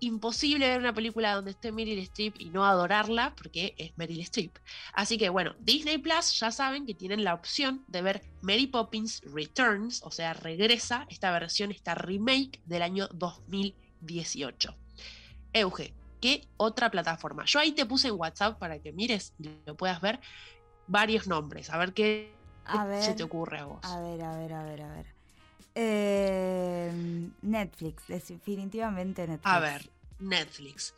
Imposible 0.00 0.68
ver 0.68 0.80
una 0.80 0.92
película 0.92 1.34
donde 1.34 1.52
esté 1.52 1.70
Meryl 1.70 1.98
Streep 2.00 2.34
y 2.40 2.50
no 2.50 2.66
adorarla 2.66 3.34
porque 3.36 3.74
es 3.78 3.96
Meryl 3.96 4.20
Streep. 4.22 4.58
Así 4.94 5.16
que 5.16 5.28
bueno, 5.28 5.54
Disney 5.60 5.98
Plus 5.98 6.38
ya 6.40 6.50
saben 6.50 6.86
que 6.86 6.94
tienen 6.94 7.22
la 7.22 7.34
opción 7.34 7.84
de 7.86 8.02
ver 8.02 8.22
Mary 8.40 8.66
Poppins 8.66 9.20
Returns, 9.32 10.02
o 10.02 10.10
sea, 10.10 10.34
regresa 10.34 11.06
esta 11.08 11.30
versión, 11.30 11.70
esta 11.70 11.94
remake 11.94 12.60
del 12.66 12.82
año 12.82 13.06
2018. 13.12 14.74
Euge, 15.52 15.94
¿qué 16.20 16.48
otra 16.56 16.90
plataforma? 16.90 17.44
Yo 17.44 17.60
ahí 17.60 17.72
te 17.72 17.86
puse 17.86 18.08
en 18.08 18.14
WhatsApp 18.14 18.58
para 18.58 18.80
que 18.80 18.92
mires 18.92 19.34
y 19.38 19.50
lo 19.66 19.76
puedas 19.76 20.00
ver 20.00 20.18
varios 20.86 21.26
nombres, 21.26 21.70
a 21.70 21.78
ver 21.78 21.92
qué 21.92 22.34
A 22.64 22.86
se 23.00 23.14
te 23.14 23.22
ocurre 23.22 23.58
a 23.58 23.66
vos. 23.66 23.84
A 23.84 24.00
ver, 24.00 24.22
a 24.22 24.36
ver, 24.36 24.52
a 24.52 24.64
ver, 24.64 24.82
a 24.82 24.94
ver. 24.94 25.21
Eh, 25.74 26.92
Netflix, 27.42 28.06
definitivamente 28.08 29.26
Netflix. 29.26 29.46
A 29.52 29.60
ver, 29.60 29.90
Netflix. 30.18 30.94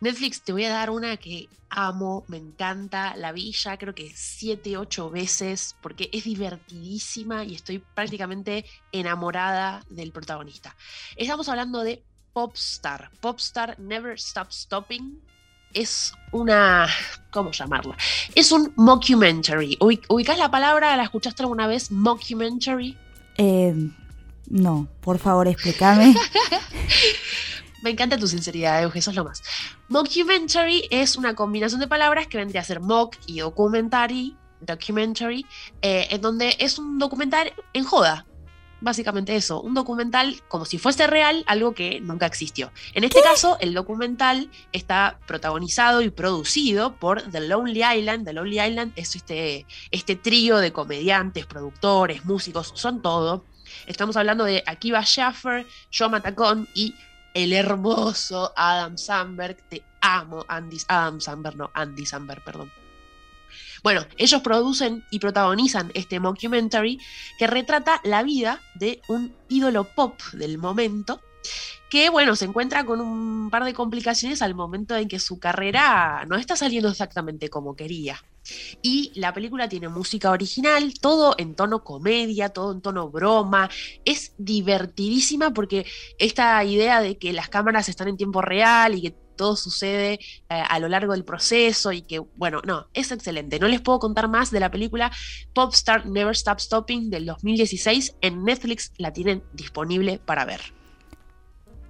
Netflix, 0.00 0.42
te 0.42 0.52
voy 0.52 0.64
a 0.64 0.70
dar 0.70 0.88
una 0.88 1.18
que 1.18 1.48
amo, 1.68 2.24
me 2.28 2.38
encanta, 2.38 3.14
la 3.16 3.32
vi 3.32 3.52
ya 3.52 3.76
creo 3.76 3.94
que 3.94 4.10
siete, 4.14 4.78
ocho 4.78 5.10
veces, 5.10 5.76
porque 5.82 6.08
es 6.12 6.24
divertidísima 6.24 7.44
y 7.44 7.54
estoy 7.54 7.80
prácticamente 7.94 8.64
enamorada 8.92 9.84
del 9.90 10.10
protagonista. 10.10 10.74
Estamos 11.16 11.48
hablando 11.50 11.82
de 11.82 12.02
Popstar. 12.32 13.10
Popstar 13.20 13.78
Never 13.78 14.14
Stop 14.14 14.50
Stopping. 14.52 15.20
Es 15.74 16.12
una. 16.32 16.88
¿Cómo 17.30 17.52
llamarla? 17.52 17.96
Es 18.34 18.50
un 18.52 18.72
mockumentary. 18.76 19.76
Ubi- 19.80 20.02
¿Ubicás 20.08 20.38
la 20.38 20.50
palabra? 20.50 20.96
¿La 20.96 21.04
escuchaste 21.04 21.42
alguna 21.42 21.66
vez? 21.66 21.90
Mockumentary. 21.92 22.96
Eh, 23.42 23.74
no, 24.50 24.86
por 25.00 25.18
favor, 25.18 25.48
explícame. 25.48 26.14
Me 27.82 27.88
encanta 27.88 28.18
tu 28.18 28.28
sinceridad, 28.28 28.82
Euge, 28.82 28.98
eso 28.98 29.10
es 29.10 29.16
lo 29.16 29.24
más. 29.24 29.42
Mockumentary 29.88 30.86
es 30.90 31.16
una 31.16 31.34
combinación 31.34 31.80
de 31.80 31.88
palabras 31.88 32.26
que 32.26 32.36
vendría 32.36 32.60
a 32.60 32.64
ser 32.64 32.80
mock 32.80 33.16
y 33.26 33.38
documentary, 33.38 34.36
documentary, 34.60 35.46
eh, 35.80 36.08
en 36.10 36.20
donde 36.20 36.54
es 36.58 36.78
un 36.78 36.98
documental 36.98 37.50
en 37.72 37.84
joda. 37.84 38.26
Básicamente 38.80 39.36
eso, 39.36 39.60
un 39.60 39.74
documental 39.74 40.42
como 40.48 40.64
si 40.64 40.78
fuese 40.78 41.06
real, 41.06 41.44
algo 41.46 41.74
que 41.74 42.00
nunca 42.00 42.26
existió. 42.26 42.72
En 42.94 43.04
este 43.04 43.20
caso, 43.22 43.56
el 43.60 43.74
documental 43.74 44.50
está 44.72 45.18
protagonizado 45.26 46.02
y 46.02 46.10
producido 46.10 46.96
por 46.96 47.22
The 47.30 47.40
Lonely 47.40 47.82
Island. 47.84 48.24
The 48.24 48.32
Lonely 48.32 48.60
Island 48.60 48.92
es 48.96 49.16
este, 49.16 49.66
este 49.90 50.16
trío 50.16 50.58
de 50.58 50.72
comediantes, 50.72 51.46
productores, 51.46 52.24
músicos, 52.24 52.72
son 52.74 53.02
todo. 53.02 53.44
Estamos 53.86 54.16
hablando 54.16 54.44
de 54.44 54.62
Akiva 54.66 55.02
Schaffer, 55.02 55.66
Joe 55.92 56.08
Matacón 56.08 56.68
y 56.74 56.94
el 57.34 57.52
hermoso 57.52 58.52
Adam 58.56 58.96
Samberg. 58.96 59.56
Te 59.68 59.82
amo, 60.00 60.44
Andy, 60.48 60.78
Adam 60.88 61.20
Samberg, 61.20 61.56
no, 61.56 61.70
Andy 61.74 62.06
Samberg, 62.06 62.42
perdón. 62.44 62.70
Bueno, 63.82 64.04
ellos 64.16 64.42
producen 64.42 65.04
y 65.10 65.18
protagonizan 65.18 65.90
este 65.94 66.20
mockumentary 66.20 66.98
que 67.38 67.46
retrata 67.46 68.00
la 68.04 68.22
vida 68.22 68.60
de 68.74 69.00
un 69.08 69.34
ídolo 69.48 69.84
pop 69.84 70.20
del 70.32 70.58
momento 70.58 71.20
que 71.90 72.08
bueno, 72.08 72.36
se 72.36 72.44
encuentra 72.44 72.84
con 72.84 73.00
un 73.00 73.50
par 73.50 73.64
de 73.64 73.74
complicaciones 73.74 74.42
al 74.42 74.54
momento 74.54 74.96
en 74.96 75.08
que 75.08 75.18
su 75.18 75.40
carrera 75.40 76.24
no 76.28 76.36
está 76.36 76.54
saliendo 76.54 76.88
exactamente 76.88 77.50
como 77.50 77.74
quería. 77.74 78.22
Y 78.80 79.12
la 79.16 79.34
película 79.34 79.68
tiene 79.68 79.88
música 79.88 80.30
original, 80.30 80.94
todo 81.00 81.34
en 81.36 81.54
tono 81.54 81.82
comedia, 81.82 82.50
todo 82.50 82.72
en 82.72 82.80
tono 82.80 83.10
broma. 83.10 83.68
Es 84.04 84.34
divertidísima 84.38 85.52
porque 85.52 85.84
esta 86.18 86.62
idea 86.64 87.00
de 87.00 87.18
que 87.18 87.32
las 87.32 87.48
cámaras 87.48 87.88
están 87.88 88.08
en 88.08 88.16
tiempo 88.16 88.40
real 88.40 88.94
y 88.94 89.02
que 89.02 89.14
todo 89.40 89.56
sucede 89.56 90.20
eh, 90.50 90.62
a 90.68 90.78
lo 90.80 90.86
largo 90.86 91.14
del 91.14 91.24
proceso 91.24 91.92
y 91.92 92.02
que, 92.02 92.18
bueno, 92.36 92.60
no, 92.66 92.88
es 92.92 93.10
excelente. 93.10 93.58
No 93.58 93.68
les 93.68 93.80
puedo 93.80 93.98
contar 93.98 94.28
más 94.28 94.50
de 94.50 94.60
la 94.60 94.70
película 94.70 95.10
Popstar 95.54 96.04
Never 96.04 96.32
Stop 96.32 96.60
Stopping 96.60 97.08
del 97.08 97.24
2016. 97.24 98.16
En 98.20 98.44
Netflix 98.44 98.92
la 98.98 99.14
tienen 99.14 99.42
disponible 99.54 100.20
para 100.22 100.44
ver. 100.44 100.60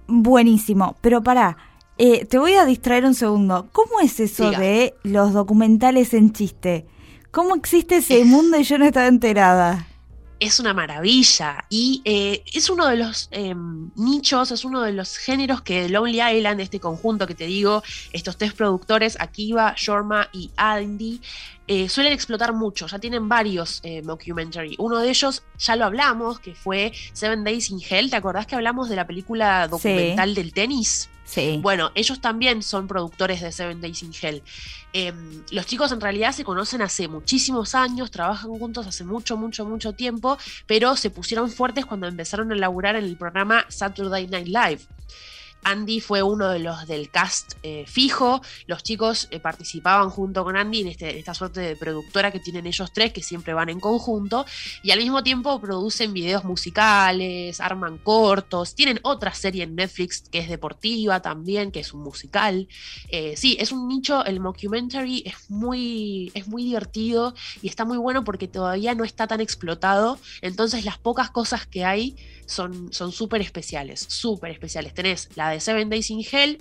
Buenísimo, 0.07 0.95
pero 1.01 1.21
pará, 1.21 1.57
eh, 1.97 2.23
te 2.23 2.37
voy 2.37 2.53
a 2.53 2.63
distraer 2.63 3.03
un 3.03 3.15
segundo. 3.15 3.67
¿Cómo 3.73 3.99
es 3.99 4.21
eso 4.21 4.49
Diga. 4.49 4.59
de 4.61 4.95
los 5.03 5.33
documentales 5.33 6.13
en 6.13 6.31
chiste? 6.31 6.85
¿Cómo 7.31 7.53
existe 7.55 7.97
ese 7.97 8.23
mundo 8.33 8.57
y 8.57 8.63
yo 8.63 8.77
no 8.77 8.85
estaba 8.85 9.07
enterada? 9.07 9.87
Es 10.41 10.59
una 10.59 10.73
maravilla. 10.73 11.63
Y 11.69 12.01
eh, 12.03 12.43
es 12.51 12.69
uno 12.69 12.87
de 12.87 12.97
los 12.97 13.29
eh, 13.31 13.53
nichos, 13.95 14.51
es 14.51 14.65
uno 14.65 14.81
de 14.81 14.91
los 14.91 15.15
géneros 15.15 15.61
que 15.61 15.87
Lonely 15.87 16.19
Island, 16.37 16.59
este 16.59 16.79
conjunto 16.79 17.27
que 17.27 17.35
te 17.35 17.45
digo, 17.45 17.83
estos 18.11 18.37
tres 18.37 18.51
productores, 18.53 19.15
Akiva, 19.21 19.75
Shorma 19.77 20.29
y 20.33 20.49
Andy, 20.57 21.21
eh, 21.73 21.87
suelen 21.87 22.11
explotar 22.11 22.51
mucho, 22.51 22.85
ya 22.85 22.99
tienen 22.99 23.29
varios 23.29 23.79
eh, 23.83 24.01
mockumentary. 24.01 24.75
Uno 24.77 24.99
de 24.99 25.09
ellos, 25.09 25.41
ya 25.57 25.77
lo 25.77 25.85
hablamos, 25.85 26.41
que 26.41 26.53
fue 26.53 26.91
Seven 27.13 27.45
Days 27.45 27.69
in 27.69 27.79
Hell, 27.79 28.09
¿te 28.09 28.17
acordás 28.17 28.45
que 28.45 28.55
hablamos 28.55 28.89
de 28.89 28.97
la 28.97 29.07
película 29.07 29.69
documental 29.69 30.35
del 30.35 30.51
tenis? 30.51 31.09
Sí. 31.23 31.59
Bueno, 31.61 31.91
ellos 31.95 32.19
también 32.19 32.61
son 32.61 32.89
productores 32.89 33.39
de 33.39 33.53
Seven 33.53 33.79
Days 33.79 34.03
in 34.03 34.11
Hell. 34.21 34.43
Eh, 34.91 35.13
los 35.51 35.65
chicos 35.65 35.93
en 35.93 36.01
realidad 36.01 36.33
se 36.33 36.43
conocen 36.43 36.81
hace 36.81 37.07
muchísimos 37.07 37.73
años, 37.73 38.11
trabajan 38.11 38.51
juntos 38.51 38.85
hace 38.85 39.05
mucho, 39.05 39.37
mucho, 39.37 39.63
mucho 39.63 39.93
tiempo, 39.93 40.37
pero 40.67 40.97
se 40.97 41.09
pusieron 41.09 41.49
fuertes 41.49 41.85
cuando 41.85 42.05
empezaron 42.05 42.51
a 42.51 42.55
laburar 42.55 42.97
en 42.97 43.05
el 43.05 43.15
programa 43.15 43.65
Saturday 43.69 44.27
Night 44.27 44.47
Live. 44.47 44.81
Andy 45.63 45.99
fue 45.99 46.23
uno 46.23 46.49
de 46.49 46.59
los 46.59 46.87
del 46.87 47.09
cast 47.09 47.53
eh, 47.63 47.85
fijo. 47.87 48.41
Los 48.67 48.83
chicos 48.83 49.27
eh, 49.31 49.39
participaban 49.39 50.09
junto 50.09 50.43
con 50.43 50.57
Andy 50.57 50.81
en, 50.81 50.87
este- 50.87 51.11
en 51.11 51.17
esta 51.17 51.33
suerte 51.33 51.61
de 51.61 51.75
productora 51.75 52.31
que 52.31 52.39
tienen 52.39 52.65
ellos 52.67 52.91
tres, 52.93 53.13
que 53.13 53.21
siempre 53.23 53.53
van 53.53 53.69
en 53.69 53.79
conjunto. 53.79 54.45
Y 54.83 54.91
al 54.91 54.99
mismo 54.99 55.23
tiempo 55.23 55.59
producen 55.61 56.13
videos 56.13 56.43
musicales, 56.43 57.59
arman 57.59 57.97
cortos. 57.97 58.75
Tienen 58.75 58.99
otra 59.03 59.33
serie 59.33 59.63
en 59.63 59.75
Netflix 59.75 60.23
que 60.31 60.39
es 60.39 60.49
deportiva 60.49 61.21
también, 61.21 61.71
que 61.71 61.79
es 61.81 61.93
un 61.93 62.01
musical. 62.01 62.67
Eh, 63.09 63.35
sí, 63.37 63.57
es 63.59 63.71
un 63.71 63.87
nicho, 63.87 64.25
el 64.25 64.39
mockumentary 64.39 65.23
es 65.25 65.49
muy, 65.49 66.31
es 66.33 66.47
muy 66.47 66.63
divertido 66.63 67.33
y 67.61 67.67
está 67.67 67.85
muy 67.85 67.97
bueno 67.97 68.23
porque 68.23 68.47
todavía 68.47 68.95
no 68.95 69.03
está 69.03 69.27
tan 69.27 69.41
explotado. 69.41 70.19
Entonces 70.41 70.85
las 70.85 70.97
pocas 70.97 71.29
cosas 71.29 71.65
que 71.67 71.85
hay 71.85 72.15
son 72.47 72.91
son 72.91 73.11
súper 73.13 73.41
especiales, 73.41 74.05
súper 74.09 74.51
especiales. 74.51 74.93
Tenés 74.93 75.29
la 75.35 75.50
de 75.51 75.59
Seven 75.59 75.89
Days 75.89 76.09
in 76.09 76.23
Hell, 76.29 76.57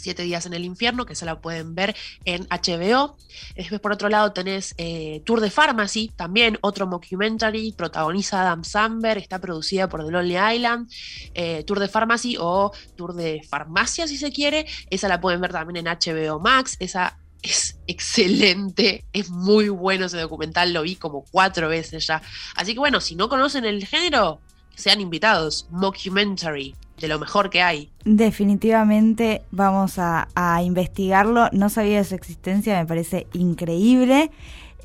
Siete 0.00 0.22
días 0.22 0.46
en 0.46 0.54
el 0.54 0.64
infierno, 0.64 1.04
que 1.04 1.14
se 1.14 1.26
la 1.26 1.40
pueden 1.40 1.74
ver 1.74 1.94
en 2.24 2.46
HBO. 2.48 3.16
Después, 3.54 3.80
por 3.82 3.92
otro 3.92 4.08
lado, 4.08 4.32
tenés 4.32 4.74
eh, 4.78 5.20
Tour 5.26 5.40
de 5.40 5.50
Pharmacy, 5.50 6.10
también 6.16 6.58
otro 6.62 6.86
mockumentary, 6.86 7.72
protagoniza 7.72 8.40
Adam 8.40 8.64
Samberg, 8.64 9.20
está 9.20 9.38
producida 9.38 9.90
por 9.90 10.02
The 10.02 10.10
Lonely 10.10 10.36
Island. 10.56 10.90
Eh, 11.34 11.64
Tour 11.66 11.80
de 11.80 11.88
Pharmacy 11.88 12.36
o 12.40 12.72
Tour 12.96 13.12
de 13.12 13.42
Farmacia, 13.46 14.08
si 14.08 14.16
se 14.16 14.32
quiere. 14.32 14.66
Esa 14.88 15.06
la 15.06 15.20
pueden 15.20 15.42
ver 15.42 15.52
también 15.52 15.86
en 15.86 15.94
HBO 15.94 16.40
Max. 16.40 16.76
Esa 16.80 17.18
es 17.42 17.78
excelente, 17.86 19.04
es 19.12 19.30
muy 19.30 19.68
bueno 19.68 20.06
ese 20.06 20.18
documental, 20.18 20.72
lo 20.72 20.82
vi 20.82 20.96
como 20.96 21.24
cuatro 21.30 21.68
veces 21.68 22.06
ya. 22.06 22.22
Así 22.54 22.72
que 22.72 22.78
bueno, 22.78 23.00
si 23.00 23.16
no 23.16 23.28
conocen 23.28 23.66
el 23.66 23.86
género, 23.86 24.40
sean 24.74 25.00
invitados. 25.00 25.66
Mockumentary, 25.70 26.74
de 27.00 27.08
lo 27.08 27.18
mejor 27.18 27.50
que 27.50 27.62
hay. 27.62 27.90
Definitivamente 28.04 29.42
vamos 29.50 29.98
a, 29.98 30.28
a 30.34 30.62
investigarlo. 30.62 31.48
No 31.52 31.68
sabía 31.68 31.98
de 31.98 32.04
su 32.04 32.14
existencia, 32.14 32.78
me 32.78 32.86
parece 32.86 33.26
increíble. 33.32 34.30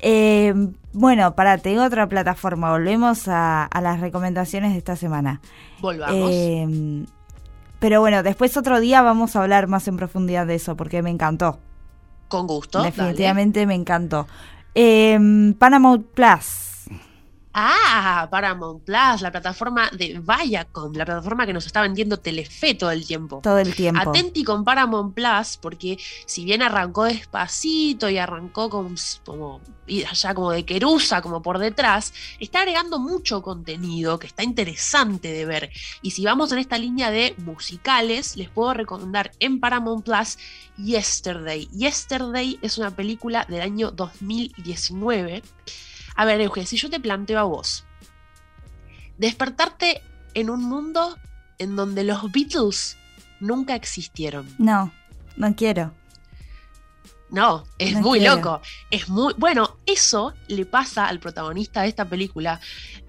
Eh, 0.00 0.54
bueno, 0.92 1.34
para, 1.34 1.58
te 1.58 1.70
digo 1.70 1.84
otra 1.84 2.08
plataforma. 2.08 2.70
Volvemos 2.70 3.28
a, 3.28 3.64
a 3.64 3.80
las 3.80 4.00
recomendaciones 4.00 4.72
de 4.72 4.78
esta 4.78 4.96
semana. 4.96 5.40
Volvamos. 5.80 6.30
Eh, 6.32 7.04
pero 7.78 8.00
bueno, 8.00 8.22
después 8.22 8.56
otro 8.56 8.80
día 8.80 9.02
vamos 9.02 9.36
a 9.36 9.42
hablar 9.42 9.68
más 9.68 9.86
en 9.86 9.96
profundidad 9.96 10.46
de 10.46 10.54
eso 10.54 10.76
porque 10.76 11.02
me 11.02 11.10
encantó. 11.10 11.58
Con 12.28 12.46
gusto. 12.46 12.82
Definitivamente 12.82 13.66
me 13.66 13.74
encantó. 13.74 14.26
Eh, 14.74 15.54
Paramount 15.58 16.06
Plus. 16.08 16.65
Ah, 17.58 18.28
Paramount 18.30 18.84
Plus, 18.84 19.22
la 19.22 19.30
plataforma 19.32 19.88
de 19.90 20.20
Viacom, 20.20 20.92
la 20.92 21.06
plataforma 21.06 21.46
que 21.46 21.54
nos 21.54 21.64
está 21.64 21.80
vendiendo 21.80 22.18
Telefe 22.18 22.74
todo 22.74 22.90
el 22.90 23.06
tiempo. 23.06 23.40
Todo 23.42 23.58
el 23.58 23.74
tiempo. 23.74 24.10
Atenti 24.10 24.44
con 24.44 24.62
Paramount 24.62 25.14
Plus, 25.14 25.56
porque 25.56 25.96
si 26.26 26.44
bien 26.44 26.60
arrancó 26.60 27.04
despacito 27.04 28.10
y 28.10 28.18
arrancó 28.18 28.68
como, 28.68 28.94
como 29.24 29.62
y 29.86 30.04
allá 30.04 30.34
como 30.34 30.50
de 30.50 30.66
querusa, 30.66 31.22
como 31.22 31.40
por 31.40 31.58
detrás, 31.58 32.12
está 32.40 32.58
agregando 32.58 32.98
mucho 32.98 33.40
contenido 33.40 34.18
que 34.18 34.26
está 34.26 34.42
interesante 34.42 35.32
de 35.32 35.46
ver. 35.46 35.70
Y 36.02 36.10
si 36.10 36.26
vamos 36.26 36.52
en 36.52 36.58
esta 36.58 36.76
línea 36.76 37.10
de 37.10 37.34
musicales, 37.38 38.36
les 38.36 38.50
puedo 38.50 38.74
recomendar 38.74 39.32
en 39.40 39.60
Paramount 39.60 40.04
Plus 40.04 40.36
Yesterday. 40.76 41.70
Yesterday 41.72 42.58
es 42.60 42.76
una 42.76 42.90
película 42.90 43.46
del 43.48 43.62
año 43.62 43.92
2019. 43.92 45.42
A 46.16 46.24
ver, 46.24 46.40
Euge, 46.40 46.66
si 46.66 46.76
yo 46.76 46.88
te 46.90 47.00
planteo 47.00 47.38
a 47.38 47.44
vos 47.44 47.84
despertarte 49.18 50.02
en 50.34 50.50
un 50.50 50.62
mundo 50.62 51.16
en 51.58 51.76
donde 51.76 52.04
los 52.04 52.30
Beatles 52.32 52.96
nunca 53.40 53.74
existieron. 53.74 54.46
No, 54.58 54.92
no 55.36 55.54
quiero. 55.54 55.94
No, 57.30 57.64
es 57.78 57.94
No 57.94 58.00
muy 58.02 58.18
quiero. 58.20 58.36
loco. 58.36 58.60
Es 58.90 59.08
muy. 59.08 59.34
Bueno, 59.36 59.78
eso 59.86 60.34
le 60.48 60.64
pasa 60.66 61.08
al 61.08 61.18
protagonista 61.18 61.82
de 61.82 61.88
esta 61.88 62.04
película. 62.04 62.60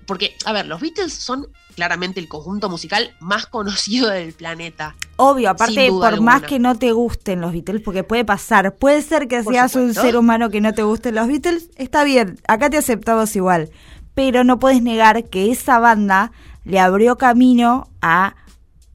Porque, 0.07 0.35
a 0.45 0.53
ver, 0.53 0.65
los 0.65 0.79
Beatles 0.81 1.13
son 1.13 1.47
claramente 1.75 2.19
el 2.19 2.27
conjunto 2.27 2.69
musical 2.69 3.13
más 3.19 3.45
conocido 3.47 4.09
del 4.09 4.33
planeta. 4.33 4.95
Obvio, 5.17 5.49
aparte, 5.51 5.89
por 5.89 6.21
más 6.21 6.41
que 6.43 6.57
no 6.59 6.75
te 6.77 6.91
gusten 6.93 7.41
los 7.41 7.51
Beatles, 7.51 7.81
porque 7.83 8.03
puede 8.03 8.25
pasar, 8.25 8.75
puede 8.75 9.01
ser 9.03 9.27
que 9.27 9.43
Por 9.43 9.53
seas 9.53 9.75
un 9.75 9.93
ser 9.93 10.15
humano 10.17 10.49
que 10.49 10.61
no 10.61 10.73
te 10.73 10.83
gusten 10.83 11.13
los 11.15 11.27
Beatles, 11.27 11.69
está 11.75 12.03
bien, 12.03 12.39
acá 12.47 12.69
te 12.69 12.77
aceptamos 12.77 13.35
igual, 13.35 13.69
pero 14.15 14.43
no 14.43 14.57
puedes 14.59 14.81
negar 14.81 15.25
que 15.25 15.51
esa 15.51 15.77
banda 15.77 16.31
le 16.63 16.79
abrió 16.79 17.17
camino 17.17 17.87
a 18.01 18.35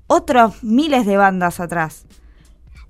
otros 0.06 0.62
miles 0.62 1.06
de 1.06 1.16
bandas 1.16 1.60
atrás. 1.60 2.04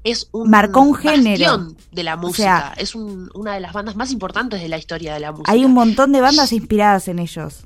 Es 0.05 0.29
un 0.33 0.51
Marcó 0.51 0.81
un 0.81 0.95
género. 0.95 1.69
de 1.93 2.03
la 2.03 2.15
O 2.15 2.19
música. 2.19 2.43
sea, 2.43 2.75
es 2.77 2.95
un- 2.97 3.31
una 3.35 3.55
de 3.55 3.61
las 3.61 3.73
bandas 3.73 3.95
más 3.95 4.11
importantes 4.11 4.61
de 4.61 4.69
la 4.69 4.77
historia 4.79 5.15
de 5.15 5.21
la 5.21 5.31
música. 5.31 5.53
Hay 5.53 5.65
un 5.65 5.73
montón 5.75 6.11
de 6.13 6.21
bandas 6.21 6.53
inspiradas 6.53 7.07
en 7.09 7.19
ellos. 7.21 7.65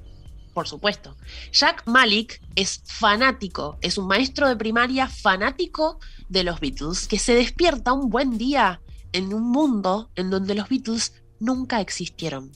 Por 0.56 0.66
supuesto. 0.66 1.18
Jack 1.52 1.82
Malik 1.84 2.40
es 2.54 2.80
fanático, 2.86 3.76
es 3.82 3.98
un 3.98 4.06
maestro 4.06 4.48
de 4.48 4.56
primaria 4.56 5.06
fanático 5.06 6.00
de 6.30 6.44
los 6.44 6.60
Beatles, 6.60 7.06
que 7.08 7.18
se 7.18 7.34
despierta 7.34 7.92
un 7.92 8.08
buen 8.08 8.38
día 8.38 8.80
en 9.12 9.34
un 9.34 9.50
mundo 9.50 10.08
en 10.16 10.30
donde 10.30 10.54
los 10.54 10.70
Beatles 10.70 11.12
nunca 11.40 11.82
existieron. 11.82 12.52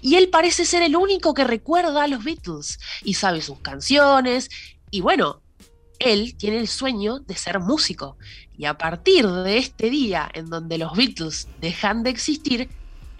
Y 0.00 0.14
él 0.14 0.30
parece 0.30 0.64
ser 0.64 0.82
el 0.82 0.96
único 0.96 1.34
que 1.34 1.44
recuerda 1.44 2.04
a 2.04 2.08
los 2.08 2.24
Beatles 2.24 2.80
y 3.04 3.12
sabe 3.12 3.42
sus 3.42 3.58
canciones. 3.58 4.48
Y 4.90 5.02
bueno, 5.02 5.42
él 5.98 6.34
tiene 6.38 6.56
el 6.56 6.68
sueño 6.68 7.18
de 7.18 7.34
ser 7.34 7.60
músico. 7.60 8.16
Y 8.56 8.64
a 8.64 8.78
partir 8.78 9.28
de 9.28 9.58
este 9.58 9.90
día 9.90 10.26
en 10.32 10.46
donde 10.46 10.78
los 10.78 10.96
Beatles 10.96 11.48
dejan 11.60 12.02
de 12.02 12.08
existir, 12.08 12.70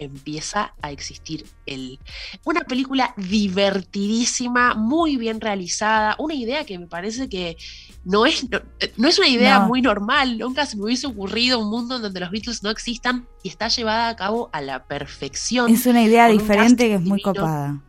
empieza 0.05 0.73
a 0.81 0.91
existir 0.91 1.45
él. 1.65 1.99
Una 2.43 2.61
película 2.61 3.13
divertidísima, 3.17 4.73
muy 4.75 5.17
bien 5.17 5.39
realizada, 5.41 6.15
una 6.19 6.33
idea 6.33 6.65
que 6.65 6.77
me 6.79 6.87
parece 6.87 7.29
que 7.29 7.57
no 8.03 8.25
es, 8.25 8.49
no, 8.49 8.59
no 8.97 9.07
es 9.07 9.17
una 9.19 9.27
idea 9.27 9.59
No. 9.59 9.67
muy 9.67 9.81
normal, 9.81 10.37
nunca 10.37 10.65
se 10.65 10.77
me 10.77 10.83
hubiese 10.83 11.07
ocurrido 11.07 11.59
un 11.59 11.69
mundo 11.69 11.95
en 11.97 12.01
donde 12.01 12.19
los 12.19 12.31
Beatles 12.31 12.63
no 12.63 12.69
existan 12.69 13.27
y 13.43 13.49
está 13.49 13.67
llevada 13.67 14.09
a 14.09 14.15
cabo 14.15 14.49
a 14.53 14.61
la 14.61 14.83
perfección. 14.85 15.71
Es 15.71 15.85
una 15.85 16.01
idea 16.03 16.27
un 16.27 16.37
diferente 16.37 16.87
que 16.87 16.95
es 16.95 17.01
muy 17.01 17.17
divino. 17.19 17.33
copada. 17.33 17.81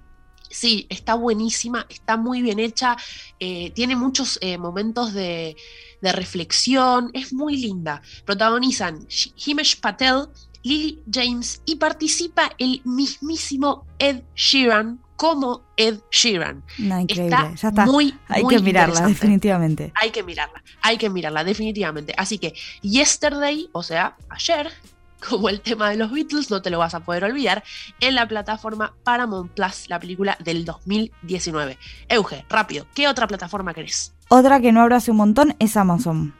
Sí, 0.50 0.86
está 0.88 1.14
buenísima, 1.14 1.84
está 1.88 2.16
muy 2.16 2.40
bien 2.40 2.60
hecha, 2.60 2.96
eh, 3.40 3.72
tiene 3.72 3.96
muchos 3.96 4.38
eh, 4.40 4.56
momentos 4.56 5.12
de, 5.12 5.56
de 6.00 6.12
reflexión, 6.12 7.10
es 7.12 7.32
muy 7.32 7.56
linda. 7.56 8.02
Protagonizan 8.24 9.00
Sh- 9.08 9.32
Himesh 9.34 9.80
Patel, 9.80 10.28
Lily 10.64 11.02
James 11.10 11.62
y 11.66 11.76
participa 11.76 12.50
el 12.58 12.80
mismísimo 12.84 13.86
Ed 13.98 14.22
Sheeran 14.34 14.98
como 15.16 15.62
Ed 15.76 16.00
Sheeran. 16.10 16.64
No, 16.78 17.00
increíble. 17.00 17.36
Está 17.36 17.54
ya 17.54 17.68
está. 17.68 17.86
muy, 17.86 18.18
Hay 18.28 18.42
muy 18.42 18.56
que 18.56 18.62
mirarla, 18.62 19.06
definitivamente. 19.06 19.92
Hay 19.94 20.10
que 20.10 20.22
mirarla, 20.22 20.62
hay 20.82 20.96
que 20.96 21.10
mirarla, 21.10 21.44
definitivamente. 21.44 22.14
Así 22.16 22.38
que 22.38 22.54
Yesterday, 22.82 23.68
o 23.72 23.82
sea, 23.82 24.16
ayer, 24.30 24.70
como 25.28 25.50
el 25.50 25.60
tema 25.60 25.90
de 25.90 25.96
los 25.96 26.10
Beatles, 26.10 26.50
no 26.50 26.62
te 26.62 26.70
lo 26.70 26.78
vas 26.78 26.94
a 26.94 27.00
poder 27.00 27.24
olvidar, 27.24 27.62
en 28.00 28.14
la 28.14 28.26
plataforma 28.26 28.94
Paramount 29.04 29.52
Plus, 29.52 29.88
la 29.88 30.00
película 30.00 30.36
del 30.42 30.64
2019. 30.64 31.78
Euge, 32.08 32.44
rápido, 32.48 32.86
¿qué 32.94 33.06
otra 33.06 33.26
plataforma 33.26 33.74
querés? 33.74 34.14
Otra 34.28 34.60
que 34.60 34.72
no 34.72 34.80
abro 34.80 34.96
hace 34.96 35.10
un 35.10 35.18
montón 35.18 35.54
es 35.58 35.76
Amazon. 35.76 36.34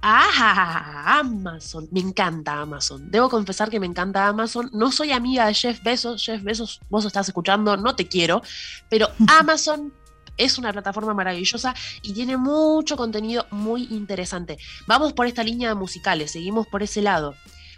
Ah, 0.00 1.18
Amazon. 1.18 1.88
Me 1.90 2.00
encanta 2.00 2.60
Amazon. 2.60 3.10
Debo 3.10 3.28
confesar 3.28 3.68
que 3.68 3.80
me 3.80 3.86
encanta 3.86 4.28
Amazon. 4.28 4.70
No 4.72 4.92
soy 4.92 5.12
amiga 5.12 5.46
de 5.46 5.54
Jeff 5.54 5.82
Bezos. 5.82 6.24
Jeff 6.24 6.42
Bezos, 6.42 6.80
vos 6.88 7.04
estás 7.04 7.28
escuchando, 7.28 7.76
no 7.76 7.96
te 7.96 8.06
quiero. 8.06 8.42
Pero 8.88 9.08
Amazon 9.40 9.92
es 10.36 10.56
una 10.56 10.72
plataforma 10.72 11.14
maravillosa 11.14 11.74
y 12.02 12.12
tiene 12.12 12.36
mucho 12.36 12.96
contenido 12.96 13.46
muy 13.50 13.84
interesante. 13.90 14.58
Vamos 14.86 15.12
por 15.12 15.26
esta 15.26 15.42
línea 15.42 15.70
de 15.70 15.74
musicales, 15.74 16.30
seguimos 16.30 16.66
por 16.68 16.82
ese 16.82 17.02
lado. 17.02 17.34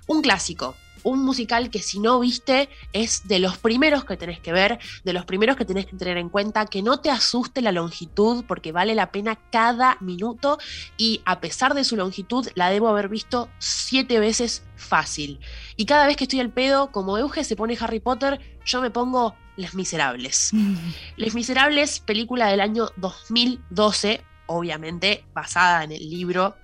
Un 0.07 0.21
clásico. 0.21 0.77
Un 1.03 1.25
musical 1.25 1.71
que 1.71 1.81
si 1.81 1.99
no 1.99 2.21
viste 2.21 2.69
es 2.93 3.27
de 3.29 3.39
los 3.39 3.59
primeros 3.59 4.05
que 4.05 4.17
tenés 4.17 4.41
que 4.41 4.53
ver, 4.53 4.79
de 5.05 5.13
los 5.13 5.25
primeros 5.25 5.57
que 5.57 5.65
tenés 5.65 5.87
que 5.87 5.97
tener 5.97 6.17
en 6.17 6.29
cuenta, 6.29 6.67
que 6.67 6.83
no 6.83 7.01
te 7.01 7.11
asuste 7.11 7.63
la 7.63 7.73
longitud 7.73 8.45
porque 8.47 8.73
vale 8.73 8.95
la 8.95 9.11
pena 9.13 9.39
cada 9.51 9.97
minuto 10.01 10.59
y 10.97 11.21
a 11.25 11.41
pesar 11.41 11.75
de 11.75 11.85
su 11.85 11.97
longitud 11.97 12.49
la 12.55 12.71
debo 12.71 12.89
haber 12.89 13.09
visto 13.09 13.49
siete 13.59 14.19
veces 14.19 14.63
fácil. 14.77 15.41
Y 15.77 15.87
cada 15.87 16.07
vez 16.07 16.17
que 16.17 16.25
estoy 16.25 16.41
al 16.41 16.51
pedo, 16.51 16.91
como 16.91 17.19
Euge 17.19 17.45
se 17.45 17.57
pone 17.57 17.77
Harry 17.81 18.01
Potter, 18.01 18.41
yo 18.65 18.81
me 18.81 18.91
pongo 18.91 19.35
Les 19.57 19.75
Miserables. 19.75 20.53
Les 21.17 21.35
Miserables, 21.35 22.01
película 22.01 22.49
del 22.49 22.61
año 22.61 22.89
2012, 22.97 24.23
obviamente 24.47 25.25
basada 25.33 25.85
en 25.85 25.93
el 25.93 26.11
libro 26.11 26.57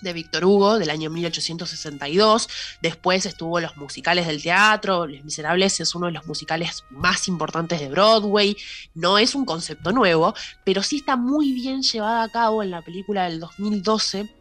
de 0.00 0.12
Víctor 0.12 0.44
Hugo 0.44 0.78
del 0.78 0.90
año 0.90 1.10
1862. 1.10 2.48
Después 2.82 3.26
estuvo 3.26 3.60
los 3.60 3.76
musicales 3.76 4.26
del 4.26 4.42
teatro. 4.42 5.06
Les 5.06 5.24
Miserables 5.24 5.80
es 5.80 5.94
uno 5.94 6.06
de 6.06 6.12
los 6.12 6.26
musicales 6.26 6.84
más 6.90 7.28
importantes 7.28 7.80
de 7.80 7.88
Broadway. 7.88 8.56
No 8.94 9.18
es 9.18 9.34
un 9.34 9.44
concepto 9.44 9.92
nuevo, 9.92 10.34
pero 10.64 10.82
sí 10.82 10.98
está 10.98 11.16
muy 11.16 11.52
bien 11.52 11.82
llevada 11.82 12.22
a 12.22 12.28
cabo 12.28 12.62
en 12.62 12.70
la 12.70 12.82
película 12.82 13.24
del 13.24 13.40
2012 13.40 14.37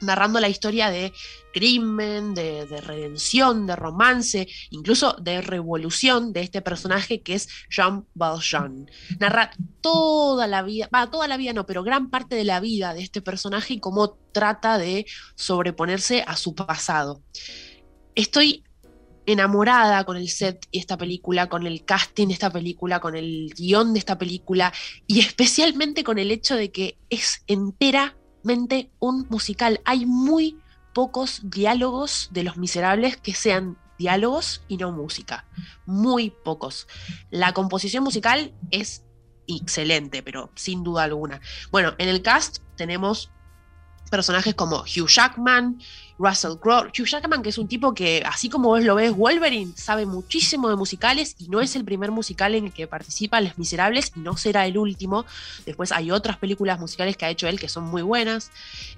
narrando 0.00 0.40
la 0.40 0.48
historia 0.48 0.90
de 0.90 1.12
crimen, 1.52 2.34
de, 2.34 2.66
de 2.66 2.80
redención, 2.80 3.66
de 3.66 3.76
romance, 3.76 4.46
incluso 4.70 5.14
de 5.20 5.40
revolución 5.40 6.32
de 6.32 6.40
este 6.40 6.60
personaje 6.62 7.22
que 7.22 7.34
es 7.34 7.48
Jean 7.70 8.06
Valjean. 8.14 8.90
Narra 9.18 9.50
toda 9.80 10.46
la 10.46 10.62
vida, 10.62 10.88
va, 10.94 11.10
toda 11.10 11.28
la 11.28 11.36
vida 11.36 11.52
no, 11.52 11.66
pero 11.66 11.82
gran 11.82 12.10
parte 12.10 12.36
de 12.36 12.44
la 12.44 12.60
vida 12.60 12.94
de 12.94 13.02
este 13.02 13.22
personaje 13.22 13.74
y 13.74 13.80
cómo 13.80 14.18
trata 14.32 14.78
de 14.78 15.06
sobreponerse 15.34 16.22
a 16.26 16.36
su 16.36 16.54
pasado. 16.54 17.22
Estoy 18.14 18.64
enamorada 19.26 20.04
con 20.04 20.16
el 20.16 20.28
set 20.28 20.66
y 20.70 20.78
esta 20.78 20.96
película, 20.96 21.48
con 21.48 21.66
el 21.66 21.84
casting 21.84 22.28
de 22.28 22.34
esta 22.34 22.50
película, 22.50 23.00
con 23.00 23.16
el 23.16 23.52
guion 23.56 23.92
de 23.92 23.98
esta 23.98 24.16
película 24.16 24.72
y 25.06 25.20
especialmente 25.20 26.04
con 26.04 26.18
el 26.18 26.30
hecho 26.30 26.56
de 26.56 26.70
que 26.70 26.98
es 27.10 27.42
un 29.00 29.26
musical. 29.28 29.80
Hay 29.84 30.06
muy 30.06 30.58
pocos 30.92 31.40
diálogos 31.44 32.28
de 32.32 32.44
Los 32.44 32.56
Miserables 32.56 33.16
que 33.16 33.34
sean 33.34 33.76
diálogos 33.98 34.62
y 34.68 34.76
no 34.76 34.92
música. 34.92 35.46
Muy 35.84 36.30
pocos. 36.30 36.86
La 37.30 37.52
composición 37.52 38.04
musical 38.04 38.54
es 38.70 39.04
excelente, 39.46 40.22
pero 40.22 40.50
sin 40.54 40.84
duda 40.84 41.04
alguna. 41.04 41.40
Bueno, 41.70 41.94
en 41.98 42.08
el 42.08 42.22
cast 42.22 42.58
tenemos 42.76 43.30
personajes 44.10 44.54
como 44.54 44.80
Hugh 44.80 45.08
Jackman, 45.08 45.78
Russell 46.18 46.56
Crowe. 46.60 46.88
Hugh 46.88 47.06
Jackman, 47.06 47.42
que 47.42 47.50
es 47.50 47.58
un 47.58 47.68
tipo 47.68 47.94
que, 47.94 48.22
así 48.24 48.48
como 48.48 48.68
vos 48.68 48.82
lo 48.82 48.94
ves, 48.94 49.14
Wolverine 49.14 49.72
sabe 49.76 50.06
muchísimo 50.06 50.68
de 50.68 50.76
musicales 50.76 51.36
y 51.38 51.48
no 51.48 51.60
es 51.60 51.76
el 51.76 51.84
primer 51.84 52.10
musical 52.10 52.54
en 52.54 52.66
el 52.66 52.72
que 52.72 52.86
participa 52.86 53.40
Les 53.40 53.58
Miserables 53.58 54.12
y 54.16 54.20
no 54.20 54.36
será 54.36 54.66
el 54.66 54.78
último. 54.78 55.26
Después 55.64 55.92
hay 55.92 56.10
otras 56.10 56.38
películas 56.38 56.78
musicales 56.78 57.16
que 57.16 57.24
ha 57.26 57.30
hecho 57.30 57.48
él 57.48 57.60
que 57.60 57.68
son 57.68 57.84
muy 57.84 58.02
buenas. 58.02 58.50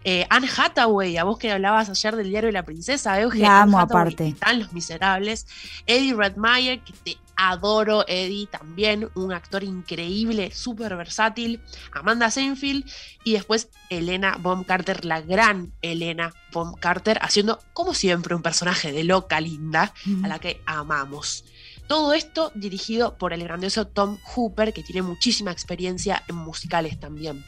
Eh, 0.04 0.26
Anne 0.30 0.48
Hathaway, 0.54 1.16
a 1.16 1.24
vos 1.24 1.38
que 1.38 1.50
hablabas 1.50 1.88
ayer 1.88 2.16
del 2.16 2.28
diario 2.28 2.48
de 2.48 2.52
la 2.52 2.64
princesa, 2.64 3.20
Euge, 3.20 3.38
La 3.38 3.62
Anne 3.62 3.70
amo 3.70 3.80
Hathaway 3.80 4.02
aparte. 4.02 4.28
Están 4.28 4.58
Los 4.60 4.72
Miserables. 4.72 5.46
Eddie 5.86 6.14
Redmayne, 6.14 6.80
que 6.80 6.92
te 6.92 7.18
adoro, 7.38 8.04
Eddie, 8.08 8.48
también 8.48 9.08
un 9.14 9.32
actor 9.32 9.62
increíble, 9.62 10.50
súper 10.50 10.96
versátil. 10.96 11.62
Amanda 11.92 12.30
Seinfeld 12.30 12.84
y 13.24 13.32
después 13.32 13.68
Elena 13.88 14.36
Bonham 14.40 14.64
Carter, 14.64 15.04
la 15.04 15.22
gran 15.22 15.72
Elena 15.80 16.34
Bonham 16.52 16.74
Carter, 16.74 17.18
haciendo 17.22 17.60
como 17.72 17.94
siempre 17.94 18.34
un 18.34 18.42
personaje 18.42 18.92
de 18.92 19.04
loca 19.04 19.40
linda 19.40 19.94
a 20.24 20.28
la 20.28 20.40
que 20.40 20.60
amamos. 20.66 21.44
Todo 21.86 22.12
esto 22.12 22.50
dirigido 22.56 23.16
por 23.16 23.32
el 23.32 23.44
grandioso 23.44 23.86
Tom 23.86 24.18
Hooper, 24.34 24.74
que 24.74 24.82
tiene 24.82 25.02
muchísima 25.02 25.52
experiencia 25.52 26.22
en 26.28 26.34
musicales 26.34 26.98
también. 26.98 27.44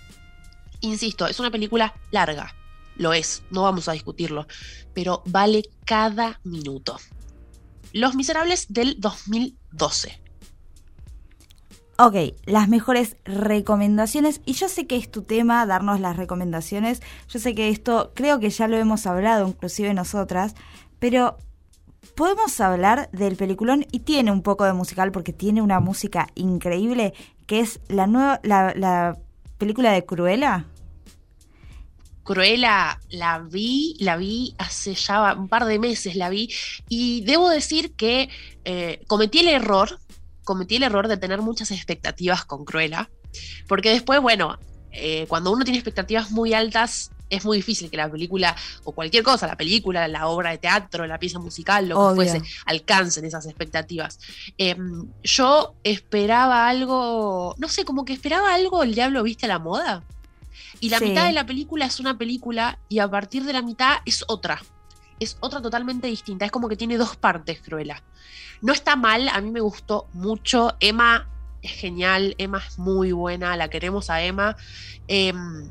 Insisto, 0.81 1.27
es 1.27 1.41
una 1.41 1.51
película 1.51 1.95
larga, 2.12 2.55
lo 2.97 3.12
es, 3.12 3.43
no 3.51 3.62
vamos 3.62 3.89
a 3.89 3.93
discutirlo, 3.93 4.47
pero 4.95 5.23
vale 5.27 5.65
cada 5.85 6.41
minuto. 6.45 6.97
Los 7.93 8.15
Miserables 8.15 8.67
del 8.69 9.01
2012. 9.73 10.21
Ok, 12.03 12.35
las 12.47 12.67
mejores 12.69 13.17
recomendaciones. 13.25 14.41
Y 14.47 14.55
yo 14.55 14.71
sé 14.71 14.87
que 14.87 14.97
es 14.97 15.11
tu 15.11 15.23
tema 15.23 15.67
darnos 15.67 16.01
las 16.01 16.17
recomendaciones. 16.17 17.03
Yo 17.29 17.39
sé 17.39 17.55
que 17.55 17.69
esto 17.69 18.13
creo 18.15 18.41
que 18.41 18.49
ya 18.49 18.69
lo 18.69 18.79
hemos 18.79 19.07
hablado, 19.07 19.47
inclusive 19.47 19.93
nosotras. 19.93 20.55
Pero 20.99 21.37
podemos 22.15 22.59
hablar 22.61 23.11
del 23.13 23.37
peliculón 23.37 23.85
y 23.93 24.01
tiene 24.01 24.31
un 24.31 24.41
poco 24.41 24.65
de 24.65 24.73
musical 24.73 25.13
porque 25.13 25.35
tiene 25.35 25.61
una 25.61 25.79
música 25.79 26.29
increíble 26.35 27.13
que 27.47 27.61
es 27.61 27.81
la 27.89 28.07
nueva 28.07 28.41
la, 28.45 28.73
la 28.75 29.19
película 29.59 29.93
de 29.93 30.07
Cruella. 30.07 30.65
Cruella 32.31 33.01
la 33.09 33.40
vi, 33.40 33.97
la 33.98 34.16
vi 34.16 34.55
hace 34.57 34.94
ya 34.94 35.35
un 35.35 35.48
par 35.48 35.65
de 35.65 35.81
meses, 35.81 36.15
la 36.15 36.28
vi, 36.28 36.48
y 36.89 37.23
debo 37.23 37.48
decir 37.48 37.97
que 37.97 38.28
eh, 38.65 39.02
cometí 39.09 39.40
el 39.40 39.48
error, 39.48 39.98
cometí 40.44 40.77
el 40.77 40.85
error 40.85 41.09
de 41.09 41.16
tener 41.16 41.43
muchas 41.43 41.73
expectativas 41.73 42.44
con 42.44 42.65
Cruella, 42.65 43.11
porque 43.66 43.90
después, 43.90 44.20
bueno, 44.20 44.61
eh, 44.93 45.27
cuando 45.27 45.51
uno 45.51 45.65
tiene 45.65 45.78
expectativas 45.78 46.31
muy 46.31 46.55
altas, 46.55 47.11
es 47.31 47.44
muy 47.44 47.57
difícil 47.57 47.90
que 47.90 47.97
la 47.97 48.09
película, 48.09 48.55
o 48.85 48.93
cualquier 48.93 49.24
cosa, 49.24 49.48
la 49.48 49.57
película, 49.57 50.07
la 50.07 50.28
obra 50.28 50.52
de 50.52 50.59
teatro, 50.59 51.09
la 51.09 51.19
pieza 51.19 51.40
musical, 51.40 51.89
lo 51.89 52.11
que 52.11 52.15
fuese, 52.15 52.43
alcancen 52.65 53.24
esas 53.24 53.44
expectativas. 53.47 54.20
Eh, 54.57 54.77
yo 55.24 55.74
esperaba 55.82 56.69
algo, 56.69 57.57
no 57.59 57.69
sé, 57.69 57.85
como 57.85 58.05
que 58.05 58.12
esperaba 58.12 58.55
algo, 58.55 58.85
el 58.85 58.94
diablo 58.94 59.24
viste 59.24 59.47
a 59.47 59.48
la 59.48 59.59
moda. 59.59 60.05
Y 60.81 60.89
la 60.89 60.98
Sí. 60.98 61.07
mitad 61.07 61.27
de 61.27 61.32
la 61.32 61.44
película 61.47 61.85
es 61.86 62.01
una 62.01 62.16
película 62.16 62.78
y 62.89 62.98
a 63.01 63.09
partir 63.11 63.44
de 63.44 63.52
la 63.52 63.62
mitad 63.62 63.98
es 64.07 64.24
otra. 64.28 64.61
Es 65.19 65.36
otra 65.40 65.61
totalmente 65.61 66.07
distinta. 66.07 66.47
Es 66.47 66.51
como 66.51 66.69
que 66.69 66.77
tiene 66.77 66.97
dos 66.97 67.16
partes, 67.16 67.61
Cruella. 67.61 68.02
No 68.62 68.73
está 68.73 68.97
mal, 68.97 69.28
a 69.28 69.40
mí 69.40 69.51
me 69.51 69.61
gustó 69.61 70.09
mucho. 70.15 70.77
Emma 70.81 71.28
es 71.62 71.73
genial, 71.73 72.35
Emma 72.39 72.62
es 72.66 72.78
muy 72.78 73.12
buena, 73.12 73.57
la 73.57 73.69
queremos 73.69 74.09
a 74.09 74.23
Emma. 74.23 74.57
Em, 75.09 75.70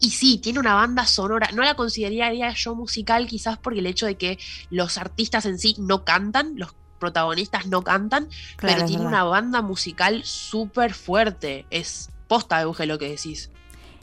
y 0.00 0.10
sí, 0.10 0.38
tiene 0.38 0.58
una 0.58 0.74
banda 0.74 1.04
sonora. 1.04 1.50
No 1.52 1.62
la 1.62 1.74
consideraría 1.74 2.52
yo 2.54 2.74
musical, 2.74 3.26
quizás 3.26 3.58
porque 3.58 3.80
el 3.80 3.86
hecho 3.86 4.06
de 4.06 4.16
que 4.16 4.38
los 4.70 4.96
artistas 4.96 5.44
en 5.44 5.58
sí 5.58 5.76
no 5.78 6.04
cantan, 6.06 6.54
los 6.56 6.74
protagonistas 6.98 7.66
no 7.66 7.82
cantan, 7.82 8.28
Claro, 8.56 8.76
pero 8.76 8.86
tiene 8.86 9.04
verdad. 9.04 9.08
una 9.22 9.24
banda 9.24 9.60
musical 9.62 10.22
súper 10.24 10.94
fuerte. 10.94 11.66
Es 11.70 12.08
posta, 12.28 12.60
Euge, 12.62 12.86
lo 12.86 12.98
que 12.98 13.10
decís. 13.10 13.50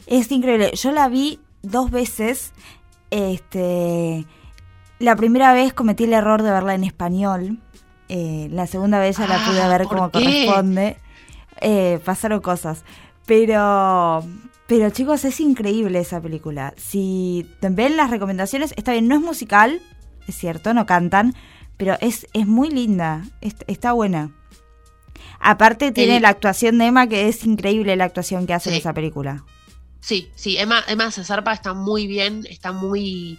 Es 0.08 0.30
increíble. 0.32 0.72
Yo 0.74 0.90
la 0.92 1.08
vi 1.08 1.38
dos 1.62 1.90
veces. 1.90 2.52
Este, 3.10 4.24
la 4.98 5.16
primera 5.16 5.52
vez 5.52 5.72
cometí 5.72 6.04
el 6.04 6.12
error 6.12 6.42
de 6.42 6.50
verla 6.50 6.74
en 6.74 6.84
español 6.84 7.58
Eh, 8.10 8.48
la 8.50 8.66
segunda 8.66 8.98
vez 8.98 9.18
ya 9.18 9.26
la 9.26 9.44
pude 9.44 9.60
Ah, 9.60 9.68
ver 9.68 9.82
¿por 9.82 9.88
como 9.96 10.10
qué? 10.10 10.18
corresponde. 10.24 10.96
Eh, 11.60 12.00
pasaron 12.06 12.40
cosas. 12.40 12.82
Pero, 13.26 14.24
pero 14.66 14.88
chicos, 14.88 15.26
es 15.26 15.40
increíble 15.40 15.98
esa 15.98 16.18
película. 16.18 16.72
Si 16.78 17.46
ven 17.60 17.98
las 17.98 18.08
recomendaciones, 18.08 18.72
está 18.78 18.92
bien, 18.92 19.08
no 19.08 19.14
es 19.16 19.20
musical, 19.20 19.82
es 20.26 20.36
cierto, 20.36 20.72
no 20.72 20.86
cantan, 20.86 21.34
pero 21.76 21.98
es, 22.00 22.26
es 22.32 22.46
muy 22.46 22.70
linda, 22.70 23.24
es- 23.42 23.56
está 23.66 23.92
buena. 23.92 24.30
Aparte 25.38 25.92
tiene 25.92 26.16
El- 26.16 26.22
la 26.22 26.30
actuación 26.30 26.78
de 26.78 26.86
Emma, 26.86 27.08
que 27.08 27.28
es 27.28 27.44
increíble 27.44 27.94
la 27.96 28.04
actuación 28.04 28.46
que 28.46 28.54
hace 28.54 28.70
en 28.70 28.76
esa 28.76 28.94
película. 28.94 29.44
Sí, 30.00 30.32
sí, 30.36 30.56
Emma, 30.58 30.82
Emma 30.86 31.10
Cesarpa 31.10 31.52
está 31.52 31.74
muy 31.74 32.06
bien, 32.06 32.46
está 32.48 32.72
muy... 32.72 33.38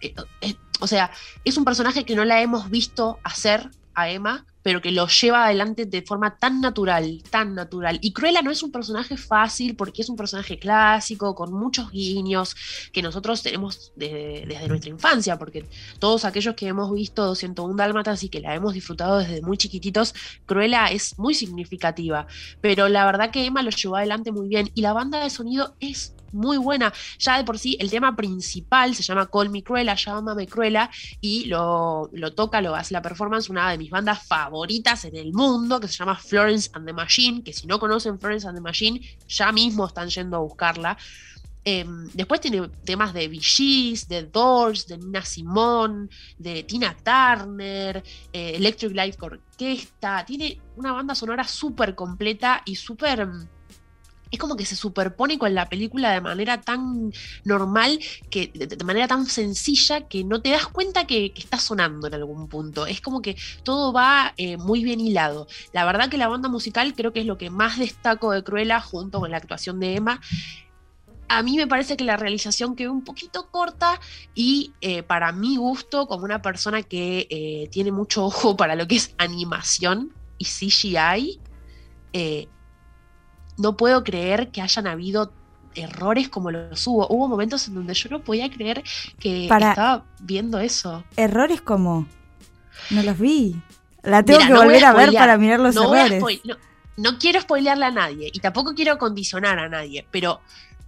eh, 0.00 0.14
eh, 0.40 0.54
o 0.80 0.86
sea, 0.86 1.10
es 1.44 1.56
un 1.56 1.64
personaje 1.64 2.04
que 2.04 2.16
no 2.16 2.24
la 2.24 2.42
hemos 2.42 2.70
visto 2.70 3.20
hacer 3.24 3.70
a 3.94 4.10
Emma, 4.10 4.46
pero 4.64 4.80
que 4.82 4.90
lo 4.90 5.06
lleva 5.06 5.44
adelante 5.44 5.84
de 5.86 6.02
forma 6.02 6.36
tan 6.38 6.60
natural, 6.60 7.22
tan 7.30 7.54
natural. 7.54 7.98
Y 8.02 8.12
Cruella 8.12 8.42
no 8.42 8.50
es 8.50 8.62
un 8.64 8.72
personaje 8.72 9.16
fácil 9.16 9.76
porque 9.76 10.02
es 10.02 10.08
un 10.08 10.16
personaje 10.16 10.58
clásico, 10.58 11.34
con 11.34 11.52
muchos 11.52 11.92
guiños 11.92 12.56
que 12.92 13.02
nosotros 13.02 13.42
tenemos 13.42 13.92
de- 13.94 14.44
desde 14.48 14.66
nuestra 14.68 14.90
infancia, 14.90 15.38
porque 15.38 15.68
todos 15.98 16.24
aquellos 16.24 16.54
que 16.56 16.66
hemos 16.66 16.92
visto 16.92 17.24
201 17.26 17.76
Dálmatas 17.76 18.22
y 18.24 18.30
que 18.30 18.40
la 18.40 18.54
hemos 18.54 18.72
disfrutado 18.74 19.18
desde 19.18 19.42
muy 19.42 19.58
chiquititos, 19.58 20.14
Cruella 20.46 20.86
es 20.86 21.18
muy 21.18 21.34
significativa, 21.34 22.26
pero 22.62 22.88
la 22.88 23.04
verdad 23.04 23.30
que 23.30 23.44
Emma 23.44 23.62
lo 23.62 23.70
llevó 23.70 23.96
adelante 23.96 24.32
muy 24.32 24.48
bien 24.48 24.70
y 24.74 24.80
la 24.80 24.94
banda 24.94 25.22
de 25.22 25.28
sonido 25.30 25.76
es 25.78 26.14
muy 26.34 26.56
buena. 26.58 26.92
Ya 27.18 27.38
de 27.38 27.44
por 27.44 27.58
sí, 27.58 27.76
el 27.80 27.90
tema 27.90 28.14
principal 28.14 28.94
se 28.94 29.02
llama 29.02 29.28
Call 29.30 29.50
Me 29.50 29.62
Cruella, 29.62 29.94
llámame 29.94 30.46
Cruella, 30.46 30.90
y 31.20 31.46
lo, 31.46 32.10
lo 32.12 32.34
toca, 32.34 32.60
lo 32.60 32.74
hace 32.74 32.92
la 32.92 33.02
performance 33.02 33.48
una 33.48 33.70
de 33.70 33.78
mis 33.78 33.90
bandas 33.90 34.26
favoritas 34.26 35.04
en 35.04 35.16
el 35.16 35.32
mundo, 35.32 35.80
que 35.80 35.88
se 35.88 35.94
llama 35.94 36.16
Florence 36.16 36.70
and 36.74 36.86
the 36.86 36.92
Machine, 36.92 37.42
que 37.42 37.52
si 37.52 37.66
no 37.66 37.78
conocen 37.78 38.18
Florence 38.18 38.46
and 38.46 38.56
the 38.56 38.62
Machine, 38.62 39.00
ya 39.28 39.52
mismo 39.52 39.86
están 39.86 40.08
yendo 40.08 40.36
a 40.36 40.40
buscarla. 40.40 40.98
Em, 41.66 42.10
después 42.12 42.42
tiene 42.42 42.68
temas 42.84 43.14
de 43.14 43.26
Gees, 43.40 44.06
de 44.06 44.24
Doors, 44.24 44.86
de 44.86 44.98
Nina 44.98 45.24
Simone, 45.24 46.08
de 46.36 46.62
Tina 46.64 46.94
Turner, 46.94 48.04
eh, 48.32 48.52
Electric 48.56 48.94
Light 48.94 49.16
Orquesta. 49.22 50.24
Tiene 50.26 50.60
una 50.76 50.92
banda 50.92 51.14
sonora 51.14 51.44
súper 51.44 51.94
completa 51.94 52.62
y 52.66 52.76
súper. 52.76 53.26
Es 54.34 54.40
como 54.40 54.56
que 54.56 54.64
se 54.64 54.76
superpone 54.76 55.38
con 55.38 55.54
la 55.54 55.68
película 55.68 56.12
de 56.12 56.20
manera 56.20 56.60
tan 56.60 57.12
normal, 57.44 57.98
que, 58.30 58.48
de, 58.54 58.84
manera 58.84 59.08
tan 59.08 59.26
sencilla, 59.26 60.08
que 60.08 60.24
no 60.24 60.42
te 60.42 60.50
das 60.50 60.66
cuenta 60.66 61.06
que, 61.06 61.32
que 61.32 61.40
está 61.40 61.58
sonando 61.58 62.06
en 62.06 62.14
algún 62.14 62.48
punto. 62.48 62.86
Es 62.86 63.00
como 63.00 63.22
que 63.22 63.36
todo 63.62 63.92
va 63.92 64.34
eh, 64.36 64.56
muy 64.56 64.84
bien 64.84 65.00
hilado. 65.00 65.46
La 65.72 65.84
verdad 65.84 66.08
que 66.08 66.18
la 66.18 66.28
banda 66.28 66.48
musical 66.48 66.94
creo 66.94 67.12
que 67.12 67.20
es 67.20 67.26
lo 67.26 67.38
que 67.38 67.50
más 67.50 67.78
destaco 67.78 68.32
de 68.32 68.42
Cruella 68.42 68.80
junto 68.80 69.20
con 69.20 69.30
la 69.30 69.38
actuación 69.38 69.80
de 69.80 69.96
Emma 69.96 70.20
a 71.28 71.42
mí 71.42 71.56
me 71.56 71.66
parece 71.66 71.96
que 71.96 72.04
la 72.04 72.16
realización 72.16 72.76
quedó 72.76 72.92
un 72.92 73.02
poquito 73.02 73.50
corta 73.50 74.00
y 74.34 74.72
eh, 74.80 75.02
para 75.02 75.32
mi 75.32 75.56
gusto, 75.56 76.06
como 76.06 76.24
una 76.24 76.42
persona 76.42 76.82
que 76.82 77.26
eh, 77.30 77.68
tiene 77.70 77.92
mucho 77.92 78.24
ojo 78.24 78.56
para 78.56 78.76
lo 78.76 78.86
que 78.86 78.96
es 78.96 79.14
animación 79.18 80.12
y 80.38 80.44
CGI, 80.44 81.40
eh, 82.12 82.48
no 83.56 83.76
puedo 83.76 84.04
creer 84.04 84.50
que 84.50 84.60
hayan 84.60 84.86
habido 84.86 85.32
errores 85.74 86.28
como 86.28 86.50
los 86.50 86.86
hubo. 86.86 87.06
Hubo 87.08 87.28
momentos 87.28 87.66
en 87.68 87.74
donde 87.74 87.94
yo 87.94 88.08
no 88.10 88.20
podía 88.22 88.50
creer 88.50 88.82
que 89.18 89.46
Para- 89.48 89.70
estaba 89.70 90.04
viendo 90.20 90.58
eso. 90.58 91.04
Errores 91.16 91.60
como... 91.60 92.06
No 92.90 93.02
los 93.02 93.18
vi. 93.18 93.56
La 94.02 94.22
tengo 94.22 94.38
Mira, 94.40 94.48
que 94.48 94.52
no 94.54 94.62
volver 94.64 94.84
a, 94.84 94.92
ver 94.92 95.12
para 95.12 95.38
mirar 95.38 95.60
los 95.60 95.74
no 95.74 95.94
errores. 95.94 96.22
no 96.96 97.18
quiero 97.18 97.40
spoilearle 97.40 97.86
a 97.86 97.90
nadie 97.90 98.30
y 98.32 98.40
tampoco 98.40 98.74
quiero 98.74 98.98
condicionar 98.98 99.58
a 99.58 99.68
nadie, 99.68 100.06
pero 100.10 100.40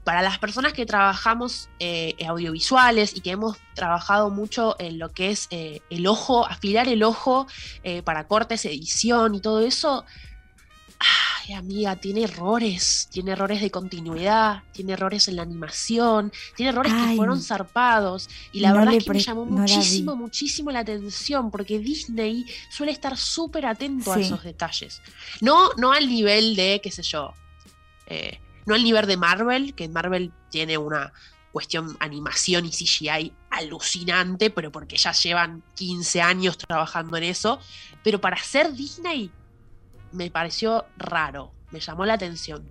para 0.04 0.22
las 0.22 0.38
personas 0.38 0.72
que 0.72 0.86
trabajamos 0.86 1.68
eh, 1.80 2.14
audiovisuales 2.28 3.16
y 3.16 3.22
que 3.22 3.32
hemos 3.32 3.56
trabajado 3.74 4.30
mucho 4.30 4.76
en 4.78 5.00
lo 5.00 5.10
que 5.10 5.30
es 5.30 5.48
eh, 5.50 5.80
el 5.90 6.06
ojo, 6.06 6.46
afilar 6.46 6.86
el 6.86 7.02
ojo 7.02 7.48
eh, 7.82 8.02
para 8.02 8.28
cortes, 8.28 8.64
edición 8.66 9.34
y 9.34 9.40
todo 9.40 9.62
eso, 9.62 10.04
ay 10.98 11.54
amiga, 11.54 11.96
tiene 11.96 12.24
errores, 12.24 13.08
tiene 13.10 13.32
errores 13.32 13.60
de 13.60 13.70
continuidad, 13.70 14.62
tiene 14.72 14.94
errores 14.94 15.28
en 15.28 15.36
la 15.36 15.42
animación, 15.42 16.32
tiene 16.56 16.70
errores 16.70 16.92
Ay. 16.94 17.10
que 17.10 17.16
fueron 17.16 17.40
zarpados 17.40 18.28
y 18.52 18.60
la 18.60 18.70
No 18.70 18.78
verdad 18.78 18.94
es 18.94 19.04
que 19.04 19.12
me 19.12 19.20
llamó 19.20 19.44
no 19.46 19.58
la 19.58 19.64
vi. 19.66 19.72
muchísimo, 19.74 20.16
muchísimo 20.16 20.70
la 20.70 20.80
atención 20.80 21.50
porque 21.50 21.78
Disney 21.78 22.44
suele 22.70 22.92
estar 22.92 23.16
súper 23.16 23.66
atento 23.66 24.12
a 24.12 24.20
esos 24.20 24.42
detalles. 24.42 25.00
No, 25.40 25.70
no 25.76 25.92
al 25.92 26.08
nivel 26.08 26.56
de, 26.56 26.80
qué 26.82 26.90
sé 26.90 27.02
yo, 27.02 27.32
eh, 28.06 28.40
no 28.66 28.74
al 28.74 28.82
nivel 28.82 29.06
de 29.06 29.16
Marvel, 29.16 29.74
que 29.74 29.88
Marvel 29.88 30.32
tiene 30.50 30.76
una 30.78 31.12
cuestión 31.52 31.96
animación 32.00 32.66
y 32.66 32.70
CGI 32.70 33.32
alucinante, 33.50 34.50
pero 34.50 34.70
porque 34.70 34.96
ya 34.96 35.12
llevan 35.12 35.62
15 35.76 36.20
años 36.20 36.58
trabajando 36.58 37.16
en 37.16 37.24
eso. 37.24 37.58
Pero 38.02 38.20
para 38.20 38.36
ser 38.36 38.74
Disney 38.74 39.30
me 40.12 40.30
pareció 40.30 40.84
raro, 40.96 41.52
me 41.70 41.80
llamó 41.80 42.04
la 42.06 42.14
atención. 42.14 42.64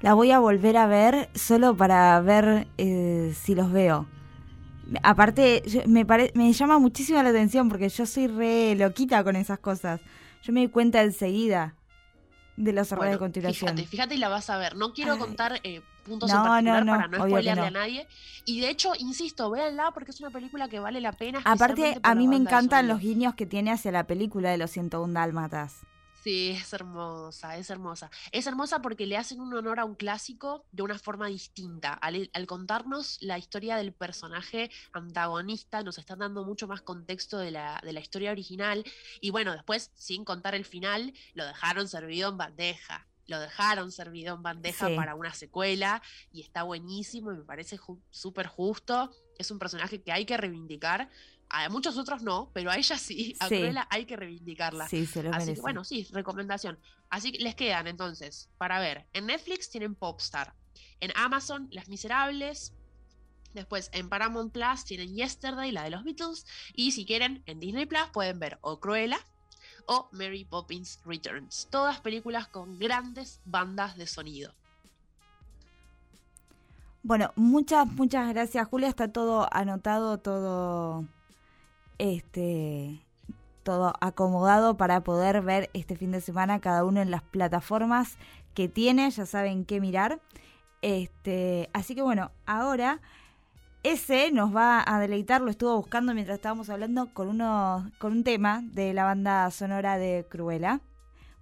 La 0.00 0.14
voy 0.14 0.32
a 0.32 0.38
volver 0.40 0.76
a 0.76 0.86
ver 0.86 1.30
solo 1.34 1.76
para 1.76 2.20
ver 2.20 2.66
eh, 2.78 3.32
si 3.40 3.54
los 3.54 3.70
veo. 3.70 4.06
Aparte, 5.04 5.62
me, 5.86 6.04
pare- 6.04 6.32
me 6.34 6.52
llama 6.52 6.78
muchísimo 6.78 7.22
la 7.22 7.30
atención 7.30 7.68
porque 7.68 7.88
yo 7.88 8.04
soy 8.04 8.26
re 8.26 8.74
loquita 8.74 9.22
con 9.22 9.36
esas 9.36 9.58
cosas. 9.60 10.00
Yo 10.42 10.52
me 10.52 10.60
doy 10.60 10.68
cuenta 10.70 11.02
enseguida 11.02 11.76
de 12.56 12.72
los 12.72 12.90
errores 12.90 13.10
Bueno, 13.10 13.12
de 13.12 13.18
continuación. 13.18 13.70
Fíjate, 13.76 13.88
fíjate 13.88 14.14
y 14.16 14.18
la 14.18 14.28
vas 14.28 14.50
a 14.50 14.58
ver. 14.58 14.74
No 14.76 14.92
quiero 14.92 15.12
Ay. 15.12 15.18
contar 15.20 15.60
eh, 15.62 15.82
puntos 16.04 16.28
No, 16.30 16.36
en 16.38 16.42
particular 16.42 16.84
no, 16.84 16.92
no, 16.92 16.98
para 16.98 17.08
no 17.08 17.16
spoilearle 17.24 17.66
a 17.66 17.70
nadie. 17.70 18.08
Y 18.44 18.60
de 18.60 18.70
hecho, 18.70 18.92
insisto, 18.98 19.50
véanla 19.50 19.92
porque 19.92 20.10
es 20.10 20.20
una 20.20 20.30
película 20.30 20.68
que 20.68 20.80
vale 20.80 21.00
la 21.00 21.12
pena. 21.12 21.40
Aparte, 21.44 21.98
a 22.02 22.14
mí 22.16 22.26
me 22.26 22.36
encantan 22.36 22.88
los 22.88 22.98
guiños 22.98 23.34
que 23.34 23.46
tiene 23.46 23.70
hacia 23.70 23.92
la 23.92 24.04
película 24.08 24.50
de 24.50 24.58
los 24.58 24.70
101 24.72 25.12
Dálmatas. 25.14 25.82
Sí, 26.22 26.50
es 26.50 26.72
hermosa, 26.72 27.56
es 27.56 27.68
hermosa. 27.68 28.08
Es 28.30 28.46
hermosa 28.46 28.80
porque 28.80 29.06
le 29.06 29.16
hacen 29.16 29.40
un 29.40 29.52
honor 29.54 29.80
a 29.80 29.84
un 29.84 29.96
clásico 29.96 30.64
de 30.70 30.82
una 30.84 30.96
forma 30.98 31.26
distinta. 31.26 31.94
Al, 31.94 32.30
al 32.32 32.46
contarnos 32.46 33.18
la 33.20 33.38
historia 33.38 33.76
del 33.76 33.92
personaje 33.92 34.70
antagonista, 34.92 35.82
nos 35.82 35.98
están 35.98 36.20
dando 36.20 36.44
mucho 36.44 36.68
más 36.68 36.80
contexto 36.82 37.38
de 37.38 37.50
la, 37.50 37.80
de 37.82 37.92
la 37.92 38.00
historia 38.00 38.30
original. 38.30 38.84
Y 39.20 39.30
bueno, 39.30 39.52
después, 39.52 39.90
sin 39.94 40.24
contar 40.24 40.54
el 40.54 40.64
final, 40.64 41.12
lo 41.34 41.44
dejaron 41.44 41.88
servido 41.88 42.30
en 42.30 42.36
bandeja. 42.36 43.08
Lo 43.26 43.40
dejaron 43.40 43.90
servido 43.92 44.34
en 44.36 44.42
bandeja 44.42 44.88
Sí. 44.88 44.96
para 44.96 45.14
una 45.14 45.32
secuela 45.34 46.02
y 46.32 46.40
está 46.42 46.62
buenísimo 46.64 47.32
y 47.32 47.36
me 47.36 47.44
parece 47.44 47.78
ju- 47.78 48.00
súper 48.10 48.46
justo. 48.46 49.10
Es 49.38 49.50
un 49.50 49.58
personaje 49.58 50.02
que 50.02 50.12
hay 50.12 50.24
que 50.24 50.36
reivindicar. 50.36 51.08
A 51.54 51.68
muchos 51.68 51.98
otros 51.98 52.22
no, 52.22 52.50
pero 52.54 52.70
a 52.70 52.76
ella 52.78 52.96
sí. 52.98 53.36
A 53.38 53.48
Sí. 53.48 53.58
Cruella 53.58 53.86
hay 53.90 54.06
que 54.06 54.16
reivindicarla. 54.16 54.88
Sí, 54.88 55.04
se 55.06 55.22
lo 55.22 55.28
Así 55.30 55.38
merece. 55.40 55.54
que 55.56 55.60
bueno, 55.60 55.84
sí, 55.84 56.08
recomendación. 56.10 56.78
Así 57.10 57.30
que 57.30 57.38
les 57.44 57.54
quedan 57.54 57.86
entonces, 57.86 58.48
para 58.56 58.80
ver, 58.80 59.06
en 59.12 59.26
Netflix 59.26 59.68
tienen 59.68 59.94
Popstar, 59.94 60.54
en 61.00 61.12
Amazon 61.14 61.68
Las 61.70 61.88
Miserables, 61.88 62.72
después 63.52 63.90
en 63.92 64.08
Paramount 64.08 64.50
Plus 64.50 64.84
tienen 64.86 65.14
Yesterday, 65.14 65.70
la 65.72 65.82
de 65.84 65.90
los 65.90 66.04
Beatles, 66.04 66.46
y 66.74 66.92
si 66.92 67.04
quieren, 67.04 67.42
en 67.44 67.60
Disney 67.60 67.84
Plus 67.84 68.08
pueden 68.14 68.38
ver 68.38 68.58
o 68.62 68.80
Cruella 68.80 69.18
o 69.84 70.08
Mary 70.12 70.46
Poppins 70.46 71.00
Returns. 71.04 71.68
Todas 71.70 72.00
películas 72.00 72.48
con 72.48 72.78
grandes 72.78 73.40
bandas 73.44 73.96
de 73.98 74.06
sonido. 74.06 74.54
Bueno, 77.02 77.32
muchas, 77.36 77.86
muchas 77.88 78.28
gracias, 78.28 78.66
Julia. 78.68 78.88
Está 78.88 79.12
todo 79.12 79.48
anotado, 79.52 80.18
todo 80.18 81.04
este 82.02 83.00
todo 83.62 83.92
acomodado 84.00 84.76
para 84.76 85.04
poder 85.04 85.40
ver 85.40 85.70
este 85.72 85.94
fin 85.94 86.10
de 86.10 86.20
semana 86.20 86.60
cada 86.60 86.84
uno 86.84 87.00
en 87.00 87.12
las 87.12 87.22
plataformas 87.22 88.16
que 88.54 88.68
tiene, 88.68 89.08
ya 89.08 89.24
saben 89.24 89.64
qué 89.64 89.80
mirar. 89.80 90.20
Este, 90.82 91.70
así 91.72 91.94
que 91.94 92.02
bueno, 92.02 92.32
ahora 92.44 93.00
ese 93.84 94.32
nos 94.32 94.54
va 94.54 94.82
a 94.84 94.98
deleitar, 94.98 95.42
lo 95.42 95.50
estuvo 95.50 95.76
buscando 95.76 96.12
mientras 96.12 96.38
estábamos 96.38 96.70
hablando 96.70 97.14
con 97.14 97.28
uno, 97.28 97.88
con 97.98 98.12
un 98.12 98.24
tema 98.24 98.62
de 98.64 98.92
la 98.94 99.04
banda 99.04 99.48
sonora 99.52 99.96
de 99.96 100.26
Cruella 100.28 100.80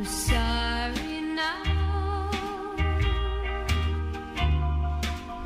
Who's 0.00 0.08
sorry 0.08 1.20
now? 1.34 2.30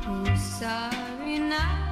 Who's 0.05 0.41
sorry 0.41 1.39
now? 1.39 1.84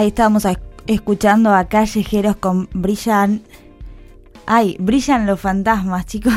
Ahí 0.00 0.06
estábamos 0.06 0.46
escuchando 0.86 1.54
a 1.54 1.66
callejeros 1.66 2.34
con 2.36 2.70
brillan. 2.72 3.42
Ay, 4.46 4.78
brillan 4.80 5.26
los 5.26 5.38
fantasmas, 5.38 6.06
chicos. 6.10 6.32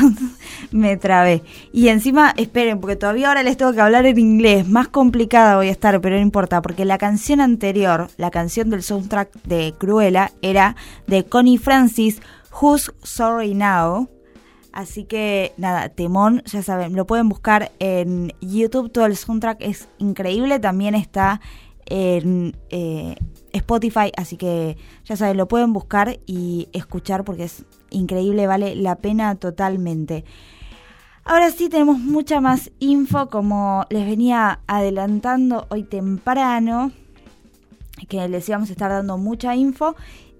Me 0.70 0.98
trabé. 0.98 1.42
Y 1.72 1.88
encima, 1.88 2.34
esperen, 2.36 2.78
porque 2.78 2.96
todavía 2.96 3.28
ahora 3.28 3.42
les 3.42 3.56
tengo 3.56 3.72
que 3.72 3.80
hablar 3.80 4.04
en 4.04 4.18
inglés. 4.18 4.68
Más 4.68 4.88
complicada 4.88 5.56
voy 5.56 5.68
a 5.68 5.70
estar, 5.70 5.98
pero 6.02 6.16
no 6.16 6.20
importa, 6.20 6.60
porque 6.60 6.84
la 6.84 6.98
canción 6.98 7.40
anterior, 7.40 8.08
la 8.18 8.30
canción 8.30 8.68
del 8.68 8.82
soundtrack 8.82 9.32
de 9.44 9.72
Cruella, 9.78 10.30
era 10.42 10.76
de 11.06 11.24
Connie 11.24 11.56
Francis, 11.56 12.20
Who's 12.60 12.92
Sorry 13.02 13.54
Now. 13.54 14.10
Así 14.72 15.04
que 15.04 15.54
nada, 15.56 15.88
temón, 15.88 16.42
ya 16.44 16.62
saben, 16.62 16.94
lo 16.94 17.06
pueden 17.06 17.30
buscar 17.30 17.72
en 17.78 18.34
YouTube, 18.42 18.92
todo 18.92 19.06
el 19.06 19.16
soundtrack 19.16 19.62
es 19.62 19.88
increíble, 19.96 20.60
también 20.60 20.94
está 20.94 21.40
en 21.86 22.56
eh, 22.68 23.16
Spotify, 23.54 24.10
así 24.16 24.36
que 24.36 24.76
ya 25.04 25.16
saben, 25.16 25.36
lo 25.36 25.48
pueden 25.48 25.72
buscar 25.72 26.18
y 26.26 26.68
escuchar 26.72 27.24
porque 27.24 27.44
es 27.44 27.64
increíble, 27.90 28.46
vale 28.46 28.74
la 28.74 28.96
pena 28.96 29.36
totalmente. 29.36 30.24
Ahora 31.24 31.50
sí 31.50 31.70
tenemos 31.70 31.98
mucha 31.98 32.40
más 32.40 32.70
info, 32.80 33.30
como 33.30 33.86
les 33.88 34.06
venía 34.06 34.60
adelantando 34.66 35.66
hoy 35.70 35.84
temprano, 35.84 36.92
que 38.08 38.28
les 38.28 38.46
íbamos 38.48 38.68
a 38.68 38.72
estar 38.72 38.90
dando 38.90 39.16
mucha 39.16 39.54
info. 39.56 39.94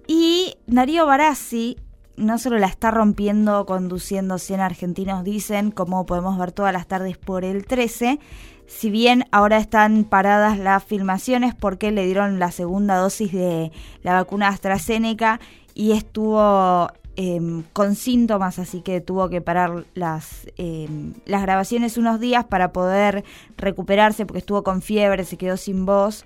Y 0.06 0.56
Darío 0.66 1.06
Barassi 1.06 1.78
no 2.16 2.38
solo 2.38 2.58
la 2.58 2.66
está 2.66 2.90
rompiendo 2.90 3.64
conduciendo 3.66 4.38
100 4.38 4.60
argentinos, 4.60 5.24
dicen, 5.24 5.70
como 5.70 6.04
podemos 6.04 6.38
ver 6.38 6.52
todas 6.52 6.72
las 6.72 6.86
tardes 6.86 7.16
por 7.16 7.44
el 7.44 7.64
13. 7.66 8.18
Si 8.66 8.90
bien 8.90 9.24
ahora 9.30 9.58
están 9.58 10.04
paradas 10.04 10.58
las 10.58 10.82
filmaciones 10.82 11.54
porque 11.54 11.90
le 11.90 12.06
dieron 12.06 12.38
la 12.38 12.50
segunda 12.50 12.96
dosis 12.96 13.32
de 13.32 13.72
la 14.02 14.14
vacuna 14.14 14.48
AstraZeneca 14.48 15.38
y 15.74 15.92
estuvo 15.92 16.88
em, 17.16 17.62
con 17.72 17.94
síntomas, 17.94 18.58
así 18.58 18.80
que 18.80 19.00
tuvo 19.00 19.28
que 19.28 19.40
parar 19.40 19.84
las, 19.94 20.48
em, 20.56 21.14
las 21.26 21.42
grabaciones 21.42 21.98
unos 21.98 22.20
días 22.20 22.44
para 22.44 22.72
poder 22.72 23.24
recuperarse 23.56 24.26
porque 24.26 24.38
estuvo 24.38 24.62
con 24.62 24.82
fiebre, 24.82 25.24
se 25.24 25.36
quedó 25.36 25.56
sin 25.56 25.86
voz. 25.86 26.24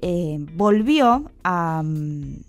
Eh, 0.00 0.38
volvió 0.54 1.30
a, 1.44 1.82
mm, 1.84 2.42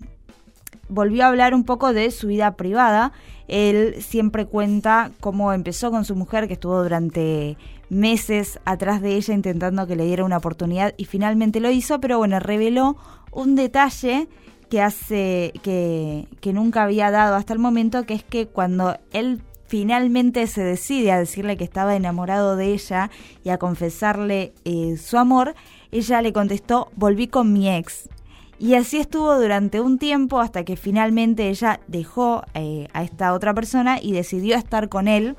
volvió 0.88 1.24
a 1.24 1.28
hablar 1.28 1.54
un 1.54 1.64
poco 1.64 1.92
de 1.92 2.10
su 2.10 2.28
vida 2.28 2.56
privada. 2.56 3.12
Él 3.48 3.96
siempre 4.00 4.46
cuenta 4.46 5.10
cómo 5.20 5.52
empezó 5.52 5.90
con 5.90 6.04
su 6.04 6.16
mujer, 6.16 6.46
que 6.46 6.54
estuvo 6.54 6.82
durante 6.82 7.56
meses 7.88 8.58
atrás 8.64 9.02
de 9.02 9.16
ella 9.16 9.34
intentando 9.34 9.86
que 9.86 9.96
le 9.96 10.04
diera 10.04 10.24
una 10.24 10.38
oportunidad 10.38 10.94
y 10.96 11.04
finalmente 11.04 11.60
lo 11.60 11.70
hizo, 11.70 12.00
pero 12.00 12.18
bueno, 12.18 12.40
reveló 12.40 12.96
un 13.32 13.54
detalle 13.54 14.28
que 14.70 14.80
hace 14.80 15.52
que, 15.62 16.26
que 16.40 16.52
nunca 16.52 16.84
había 16.84 17.10
dado 17.10 17.36
hasta 17.36 17.52
el 17.52 17.58
momento, 17.58 18.04
que 18.04 18.14
es 18.14 18.24
que 18.24 18.46
cuando 18.46 18.96
él 19.12 19.42
finalmente 19.66 20.46
se 20.46 20.62
decide 20.62 21.12
a 21.12 21.18
decirle 21.18 21.56
que 21.56 21.64
estaba 21.64 21.96
enamorado 21.96 22.56
de 22.56 22.72
ella 22.72 23.10
y 23.42 23.48
a 23.48 23.58
confesarle 23.58 24.52
eh, 24.64 24.96
su 24.96 25.18
amor, 25.18 25.54
ella 25.90 26.22
le 26.22 26.32
contestó, 26.32 26.90
volví 26.96 27.28
con 27.28 27.52
mi 27.52 27.68
ex. 27.68 28.08
Y 28.58 28.74
así 28.74 28.98
estuvo 28.98 29.34
durante 29.38 29.80
un 29.80 29.98
tiempo 29.98 30.40
hasta 30.40 30.64
que 30.64 30.76
finalmente 30.76 31.48
ella 31.48 31.80
dejó 31.88 32.44
eh, 32.54 32.88
a 32.92 33.02
esta 33.02 33.32
otra 33.32 33.52
persona 33.52 33.98
y 34.00 34.12
decidió 34.12 34.56
estar 34.56 34.88
con 34.88 35.08
él. 35.08 35.36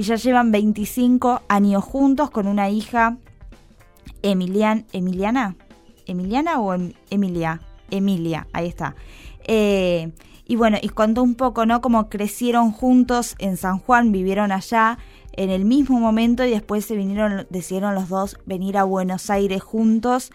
Y 0.00 0.02
ya 0.02 0.14
llevan 0.16 0.50
25 0.50 1.42
años 1.46 1.84
juntos 1.84 2.30
con 2.30 2.46
una 2.46 2.70
hija, 2.70 3.18
Emilian, 4.22 4.86
Emiliana, 4.94 5.56
Emiliana 6.06 6.58
o 6.58 6.72
Em- 6.72 6.94
Emilia, 7.10 7.60
Emilia, 7.90 8.46
ahí 8.54 8.66
está. 8.66 8.94
Eh, 9.46 10.10
y 10.46 10.56
bueno, 10.56 10.78
y 10.80 10.88
contó 10.88 11.22
un 11.22 11.34
poco, 11.34 11.66
¿no? 11.66 11.82
Cómo 11.82 12.08
crecieron 12.08 12.72
juntos 12.72 13.34
en 13.40 13.58
San 13.58 13.78
Juan, 13.78 14.10
vivieron 14.10 14.52
allá 14.52 14.96
en 15.32 15.50
el 15.50 15.66
mismo 15.66 16.00
momento 16.00 16.46
y 16.46 16.50
después 16.50 16.86
se 16.86 16.96
vinieron, 16.96 17.46
decidieron 17.50 17.94
los 17.94 18.08
dos 18.08 18.38
venir 18.46 18.78
a 18.78 18.84
Buenos 18.84 19.28
Aires 19.28 19.62
juntos 19.62 20.32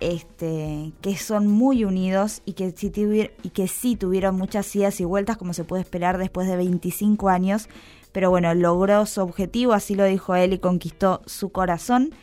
este, 0.00 0.92
que 1.02 1.16
son 1.16 1.46
muy 1.46 1.84
unidos 1.84 2.42
y 2.44 2.54
que, 2.54 2.72
sí 2.72 2.90
tuvi- 2.90 3.30
y 3.44 3.50
que 3.50 3.68
sí 3.68 3.94
tuvieron 3.94 4.34
muchas 4.36 4.74
idas 4.74 5.00
y 5.00 5.04
vueltas, 5.04 5.36
como 5.36 5.54
se 5.54 5.62
puede 5.62 5.82
esperar 5.82 6.18
después 6.18 6.48
de 6.48 6.56
25 6.56 7.28
años. 7.28 7.68
Pero 8.14 8.30
bueno, 8.30 8.54
logró 8.54 9.06
su 9.06 9.20
objetivo, 9.20 9.72
así 9.72 9.96
lo 9.96 10.04
dijo 10.04 10.36
él 10.36 10.52
y 10.52 10.58
conquistó 10.58 11.20
su 11.26 11.48
corazón. 11.50 12.14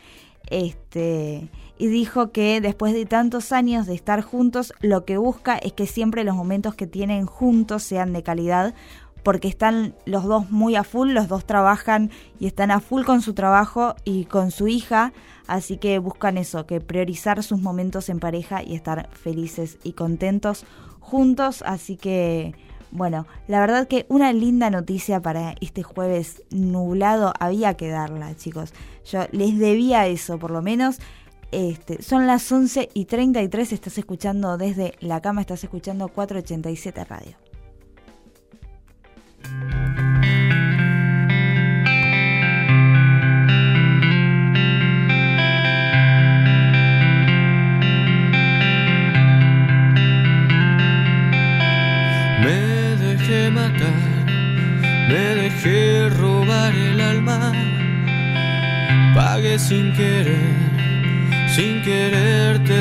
Este, 0.48 1.50
y 1.76 1.86
dijo 1.88 2.32
que 2.32 2.62
después 2.62 2.94
de 2.94 3.04
tantos 3.04 3.52
años 3.52 3.86
de 3.86 3.94
estar 3.94 4.22
juntos, 4.22 4.72
lo 4.80 5.04
que 5.04 5.18
busca 5.18 5.58
es 5.58 5.74
que 5.74 5.86
siempre 5.86 6.24
los 6.24 6.34
momentos 6.34 6.74
que 6.74 6.86
tienen 6.86 7.26
juntos 7.26 7.82
sean 7.82 8.14
de 8.14 8.22
calidad, 8.22 8.74
porque 9.22 9.48
están 9.48 9.94
los 10.06 10.24
dos 10.24 10.50
muy 10.50 10.76
a 10.76 10.82
full, 10.82 11.10
los 11.10 11.28
dos 11.28 11.44
trabajan 11.44 12.10
y 12.40 12.46
están 12.46 12.70
a 12.70 12.80
full 12.80 13.04
con 13.04 13.20
su 13.20 13.34
trabajo 13.34 13.94
y 14.02 14.24
con 14.24 14.50
su 14.50 14.68
hija, 14.68 15.12
así 15.46 15.76
que 15.76 15.98
buscan 15.98 16.38
eso, 16.38 16.64
que 16.64 16.80
priorizar 16.80 17.42
sus 17.42 17.60
momentos 17.60 18.08
en 18.08 18.18
pareja 18.18 18.62
y 18.62 18.74
estar 18.74 19.10
felices 19.12 19.78
y 19.84 19.92
contentos 19.92 20.64
juntos, 21.00 21.62
así 21.66 21.98
que 21.98 22.54
bueno, 22.92 23.26
la 23.48 23.58
verdad 23.60 23.88
que 23.88 24.04
una 24.10 24.32
linda 24.34 24.68
noticia 24.68 25.20
para 25.20 25.54
este 25.62 25.82
jueves 25.82 26.42
nublado 26.50 27.32
había 27.40 27.74
que 27.74 27.88
darla, 27.88 28.36
chicos. 28.36 28.74
Yo 29.04 29.26
les 29.32 29.58
debía 29.58 30.06
eso, 30.06 30.38
por 30.38 30.50
lo 30.50 30.60
menos. 30.60 30.98
Este, 31.52 32.02
son 32.02 32.26
las 32.26 32.50
11 32.50 32.90
y 32.94 33.06
33, 33.06 33.72
estás 33.72 33.98
escuchando 33.98 34.56
desde 34.56 34.94
la 35.00 35.20
cama, 35.20 35.40
estás 35.40 35.64
escuchando 35.64 36.08
487 36.08 37.04
Radio. 37.04 37.36
me 55.12 55.34
dejé 55.34 56.08
robar 56.08 56.74
el 56.74 56.98
alma, 56.98 57.52
pagué 59.14 59.58
sin 59.58 59.92
querer, 59.92 60.56
sin 61.54 61.82
quererte. 61.82 62.71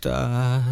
da 0.00 0.62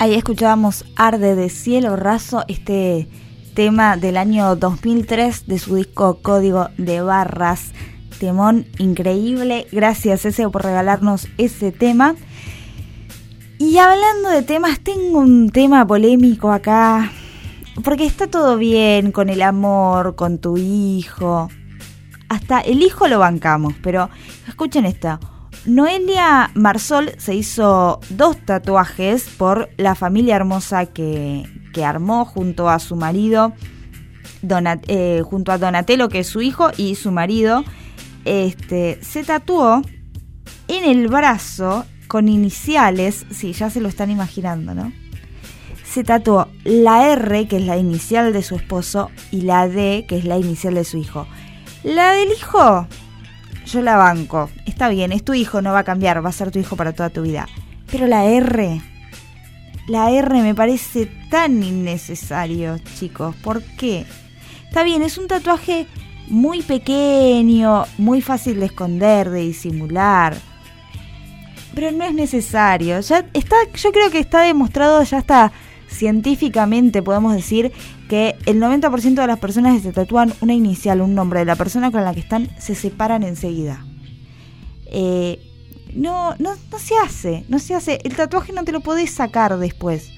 Ahí 0.00 0.14
escuchábamos 0.14 0.86
Arde 0.96 1.34
de 1.34 1.50
Cielo 1.50 1.94
Raso, 1.94 2.42
este 2.48 3.06
tema 3.54 3.98
del 3.98 4.16
año 4.16 4.56
2003 4.56 5.46
de 5.46 5.58
su 5.58 5.76
disco 5.76 6.20
Código 6.22 6.70
de 6.78 7.02
Barras. 7.02 7.72
Temón 8.18 8.64
increíble. 8.78 9.66
Gracias, 9.70 10.24
ese 10.24 10.48
por 10.48 10.64
regalarnos 10.64 11.28
ese 11.36 11.70
tema. 11.70 12.14
Y 13.58 13.76
hablando 13.76 14.30
de 14.30 14.42
temas, 14.42 14.80
tengo 14.80 15.18
un 15.18 15.50
tema 15.50 15.86
polémico 15.86 16.50
acá. 16.50 17.12
Porque 17.84 18.06
está 18.06 18.26
todo 18.26 18.56
bien 18.56 19.12
con 19.12 19.28
el 19.28 19.42
amor, 19.42 20.16
con 20.16 20.38
tu 20.38 20.56
hijo. 20.56 21.50
Hasta 22.30 22.60
el 22.60 22.80
hijo 22.80 23.06
lo 23.06 23.18
bancamos, 23.18 23.74
pero 23.82 24.08
escuchen 24.48 24.86
esta. 24.86 25.20
Noelia 25.66 26.50
Marsol 26.54 27.12
se 27.18 27.34
hizo 27.34 28.00
dos 28.10 28.38
tatuajes 28.44 29.28
por 29.28 29.68
la 29.76 29.94
familia 29.94 30.36
hermosa 30.36 30.86
que, 30.86 31.44
que 31.74 31.84
armó 31.84 32.24
junto 32.24 32.70
a 32.70 32.78
su 32.78 32.96
marido, 32.96 33.52
eh, 34.88 35.22
junto 35.24 35.52
a 35.52 35.58
Donatello, 35.58 36.08
que 36.08 36.20
es 36.20 36.26
su 36.26 36.40
hijo, 36.40 36.70
y 36.76 36.94
su 36.94 37.10
marido. 37.10 37.64
Este, 38.24 38.98
se 39.02 39.22
tatuó 39.22 39.82
en 40.68 40.84
el 40.84 41.08
brazo 41.08 41.84
con 42.08 42.28
iniciales, 42.28 43.26
sí, 43.30 43.52
ya 43.52 43.70
se 43.70 43.80
lo 43.80 43.88
están 43.88 44.10
imaginando, 44.10 44.74
¿no? 44.74 44.92
Se 45.84 46.04
tatuó 46.04 46.48
la 46.64 47.08
R, 47.12 47.48
que 47.48 47.56
es 47.56 47.66
la 47.66 47.76
inicial 47.76 48.32
de 48.32 48.42
su 48.42 48.56
esposo, 48.56 49.10
y 49.30 49.42
la 49.42 49.68
D, 49.68 50.06
que 50.08 50.16
es 50.16 50.24
la 50.24 50.38
inicial 50.38 50.74
de 50.74 50.84
su 50.84 50.96
hijo. 50.96 51.26
La 51.82 52.12
del 52.12 52.30
hijo, 52.32 52.86
yo 53.70 53.82
la 53.82 53.96
banco. 53.96 54.50
Está 54.66 54.88
bien, 54.88 55.12
es 55.12 55.24
tu 55.24 55.34
hijo, 55.34 55.62
no 55.62 55.72
va 55.72 55.80
a 55.80 55.84
cambiar, 55.84 56.24
va 56.24 56.30
a 56.30 56.32
ser 56.32 56.50
tu 56.50 56.58
hijo 56.58 56.76
para 56.76 56.92
toda 56.92 57.10
tu 57.10 57.22
vida. 57.22 57.48
Pero 57.90 58.06
la 58.06 58.24
R, 58.24 58.80
la 59.86 60.10
R 60.10 60.42
me 60.42 60.54
parece 60.54 61.06
tan 61.30 61.62
innecesario, 61.62 62.78
chicos. 62.98 63.34
¿Por 63.36 63.62
qué? 63.62 64.06
Está 64.68 64.82
bien, 64.82 65.02
es 65.02 65.18
un 65.18 65.28
tatuaje 65.28 65.86
muy 66.28 66.62
pequeño, 66.62 67.84
muy 67.98 68.22
fácil 68.22 68.60
de 68.60 68.66
esconder, 68.66 69.30
de 69.30 69.40
disimular. 69.40 70.36
Pero 71.74 71.92
no 71.92 72.04
es 72.04 72.14
necesario. 72.14 73.00
Ya 73.00 73.26
está, 73.32 73.56
yo 73.74 73.92
creo 73.92 74.10
que 74.10 74.18
está 74.18 74.42
demostrado, 74.42 75.02
ya 75.02 75.18
está 75.18 75.52
científicamente, 75.88 77.02
podemos 77.02 77.34
decir, 77.34 77.72
que 78.10 78.36
el 78.44 78.60
90% 78.60 79.14
de 79.14 79.26
las 79.28 79.38
personas 79.38 79.76
que 79.76 79.82
se 79.82 79.92
tatúan 79.92 80.34
una 80.40 80.52
inicial, 80.52 81.00
un 81.00 81.14
nombre 81.14 81.38
de 81.38 81.44
la 81.44 81.54
persona 81.54 81.92
con 81.92 82.02
la 82.02 82.12
que 82.12 82.18
están, 82.18 82.50
se 82.58 82.74
separan 82.74 83.22
enseguida. 83.22 83.86
Eh, 84.86 85.38
no, 85.94 86.34
no, 86.40 86.50
no 86.72 86.78
se 86.80 86.96
hace, 86.96 87.44
no 87.48 87.60
se 87.60 87.76
hace. 87.76 88.00
El 88.02 88.16
tatuaje 88.16 88.52
no 88.52 88.64
te 88.64 88.72
lo 88.72 88.80
podés 88.80 89.12
sacar 89.12 89.56
después. 89.58 90.10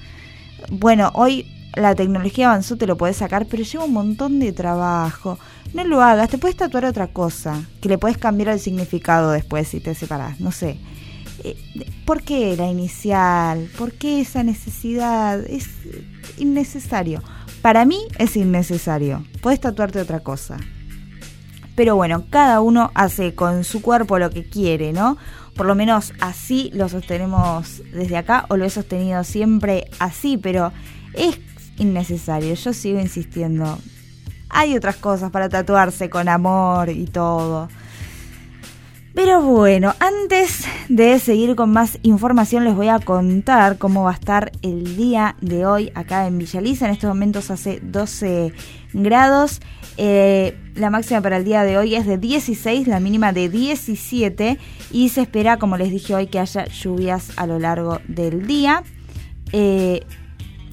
Bueno, 0.71 1.11
hoy 1.13 1.45
la 1.75 1.93
tecnología 1.93 2.47
avanzó, 2.49 2.77
te 2.77 2.87
lo 2.87 2.97
podés 2.97 3.17
sacar, 3.17 3.45
pero 3.45 3.61
lleva 3.61 3.85
un 3.85 3.93
montón 3.93 4.39
de 4.39 4.53
trabajo. 4.53 5.37
No 5.75 5.83
lo 5.83 6.01
hagas, 6.01 6.31
te 6.31 6.39
puedes 6.39 6.57
tatuar 6.57 6.85
otra 6.85 7.09
cosa, 7.09 7.63
que 7.79 7.89
le 7.89 7.99
puedes 7.99 8.17
cambiar 8.17 8.49
el 8.49 8.59
significado 8.59 9.29
después 9.29 9.67
si 9.67 9.79
te 9.79 9.93
separás, 9.93 10.39
no 10.39 10.51
sé. 10.51 10.79
Eh, 11.43 11.55
¿Por 12.05 12.23
qué 12.23 12.57
la 12.57 12.71
inicial? 12.71 13.69
¿Por 13.77 13.91
qué 13.91 14.19
esa 14.19 14.41
necesidad? 14.41 15.45
Es 15.45 15.69
innecesario. 16.39 17.21
Para 17.63 17.85
mí 17.85 17.97
es 18.19 18.35
innecesario. 18.35 19.25
Puedes 19.41 19.61
tatuarte 19.61 20.01
otra 20.01 20.19
cosa. 20.19 20.57
Pero 21.77 21.95
bueno, 21.95 22.25
cada 22.29 22.59
uno 22.59 22.91
hace 22.93 23.35
con 23.35 23.63
su 23.63 23.81
cuerpo 23.81 24.19
lo 24.19 24.29
que 24.31 24.43
quiere, 24.43 24.91
¿no? 24.91 25.17
Por 25.55 25.65
lo 25.65 25.73
menos 25.73 26.11
así 26.19 26.71
lo 26.73 26.89
sostenemos 26.89 27.81
desde 27.93 28.17
acá 28.17 28.47
o 28.49 28.57
lo 28.57 28.65
he 28.65 28.69
sostenido 28.69 29.23
siempre 29.23 29.85
así, 29.99 30.37
pero 30.37 30.73
es 31.13 31.39
innecesario. 31.77 32.53
Yo 32.53 32.73
sigo 32.73 32.99
insistiendo. 32.99 33.79
Hay 34.49 34.75
otras 34.75 34.97
cosas 34.97 35.31
para 35.31 35.47
tatuarse 35.47 36.09
con 36.09 36.27
amor 36.27 36.89
y 36.89 37.05
todo. 37.05 37.69
Pero 39.13 39.43
bueno, 39.43 39.93
antes 39.99 40.65
de 40.89 41.19
seguir 41.19 41.55
con 41.55 41.71
más 41.71 41.99
información 42.01 42.63
les 42.63 42.73
voy 42.73 42.87
a 42.87 42.97
contar 42.97 43.77
cómo 43.77 44.05
va 44.05 44.11
a 44.11 44.15
estar 44.15 44.51
el 44.63 44.97
día 44.97 45.35
de 45.39 45.67
hoy 45.67 45.91
acá 45.93 46.25
en 46.25 46.39
Villaliza. 46.39 46.87
En 46.87 46.93
estos 46.93 47.09
momentos 47.09 47.51
hace 47.51 47.79
12 47.83 48.53
grados. 48.93 49.61
Eh, 49.97 50.57
la 50.73 50.89
máxima 50.89 51.21
para 51.21 51.37
el 51.37 51.45
día 51.45 51.63
de 51.63 51.77
hoy 51.77 51.93
es 51.93 52.07
de 52.07 52.17
16, 52.17 52.87
la 52.87 52.99
mínima 52.99 53.33
de 53.33 53.49
17 53.49 54.57
y 54.91 55.09
se 55.09 55.21
espera, 55.21 55.57
como 55.57 55.77
les 55.77 55.91
dije 55.91 56.15
hoy, 56.15 56.25
que 56.25 56.39
haya 56.39 56.65
lluvias 56.65 57.33
a 57.35 57.45
lo 57.45 57.59
largo 57.59 57.99
del 58.07 58.47
día. 58.47 58.81
Eh, 59.51 60.01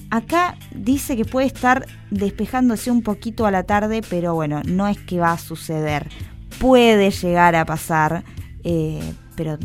acá 0.08 0.56
dice 0.74 1.14
que 1.14 1.26
puede 1.26 1.46
estar 1.46 1.84
despejándose 2.10 2.90
un 2.90 3.02
poquito 3.02 3.44
a 3.44 3.50
la 3.50 3.64
tarde, 3.64 4.00
pero 4.08 4.34
bueno, 4.34 4.62
no 4.64 4.88
es 4.88 4.96
que 4.98 5.20
va 5.20 5.32
a 5.32 5.38
suceder 5.38 6.08
puede 6.60 7.10
llegar 7.10 7.56
a 7.56 7.64
pasar, 7.64 8.22
eh, 8.62 9.00
pero 9.34 9.58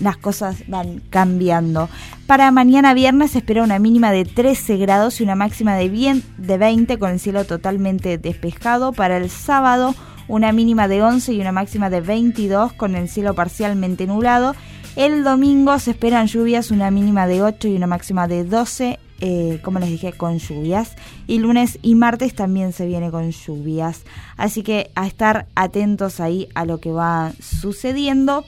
las 0.00 0.16
cosas 0.18 0.64
van 0.66 1.00
cambiando. 1.08 1.88
Para 2.26 2.50
mañana 2.50 2.92
viernes 2.92 3.30
se 3.30 3.38
espera 3.38 3.62
una 3.62 3.78
mínima 3.78 4.10
de 4.10 4.24
13 4.24 4.76
grados 4.76 5.20
y 5.20 5.22
una 5.22 5.36
máxima 5.36 5.76
de, 5.76 5.88
bien, 5.88 6.22
de 6.36 6.58
20 6.58 6.98
con 6.98 7.12
el 7.12 7.20
cielo 7.20 7.44
totalmente 7.44 8.18
despejado. 8.18 8.92
Para 8.92 9.16
el 9.16 9.30
sábado 9.30 9.94
una 10.28 10.50
mínima 10.50 10.88
de 10.88 11.02
11 11.02 11.32
y 11.32 11.40
una 11.40 11.52
máxima 11.52 11.88
de 11.88 12.00
22 12.00 12.72
con 12.72 12.96
el 12.96 13.08
cielo 13.08 13.34
parcialmente 13.34 14.06
nublado. 14.08 14.56
El 14.96 15.22
domingo 15.22 15.78
se 15.78 15.92
esperan 15.92 16.26
lluvias, 16.26 16.72
una 16.72 16.90
mínima 16.90 17.28
de 17.28 17.42
8 17.42 17.68
y 17.68 17.76
una 17.76 17.86
máxima 17.86 18.26
de 18.26 18.42
12 18.42 18.98
eh, 19.20 19.60
como 19.62 19.78
les 19.78 19.88
dije, 19.88 20.12
con 20.12 20.38
lluvias. 20.38 20.96
Y 21.26 21.38
lunes 21.38 21.78
y 21.82 21.94
martes 21.94 22.34
también 22.34 22.72
se 22.72 22.86
viene 22.86 23.10
con 23.10 23.30
lluvias. 23.30 24.02
Así 24.36 24.62
que 24.62 24.90
a 24.94 25.06
estar 25.06 25.46
atentos 25.54 26.20
ahí 26.20 26.48
a 26.54 26.64
lo 26.64 26.78
que 26.78 26.92
va 26.92 27.32
sucediendo. 27.40 28.44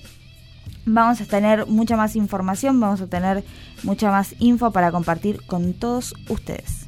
Vamos 0.84 1.20
a 1.20 1.26
tener 1.26 1.66
mucha 1.66 1.96
más 1.96 2.16
información, 2.16 2.80
vamos 2.80 3.00
a 3.00 3.06
tener 3.06 3.44
mucha 3.82 4.10
más 4.10 4.34
info 4.38 4.70
para 4.70 4.90
compartir 4.90 5.44
con 5.46 5.74
todos 5.74 6.14
ustedes. 6.28 6.86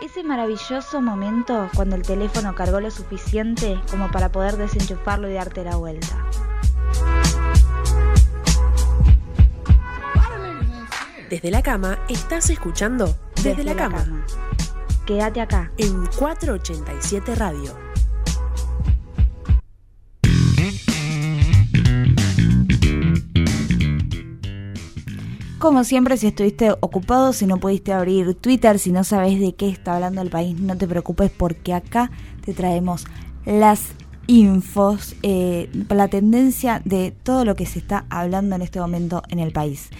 Ese 0.00 0.22
maravilloso 0.22 1.00
momento 1.00 1.68
cuando 1.74 1.96
el 1.96 2.02
teléfono 2.02 2.54
cargó 2.54 2.78
lo 2.78 2.92
suficiente 2.92 3.80
como 3.90 4.12
para 4.12 4.30
poder 4.30 4.56
desenchufarlo 4.56 5.28
y 5.28 5.32
darte 5.32 5.64
la 5.64 5.74
vuelta. 5.74 6.24
Desde 11.30 11.50
la 11.50 11.60
cama 11.60 11.98
estás 12.08 12.48
escuchando 12.48 13.14
Desde, 13.44 13.62
la, 13.62 13.76
cama. 13.76 14.24
Quédate 15.04 15.42
acá. 15.42 15.70
En 15.76 16.06
487 16.18 17.34
Radio. 17.34 17.76
Como 25.58 25.84
siempre, 25.84 26.16
si 26.16 26.28
estuviste 26.28 26.70
ocupado, 26.80 27.34
si 27.34 27.46
no 27.46 27.58
pudiste 27.58 27.92
abrir 27.92 28.34
Twitter, 28.34 28.78
si 28.78 28.90
no 28.90 29.04
sabes 29.04 29.38
de 29.38 29.54
qué 29.54 29.68
está 29.68 29.96
hablando 29.96 30.22
el 30.22 30.30
país, 30.30 30.58
no 30.58 30.78
te 30.78 30.88
preocupes 30.88 31.30
porque 31.30 31.74
acá 31.74 32.10
te 32.42 32.54
traemos 32.54 33.06
las 33.44 33.82
infos, 34.28 35.14
eh, 35.22 35.68
la 35.90 36.08
tendencia 36.08 36.80
de 36.86 37.10
todo 37.10 37.44
lo 37.44 37.54
que 37.54 37.66
se 37.66 37.80
está 37.80 38.06
hablando 38.08 38.56
en 38.56 38.62
este 38.62 38.80
momento 38.80 39.22
en 39.28 39.40
el 39.40 39.52
país. 39.52 39.90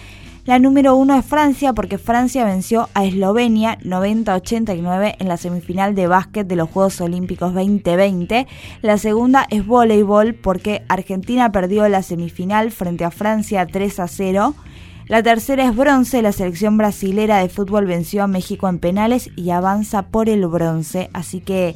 La 0.49 0.57
número 0.57 0.95
uno 0.95 1.13
es 1.13 1.23
Francia 1.23 1.73
porque 1.73 1.99
Francia 1.99 2.43
venció 2.43 2.89
a 2.95 3.05
Eslovenia 3.05 3.77
90-89 3.81 5.17
en 5.19 5.27
la 5.27 5.37
semifinal 5.37 5.93
de 5.93 6.07
básquet 6.07 6.47
de 6.47 6.55
los 6.55 6.71
Juegos 6.71 6.99
Olímpicos 7.01 7.53
2020. 7.53 8.47
La 8.81 8.97
segunda 8.97 9.45
es 9.51 9.67
voleibol 9.67 10.33
porque 10.33 10.81
Argentina 10.87 11.51
perdió 11.51 11.87
la 11.87 12.01
semifinal 12.01 12.71
frente 12.71 13.05
a 13.05 13.11
Francia 13.11 13.67
3 13.67 13.99
a 13.99 14.07
0. 14.07 14.55
La 15.05 15.21
tercera 15.21 15.65
es 15.65 15.75
bronce, 15.75 16.23
la 16.23 16.31
selección 16.31 16.79
brasilera 16.79 17.37
de 17.37 17.49
fútbol 17.49 17.85
venció 17.85 18.23
a 18.23 18.27
México 18.27 18.67
en 18.67 18.79
penales 18.79 19.29
y 19.35 19.51
avanza 19.51 20.07
por 20.07 20.29
el 20.29 20.47
bronce. 20.47 21.11
Así 21.13 21.41
que 21.41 21.75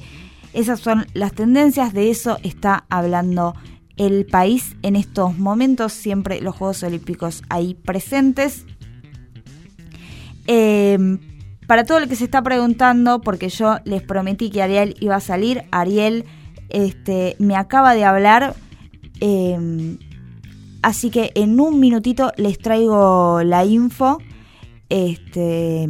esas 0.54 0.80
son 0.80 1.06
las 1.14 1.34
tendencias, 1.34 1.94
de 1.94 2.10
eso 2.10 2.40
está 2.42 2.86
hablando 2.90 3.54
el 3.98 4.26
país 4.26 4.76
en 4.82 4.96
estos 4.96 5.38
momentos, 5.38 5.94
siempre 5.94 6.42
los 6.42 6.56
Juegos 6.56 6.84
Olímpicos 6.84 7.44
ahí 7.50 7.76
presentes. 7.76 8.66
Eh, 10.48 11.20
para 11.68 11.86
todo 11.86 12.00
el 12.00 12.10
que 12.10 12.16
se 12.16 12.26
está 12.26 12.42
preguntando, 12.42 13.22
porque 13.22 13.50
yo 13.50 13.78
les 13.86 14.02
prometí 14.02 14.50
que 14.50 14.62
Ariel 14.62 14.96
iba 15.00 15.16
a 15.16 15.22
salir, 15.22 15.64
Ariel 15.72 16.26
este, 16.70 17.36
me 17.40 17.56
acaba 17.56 17.94
de 17.94 18.04
hablar, 18.04 18.56
eh, 19.22 19.98
así 20.82 21.10
que 21.10 21.32
en 21.36 21.60
un 21.60 21.80
minutito 21.80 22.32
les 22.36 22.58
traigo 22.58 23.42
la 23.44 23.64
info 23.64 24.18
este, 24.90 25.88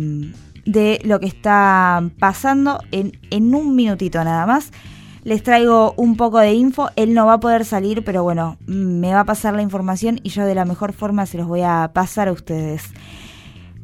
de 0.65 1.01
lo 1.03 1.19
que 1.19 1.25
está 1.25 2.09
pasando 2.19 2.80
en, 2.91 3.17
en 3.31 3.55
un 3.55 3.75
minutito 3.75 4.23
nada 4.23 4.45
más 4.45 4.71
les 5.23 5.43
traigo 5.43 5.93
un 5.97 6.15
poco 6.17 6.39
de 6.39 6.53
info. 6.53 6.89
Él 6.95 7.13
no 7.13 7.25
va 7.25 7.33
a 7.33 7.39
poder 7.39 7.65
salir, 7.65 8.03
pero 8.03 8.23
bueno, 8.23 8.57
me 8.65 9.13
va 9.13 9.21
a 9.21 9.25
pasar 9.25 9.53
la 9.53 9.61
información 9.61 10.19
y 10.23 10.29
yo 10.29 10.45
de 10.45 10.55
la 10.55 10.65
mejor 10.65 10.93
forma 10.93 11.25
se 11.25 11.37
los 11.37 11.47
voy 11.47 11.61
a 11.61 11.91
pasar 11.93 12.27
a 12.27 12.31
ustedes. 12.31 12.83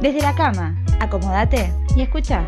Desde 0.00 0.20
la 0.20 0.34
cama, 0.34 0.74
acomódate 1.00 1.72
y 1.94 2.02
escucha. 2.02 2.44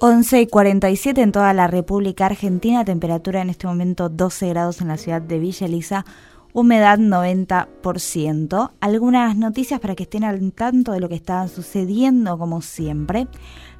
Once 0.00 0.40
y 0.40 0.46
47 0.46 1.22
en 1.22 1.32
toda 1.32 1.52
la 1.54 1.66
República 1.66 2.26
Argentina, 2.26 2.84
temperatura 2.84 3.42
en 3.42 3.50
este 3.50 3.66
momento 3.66 4.08
12 4.08 4.48
grados 4.48 4.80
en 4.80 4.88
la 4.88 4.96
ciudad 4.96 5.20
de 5.20 5.38
Villa 5.40 5.66
Elisa, 5.66 6.04
humedad 6.58 6.98
90%. 6.98 8.70
Algunas 8.80 9.36
noticias 9.36 9.78
para 9.78 9.94
que 9.94 10.02
estén 10.02 10.24
al 10.24 10.52
tanto 10.52 10.90
de 10.90 10.98
lo 10.98 11.08
que 11.08 11.14
está 11.14 11.46
sucediendo 11.46 12.36
como 12.36 12.62
siempre. 12.62 13.28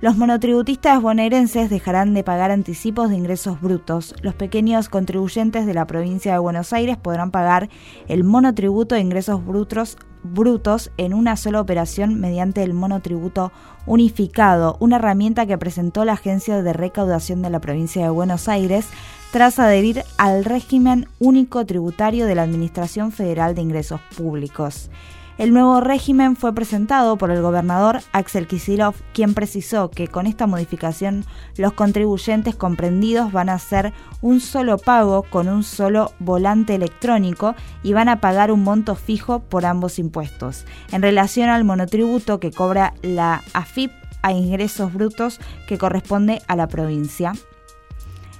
Los 0.01 0.17
monotributistas 0.17 1.03
bonaerenses 1.03 1.71
dejarán 1.71 2.15
de 2.15 2.23
pagar 2.23 2.53
anticipos 2.53 3.11
de 3.11 3.17
ingresos 3.17 3.61
brutos. 3.61 4.15
Los 4.23 4.35
pequeños 4.35 4.89
contribuyentes 4.89 5.67
de 5.67 5.75
la 5.75 5.89
provincia 5.89 6.33
de 6.33 6.39
Buenos 6.39 6.73
Aires 6.73 6.97
podrán 6.97 7.33
pagar 7.33 7.69
el 8.07 8.23
monotributo 8.23 8.95
de 8.95 9.01
ingresos 9.01 9.45
brutos, 9.45 9.97
brutos 10.23 10.93
en 10.99 11.15
una 11.15 11.37
sola 11.37 11.61
operación 11.61 12.21
mediante 12.21 12.63
el 12.63 12.75
monotributo 12.75 13.51
unificado, 13.87 14.77
una 14.79 14.97
herramienta 14.97 15.47
que 15.47 15.59
presentó 15.59 16.05
la 16.05 16.13
Agencia 16.13 16.63
de 16.63 16.73
Recaudación 16.73 17.43
de 17.43 17.51
la 17.51 17.61
provincia 17.61 18.05
de 18.05 18.11
Buenos 18.11 18.49
Aires 18.49 18.89
tras 19.31 19.59
adherir 19.59 20.05
al 20.17 20.45
régimen 20.45 21.07
único 21.19 21.67
tributario 21.67 22.27
de 22.27 22.35
la 22.35 22.43
Administración 22.43 23.13
Federal 23.13 23.55
de 23.55 23.63
Ingresos 23.63 24.01
Públicos. 24.17 24.91
El 25.37 25.53
nuevo 25.53 25.81
régimen 25.81 26.35
fue 26.35 26.53
presentado 26.53 27.17
por 27.17 27.31
el 27.31 27.43
gobernador 27.43 28.01
Axel 28.11 28.49
Kicillof, 28.49 29.01
quien 29.13 29.35
precisó 29.35 29.89
que 29.89 30.09
con 30.09 30.27
esta 30.27 30.49
modificación 30.49 31.25
los 31.57 31.75
contribuyentes 31.75 32.57
comprendidos 32.57 33.31
van 33.31 33.49
a 33.49 33.55
hacer 33.55 33.93
un 34.21 34.41
solo 34.41 34.79
pago 34.79 35.23
con 35.23 35.49
un 35.49 35.63
solo 35.63 36.11
volante 36.19 36.75
electrónico 36.75 37.55
y 37.85 37.93
van 37.93 38.09
a 38.09 38.21
pagar 38.21 38.51
un 38.51 38.65
monto 38.65 38.97
fijo 38.97 39.39
por 39.39 39.65
ambos 39.65 40.01
impuestos. 40.01 40.65
En 40.91 41.03
relación 41.03 41.51
al 41.51 41.63
monotributo 41.63 42.41
que 42.41 42.51
cobra 42.51 42.95
la 43.03 43.45
AFIP 43.53 43.93
a 44.23 44.33
ingresos 44.33 44.93
brutos 44.93 45.39
que 45.69 45.79
corresponde 45.79 46.43
a 46.49 46.57
la 46.57 46.67
provincia. 46.67 47.33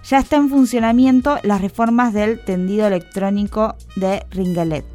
Ya 0.09 0.21
está 0.21 0.37
en 0.37 0.49
funcionamiento 0.49 1.37
las 1.43 1.61
reformas 1.61 2.15
del 2.15 2.43
tendido 2.43 2.87
electrónico 2.87 3.77
de 3.95 4.25
Ringelet. 4.31 4.87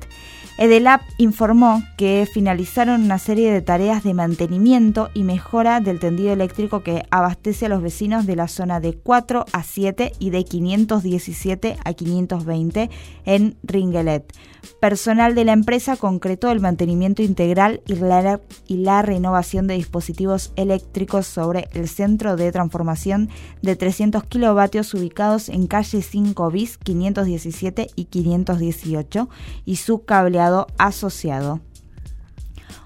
Edelap 0.58 1.02
informó 1.20 1.84
que 1.98 2.28
finalizaron 2.32 3.04
una 3.04 3.20
serie 3.20 3.52
de 3.52 3.62
tareas 3.62 4.04
de 4.04 4.16
mantenimiento 4.16 5.12
y 5.14 5.24
mejora 5.24 5.82
del 5.82 6.00
tendido 6.00 6.34
eléctrico 6.34 6.82
que 6.82 7.06
abastece 7.12 7.68
a 7.68 7.70
los 7.70 7.84
vecinos 7.84 8.26
de 8.26 8.36
la 8.36 8.48
zona 8.48 8.80
de 8.80 8.96
4 8.96 9.46
a 9.52 9.64
7 9.64 10.14
y 10.18 10.32
de 10.32 10.46
517 10.46 11.78
a 11.84 11.94
520 11.94 12.90
en 13.26 13.56
Ringelet. 13.62 14.34
Personal 14.80 15.36
de 15.36 15.46
la 15.46 15.54
empresa 15.54 15.96
concretó 15.96 16.52
el 16.52 16.60
mantenimiento 16.60 17.22
integral 17.22 17.82
y 17.88 17.96
la, 17.96 19.02
renovación 19.02 19.68
de 19.68 19.76
dispositivos 19.76 20.52
eléctricos 20.56 21.26
sobre 21.26 21.68
el 21.74 21.88
centro 21.88 22.36
de 22.36 22.52
transformación 22.52 23.30
de 23.62 23.76
300 23.76 24.24
kilovatios 24.26 24.94
ubicados 24.94 25.50
en 25.50 25.68
calle 25.68 26.02
5 26.02 26.52
bis 26.52 26.78
517 26.78 27.88
y 27.96 28.06
518 28.06 29.30
y 29.66 29.76
su 29.78 30.04
cableado 30.04 30.68
asociado. 30.78 31.62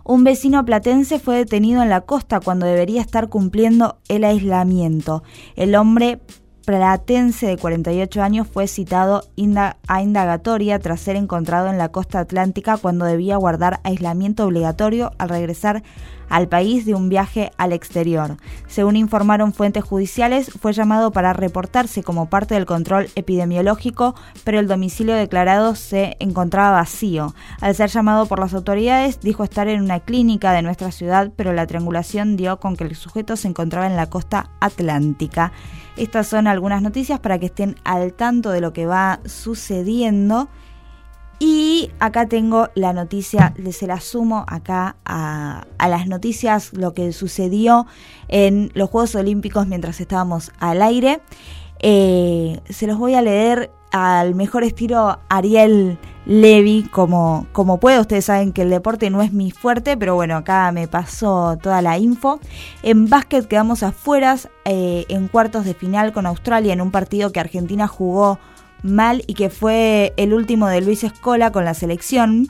Un 0.03 0.23
vecino 0.23 0.63
platense 0.63 1.19
fue 1.19 1.37
detenido 1.37 1.83
en 1.83 1.89
la 1.89 2.01
costa 2.01 2.39
cuando 2.39 2.65
debería 2.65 3.01
estar 3.01 3.27
cumpliendo 3.27 3.97
el 4.07 4.23
aislamiento. 4.23 5.23
El 5.55 5.75
hombre 5.75 6.21
platense 6.67 7.47
de 7.47 7.55
48 7.55 8.21
años 8.21 8.45
fue 8.45 8.67
citado 8.67 9.23
a 9.87 10.01
indagatoria 10.01 10.79
tras 10.79 10.99
ser 10.99 11.15
encontrado 11.15 11.69
en 11.69 11.77
la 11.77 11.93
costa 11.93 12.19
atlántica 12.19 12.75
cuando 12.75 13.05
debía 13.05 13.37
guardar 13.37 13.79
aislamiento 13.85 14.43
obligatorio 14.43 15.13
al 15.17 15.29
regresar 15.29 15.81
al 16.29 16.47
país 16.47 16.85
de 16.85 16.95
un 16.95 17.09
viaje 17.09 17.51
al 17.57 17.73
exterior. 17.73 18.37
Según 18.67 18.95
informaron 18.95 19.53
fuentes 19.53 19.83
judiciales, 19.83 20.51
fue 20.59 20.73
llamado 20.73 21.11
para 21.11 21.33
reportarse 21.33 22.03
como 22.03 22.29
parte 22.29 22.55
del 22.55 22.65
control 22.65 23.09
epidemiológico, 23.15 24.15
pero 24.43 24.59
el 24.59 24.67
domicilio 24.67 25.15
declarado 25.15 25.75
se 25.75 26.17
encontraba 26.19 26.71
vacío. 26.71 27.33
Al 27.61 27.75
ser 27.75 27.89
llamado 27.89 28.25
por 28.25 28.39
las 28.39 28.53
autoridades, 28.53 29.19
dijo 29.21 29.43
estar 29.43 29.67
en 29.67 29.81
una 29.81 29.99
clínica 29.99 30.51
de 30.51 30.61
nuestra 30.61 30.91
ciudad, 30.91 31.31
pero 31.35 31.53
la 31.53 31.67
triangulación 31.67 32.37
dio 32.37 32.59
con 32.59 32.75
que 32.75 32.83
el 32.83 32.95
sujeto 32.95 33.35
se 33.35 33.47
encontraba 33.47 33.87
en 33.87 33.95
la 33.95 34.09
costa 34.09 34.49
atlántica. 34.59 35.51
Estas 35.97 36.27
son 36.27 36.47
algunas 36.47 36.81
noticias 36.81 37.19
para 37.19 37.39
que 37.39 37.47
estén 37.47 37.75
al 37.83 38.13
tanto 38.13 38.51
de 38.51 38.61
lo 38.61 38.71
que 38.71 38.85
va 38.85 39.19
sucediendo. 39.25 40.47
Y 41.39 41.91
acá 41.99 42.27
tengo 42.27 42.69
la 42.73 42.93
noticia, 42.93 43.53
se 43.71 43.85
la 43.85 43.99
sumo 43.99 44.43
acá 44.47 44.95
a, 45.05 45.65
las 45.79 46.07
noticias, 46.07 46.73
lo 46.73 46.93
que 46.93 47.13
sucedió 47.13 47.85
en 48.27 48.71
los 48.73 48.89
Juegos 48.89 49.13
Olímpicos 49.15 49.67
mientras 49.67 50.01
estábamos 50.01 50.51
al 50.59 50.81
aire. 50.81 51.21
Eh, 51.79 52.59
se 52.69 52.87
los 52.87 52.97
voy 52.97 53.13
a 53.13 53.21
leer 53.21 53.69
al 53.91 54.35
mejor 54.35 54.63
estilo 54.63 55.19
Ariel 55.29 55.97
Levy 56.25 56.89
como, 56.91 57.45
como 57.53 57.79
puedo. 57.79 58.01
Ustedes 58.01 58.25
saben 58.25 58.51
que 58.51 58.63
el 58.63 58.69
deporte 58.69 59.09
no 59.09 59.21
es 59.21 59.31
mi 59.31 59.51
fuerte, 59.51 59.95
pero 59.95 60.15
bueno, 60.15 60.37
acá 60.37 60.71
me 60.71 60.87
pasó 60.87 61.57
toda 61.61 61.81
la 61.81 61.97
info. 61.97 62.39
En 62.83 63.09
básquet 63.09 63.47
quedamos 63.47 63.83
afuera 63.83 64.37
eh, 64.65 65.05
en 65.07 65.27
cuartos 65.27 65.65
de 65.65 65.73
final 65.73 66.13
con 66.13 66.25
Australia 66.25 66.73
en 66.73 66.81
un 66.81 66.91
partido 66.91 67.31
que 67.31 67.39
Argentina 67.39 67.87
jugó 67.87 68.39
mal 68.83 69.23
y 69.27 69.33
que 69.33 69.49
fue 69.49 70.13
el 70.17 70.33
último 70.33 70.67
de 70.67 70.81
Luis 70.81 71.03
Escola 71.03 71.51
con 71.51 71.65
la 71.65 71.73
selección. 71.73 72.47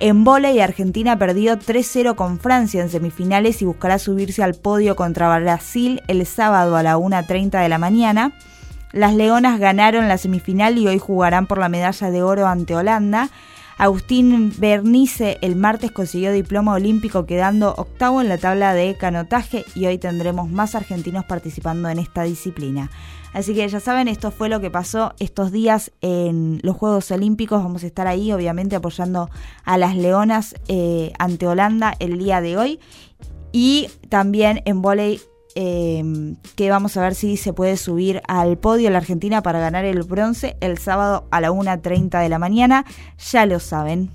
En 0.00 0.24
y 0.24 0.60
Argentina 0.60 1.18
perdió 1.18 1.58
3-0 1.58 2.14
con 2.14 2.38
Francia 2.38 2.80
en 2.80 2.88
semifinales 2.88 3.60
y 3.60 3.66
buscará 3.66 3.98
subirse 3.98 4.42
al 4.42 4.54
podio 4.54 4.96
contra 4.96 5.38
Brasil 5.38 6.00
el 6.08 6.24
sábado 6.24 6.76
a 6.76 6.82
la 6.82 6.96
1.30 6.96 7.62
de 7.62 7.68
la 7.68 7.76
mañana. 7.76 8.32
Las 8.92 9.14
Leonas 9.14 9.60
ganaron 9.60 10.08
la 10.08 10.16
semifinal 10.16 10.78
y 10.78 10.88
hoy 10.88 10.98
jugarán 10.98 11.46
por 11.46 11.58
la 11.58 11.68
medalla 11.68 12.10
de 12.10 12.22
oro 12.22 12.46
ante 12.46 12.74
Holanda. 12.74 13.28
Agustín 13.76 14.52
Bernice 14.58 15.38
el 15.42 15.56
martes 15.56 15.90
consiguió 15.90 16.32
diploma 16.32 16.72
olímpico 16.72 17.24
quedando 17.24 17.74
octavo 17.76 18.20
en 18.20 18.28
la 18.28 18.36
tabla 18.36 18.74
de 18.74 18.96
canotaje 18.96 19.64
y 19.74 19.86
hoy 19.86 19.98
tendremos 19.98 20.50
más 20.50 20.74
argentinos 20.74 21.24
participando 21.24 21.88
en 21.88 21.98
esta 21.98 22.24
disciplina. 22.24 22.90
Así 23.32 23.54
que 23.54 23.68
ya 23.68 23.80
saben, 23.80 24.08
esto 24.08 24.30
fue 24.30 24.48
lo 24.48 24.60
que 24.60 24.70
pasó 24.70 25.14
estos 25.20 25.52
días 25.52 25.92
en 26.00 26.60
los 26.62 26.76
Juegos 26.76 27.10
Olímpicos. 27.10 27.62
Vamos 27.62 27.84
a 27.84 27.86
estar 27.86 28.06
ahí, 28.06 28.32
obviamente, 28.32 28.76
apoyando 28.76 29.30
a 29.64 29.78
las 29.78 29.96
Leonas 29.96 30.54
eh, 30.68 31.12
ante 31.18 31.46
Holanda 31.46 31.94
el 32.00 32.18
día 32.18 32.40
de 32.40 32.56
hoy. 32.56 32.80
Y 33.52 33.88
también 34.08 34.62
en 34.64 34.82
volei 34.82 35.20
em, 35.54 36.36
que 36.56 36.70
vamos 36.70 36.96
a 36.96 37.02
ver 37.02 37.14
si 37.14 37.36
se 37.36 37.52
puede 37.52 37.76
subir 37.76 38.20
al 38.26 38.58
podio 38.58 38.90
la 38.90 38.98
Argentina 38.98 39.42
para 39.42 39.60
ganar 39.60 39.84
el 39.84 40.02
bronce 40.02 40.56
el 40.60 40.78
sábado 40.78 41.26
a 41.30 41.40
la 41.40 41.50
1.30 41.50 42.20
de 42.20 42.28
la 42.28 42.38
mañana. 42.38 42.84
Ya 43.30 43.46
lo 43.46 43.60
saben. 43.60 44.10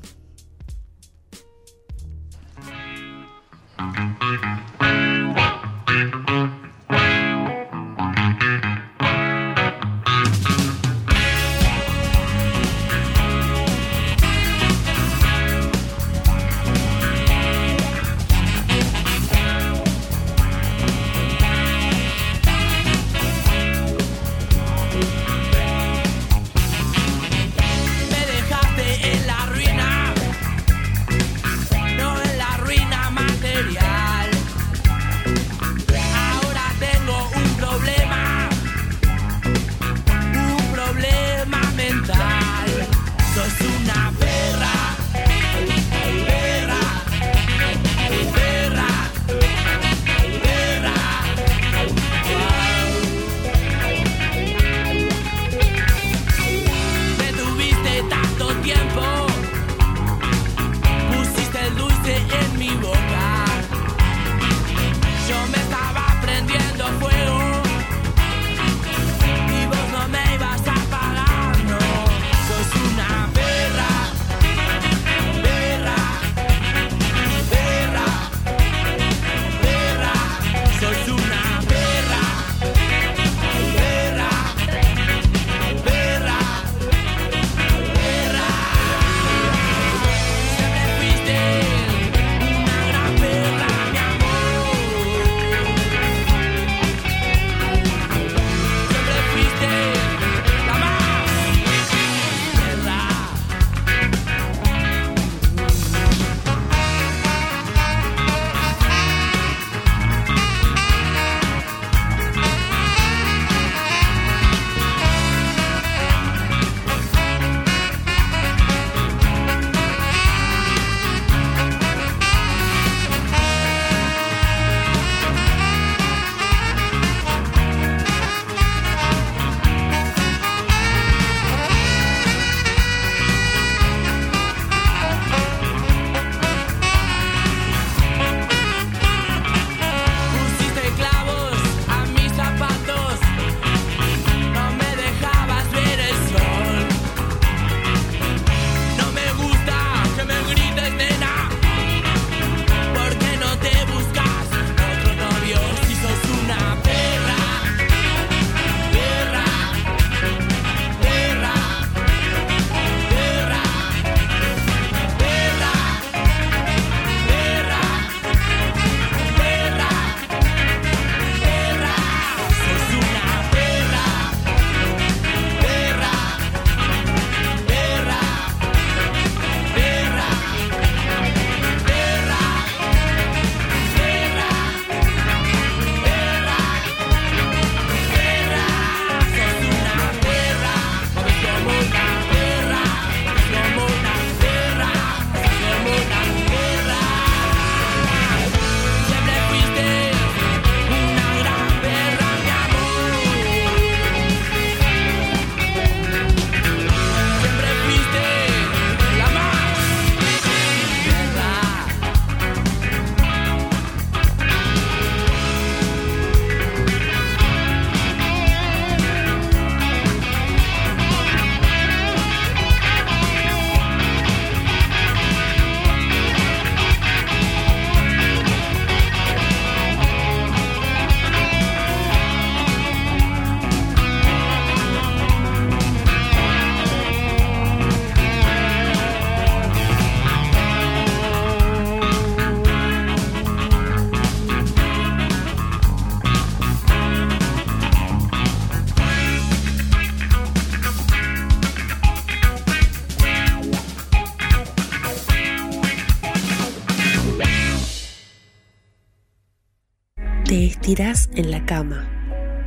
cama. 261.76 262.08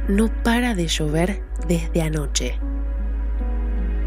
No 0.07 0.29
para 0.43 0.75
de 0.75 0.87
llover 0.87 1.43
desde 1.67 2.03
anoche. 2.03 2.61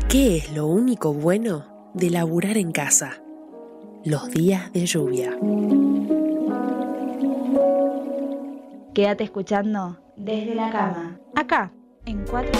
¿Qué 0.07 0.37
es 0.37 0.53
lo 0.53 0.67
único 0.67 1.11
bueno 1.11 1.89
de 1.95 2.11
laburar 2.11 2.55
en 2.57 2.71
casa? 2.71 3.23
Los 4.05 4.29
días 4.29 4.71
de 4.73 4.85
lluvia. 4.85 5.35
Quédate 8.93 9.23
escuchando 9.23 9.97
desde 10.17 10.53
la 10.53 10.69
cama. 10.71 11.19
Acá, 11.35 11.73
en 12.05 12.23
cuatro. 12.23 12.59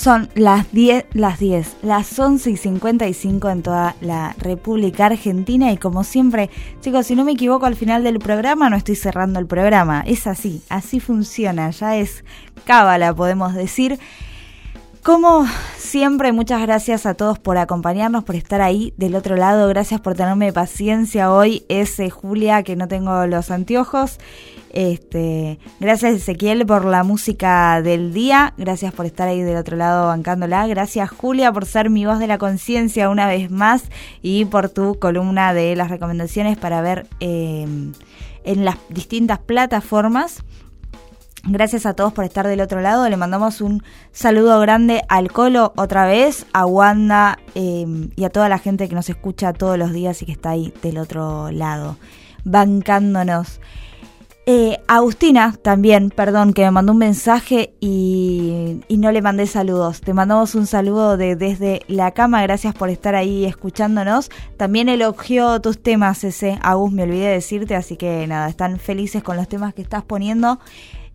Son 0.00 0.30
las 0.34 0.72
10, 0.72 1.08
las 1.12 1.38
10, 1.38 1.76
las 1.82 2.18
11 2.18 2.52
y 2.52 2.56
55 2.56 3.50
en 3.50 3.62
toda 3.62 3.96
la 4.00 4.34
República 4.38 5.04
Argentina 5.04 5.72
y 5.72 5.76
como 5.76 6.04
siempre, 6.04 6.48
chicos, 6.80 7.06
si 7.06 7.14
no 7.14 7.22
me 7.22 7.32
equivoco 7.32 7.66
al 7.66 7.76
final 7.76 8.02
del 8.02 8.18
programa 8.18 8.70
no 8.70 8.76
estoy 8.76 8.96
cerrando 8.96 9.38
el 9.38 9.46
programa, 9.46 10.02
es 10.06 10.26
así, 10.26 10.62
así 10.70 11.00
funciona, 11.00 11.68
ya 11.68 11.98
es 11.98 12.24
cábala 12.64 13.14
podemos 13.14 13.52
decir. 13.52 13.98
Como 15.02 15.46
siempre, 15.78 16.30
muchas 16.32 16.60
gracias 16.60 17.06
a 17.06 17.14
todos 17.14 17.38
por 17.38 17.56
acompañarnos, 17.56 18.22
por 18.22 18.36
estar 18.36 18.60
ahí 18.60 18.92
del 18.98 19.14
otro 19.14 19.34
lado. 19.34 19.66
Gracias 19.68 19.98
por 20.00 20.14
tenerme 20.14 20.52
paciencia 20.52 21.32
hoy. 21.32 21.64
Es 21.70 21.96
Julia, 22.12 22.62
que 22.62 22.76
no 22.76 22.86
tengo 22.86 23.26
los 23.26 23.50
anteojos. 23.50 24.18
Este, 24.72 25.58
gracias 25.80 26.14
Ezequiel 26.14 26.66
por 26.66 26.84
la 26.84 27.02
música 27.02 27.80
del 27.80 28.12
día. 28.12 28.52
Gracias 28.58 28.92
por 28.92 29.06
estar 29.06 29.26
ahí 29.26 29.40
del 29.40 29.56
otro 29.56 29.78
lado 29.78 30.08
bancándola. 30.08 30.66
Gracias 30.66 31.08
Julia 31.08 31.50
por 31.50 31.64
ser 31.64 31.88
mi 31.88 32.04
voz 32.04 32.18
de 32.18 32.26
la 32.26 32.36
conciencia 32.36 33.08
una 33.08 33.26
vez 33.26 33.50
más 33.50 33.84
y 34.20 34.44
por 34.44 34.68
tu 34.68 34.98
columna 34.98 35.54
de 35.54 35.76
las 35.76 35.90
recomendaciones 35.90 36.58
para 36.58 36.82
ver 36.82 37.06
eh, 37.20 37.66
en 38.44 38.64
las 38.64 38.76
distintas 38.90 39.38
plataformas. 39.38 40.44
Gracias 41.44 41.86
a 41.86 41.94
todos 41.94 42.12
por 42.12 42.24
estar 42.24 42.46
del 42.46 42.60
otro 42.60 42.80
lado. 42.80 43.08
Le 43.08 43.16
mandamos 43.16 43.60
un 43.60 43.82
saludo 44.12 44.60
grande 44.60 45.02
al 45.08 45.32
Colo 45.32 45.72
otra 45.76 46.06
vez, 46.06 46.46
a 46.52 46.66
Wanda 46.66 47.38
eh, 47.54 47.86
y 48.14 48.24
a 48.24 48.30
toda 48.30 48.48
la 48.48 48.58
gente 48.58 48.88
que 48.88 48.94
nos 48.94 49.08
escucha 49.08 49.54
todos 49.54 49.78
los 49.78 49.92
días 49.92 50.20
y 50.20 50.26
que 50.26 50.32
está 50.32 50.50
ahí 50.50 50.72
del 50.82 50.98
otro 50.98 51.50
lado, 51.50 51.96
bancándonos. 52.44 53.60
Eh, 54.46 54.78
Agustina 54.88 55.54
también, 55.62 56.10
perdón, 56.10 56.52
que 56.52 56.62
me 56.62 56.70
mandó 56.72 56.92
un 56.92 56.98
mensaje 56.98 57.74
y, 57.80 58.80
no 58.90 59.12
le 59.12 59.22
mandé 59.22 59.46
saludos. 59.46 60.00
Te 60.02 60.12
mandamos 60.12 60.54
un 60.54 60.66
saludo 60.66 61.16
de, 61.16 61.36
desde 61.36 61.82
la 61.88 62.10
cama, 62.10 62.42
gracias 62.42 62.74
por 62.74 62.90
estar 62.90 63.14
ahí 63.14 63.46
escuchándonos. 63.46 64.30
También 64.56 64.88
elogió 64.88 65.60
tus 65.60 65.82
temas 65.82 66.24
ese, 66.24 66.58
Agus, 66.62 66.92
me 66.92 67.04
olvidé 67.04 67.28
decirte, 67.28 67.76
así 67.76 67.96
que 67.96 68.26
nada, 68.26 68.48
están 68.48 68.78
felices 68.78 69.22
con 69.22 69.36
los 69.36 69.48
temas 69.48 69.72
que 69.72 69.82
estás 69.82 70.02
poniendo 70.02 70.58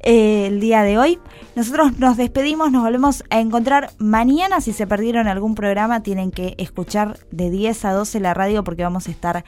eh, 0.05 0.47
el 0.47 0.59
día 0.59 0.83
de 0.83 0.97
hoy. 0.97 1.19
Nosotros 1.55 1.97
nos 1.99 2.15
despedimos, 2.15 2.71
nos 2.71 2.83
volvemos 2.83 3.23
a 3.29 3.39
encontrar 3.39 3.91
mañana. 3.97 4.61
Si 4.61 4.71
se 4.71 4.87
perdieron 4.87 5.27
algún 5.27 5.55
programa, 5.55 6.03
tienen 6.03 6.31
que 6.31 6.55
escuchar 6.57 7.17
de 7.31 7.49
10 7.49 7.85
a 7.85 7.93
12 7.93 8.19
la 8.19 8.33
radio 8.33 8.63
porque 8.63 8.83
vamos 8.83 9.07
a 9.07 9.11
estar 9.11 9.43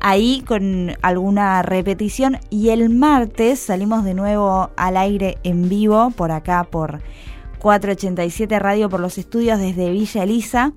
ahí 0.00 0.42
con 0.46 0.96
alguna 1.02 1.62
repetición. 1.62 2.38
Y 2.50 2.70
el 2.70 2.88
martes 2.90 3.60
salimos 3.60 4.02
de 4.02 4.14
nuevo 4.14 4.70
al 4.76 4.96
aire 4.96 5.38
en 5.44 5.68
vivo 5.68 6.10
por 6.10 6.32
acá, 6.32 6.64
por 6.64 7.00
487 7.58 8.58
Radio, 8.58 8.88
por 8.88 9.00
los 9.00 9.18
estudios 9.18 9.58
desde 9.58 9.90
Villa 9.90 10.22
Elisa. 10.22 10.72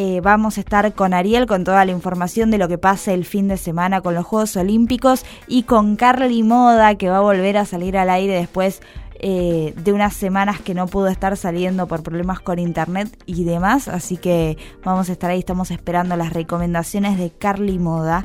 Eh, 0.00 0.20
vamos 0.20 0.58
a 0.58 0.60
estar 0.60 0.94
con 0.94 1.12
Ariel 1.12 1.46
con 1.46 1.64
toda 1.64 1.84
la 1.84 1.90
información 1.90 2.52
de 2.52 2.58
lo 2.58 2.68
que 2.68 2.78
pase 2.78 3.14
el 3.14 3.24
fin 3.24 3.48
de 3.48 3.56
semana 3.56 4.00
con 4.00 4.14
los 4.14 4.24
Juegos 4.24 4.56
Olímpicos 4.56 5.24
y 5.48 5.64
con 5.64 5.96
Carly 5.96 6.44
Moda 6.44 6.94
que 6.94 7.10
va 7.10 7.16
a 7.16 7.20
volver 7.20 7.56
a 7.56 7.64
salir 7.64 7.98
al 7.98 8.08
aire 8.08 8.34
después 8.34 8.80
eh, 9.18 9.74
de 9.76 9.92
unas 9.92 10.14
semanas 10.14 10.60
que 10.60 10.72
no 10.72 10.86
pudo 10.86 11.08
estar 11.08 11.36
saliendo 11.36 11.88
por 11.88 12.04
problemas 12.04 12.38
con 12.38 12.60
internet 12.60 13.08
y 13.26 13.42
demás. 13.42 13.88
Así 13.88 14.18
que 14.18 14.56
vamos 14.84 15.08
a 15.08 15.12
estar 15.14 15.32
ahí, 15.32 15.40
estamos 15.40 15.72
esperando 15.72 16.14
las 16.16 16.32
recomendaciones 16.32 17.18
de 17.18 17.30
Carly 17.30 17.80
Moda. 17.80 18.24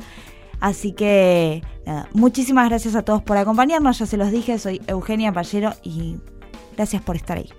Así 0.60 0.92
que 0.92 1.64
nada, 1.84 2.08
muchísimas 2.12 2.68
gracias 2.68 2.94
a 2.94 3.02
todos 3.02 3.20
por 3.20 3.36
acompañarnos. 3.36 3.98
Ya 3.98 4.06
se 4.06 4.16
los 4.16 4.30
dije, 4.30 4.60
soy 4.60 4.80
Eugenia 4.86 5.32
Pallero 5.32 5.72
y 5.82 6.18
gracias 6.76 7.02
por 7.02 7.16
estar 7.16 7.38
ahí. 7.38 7.50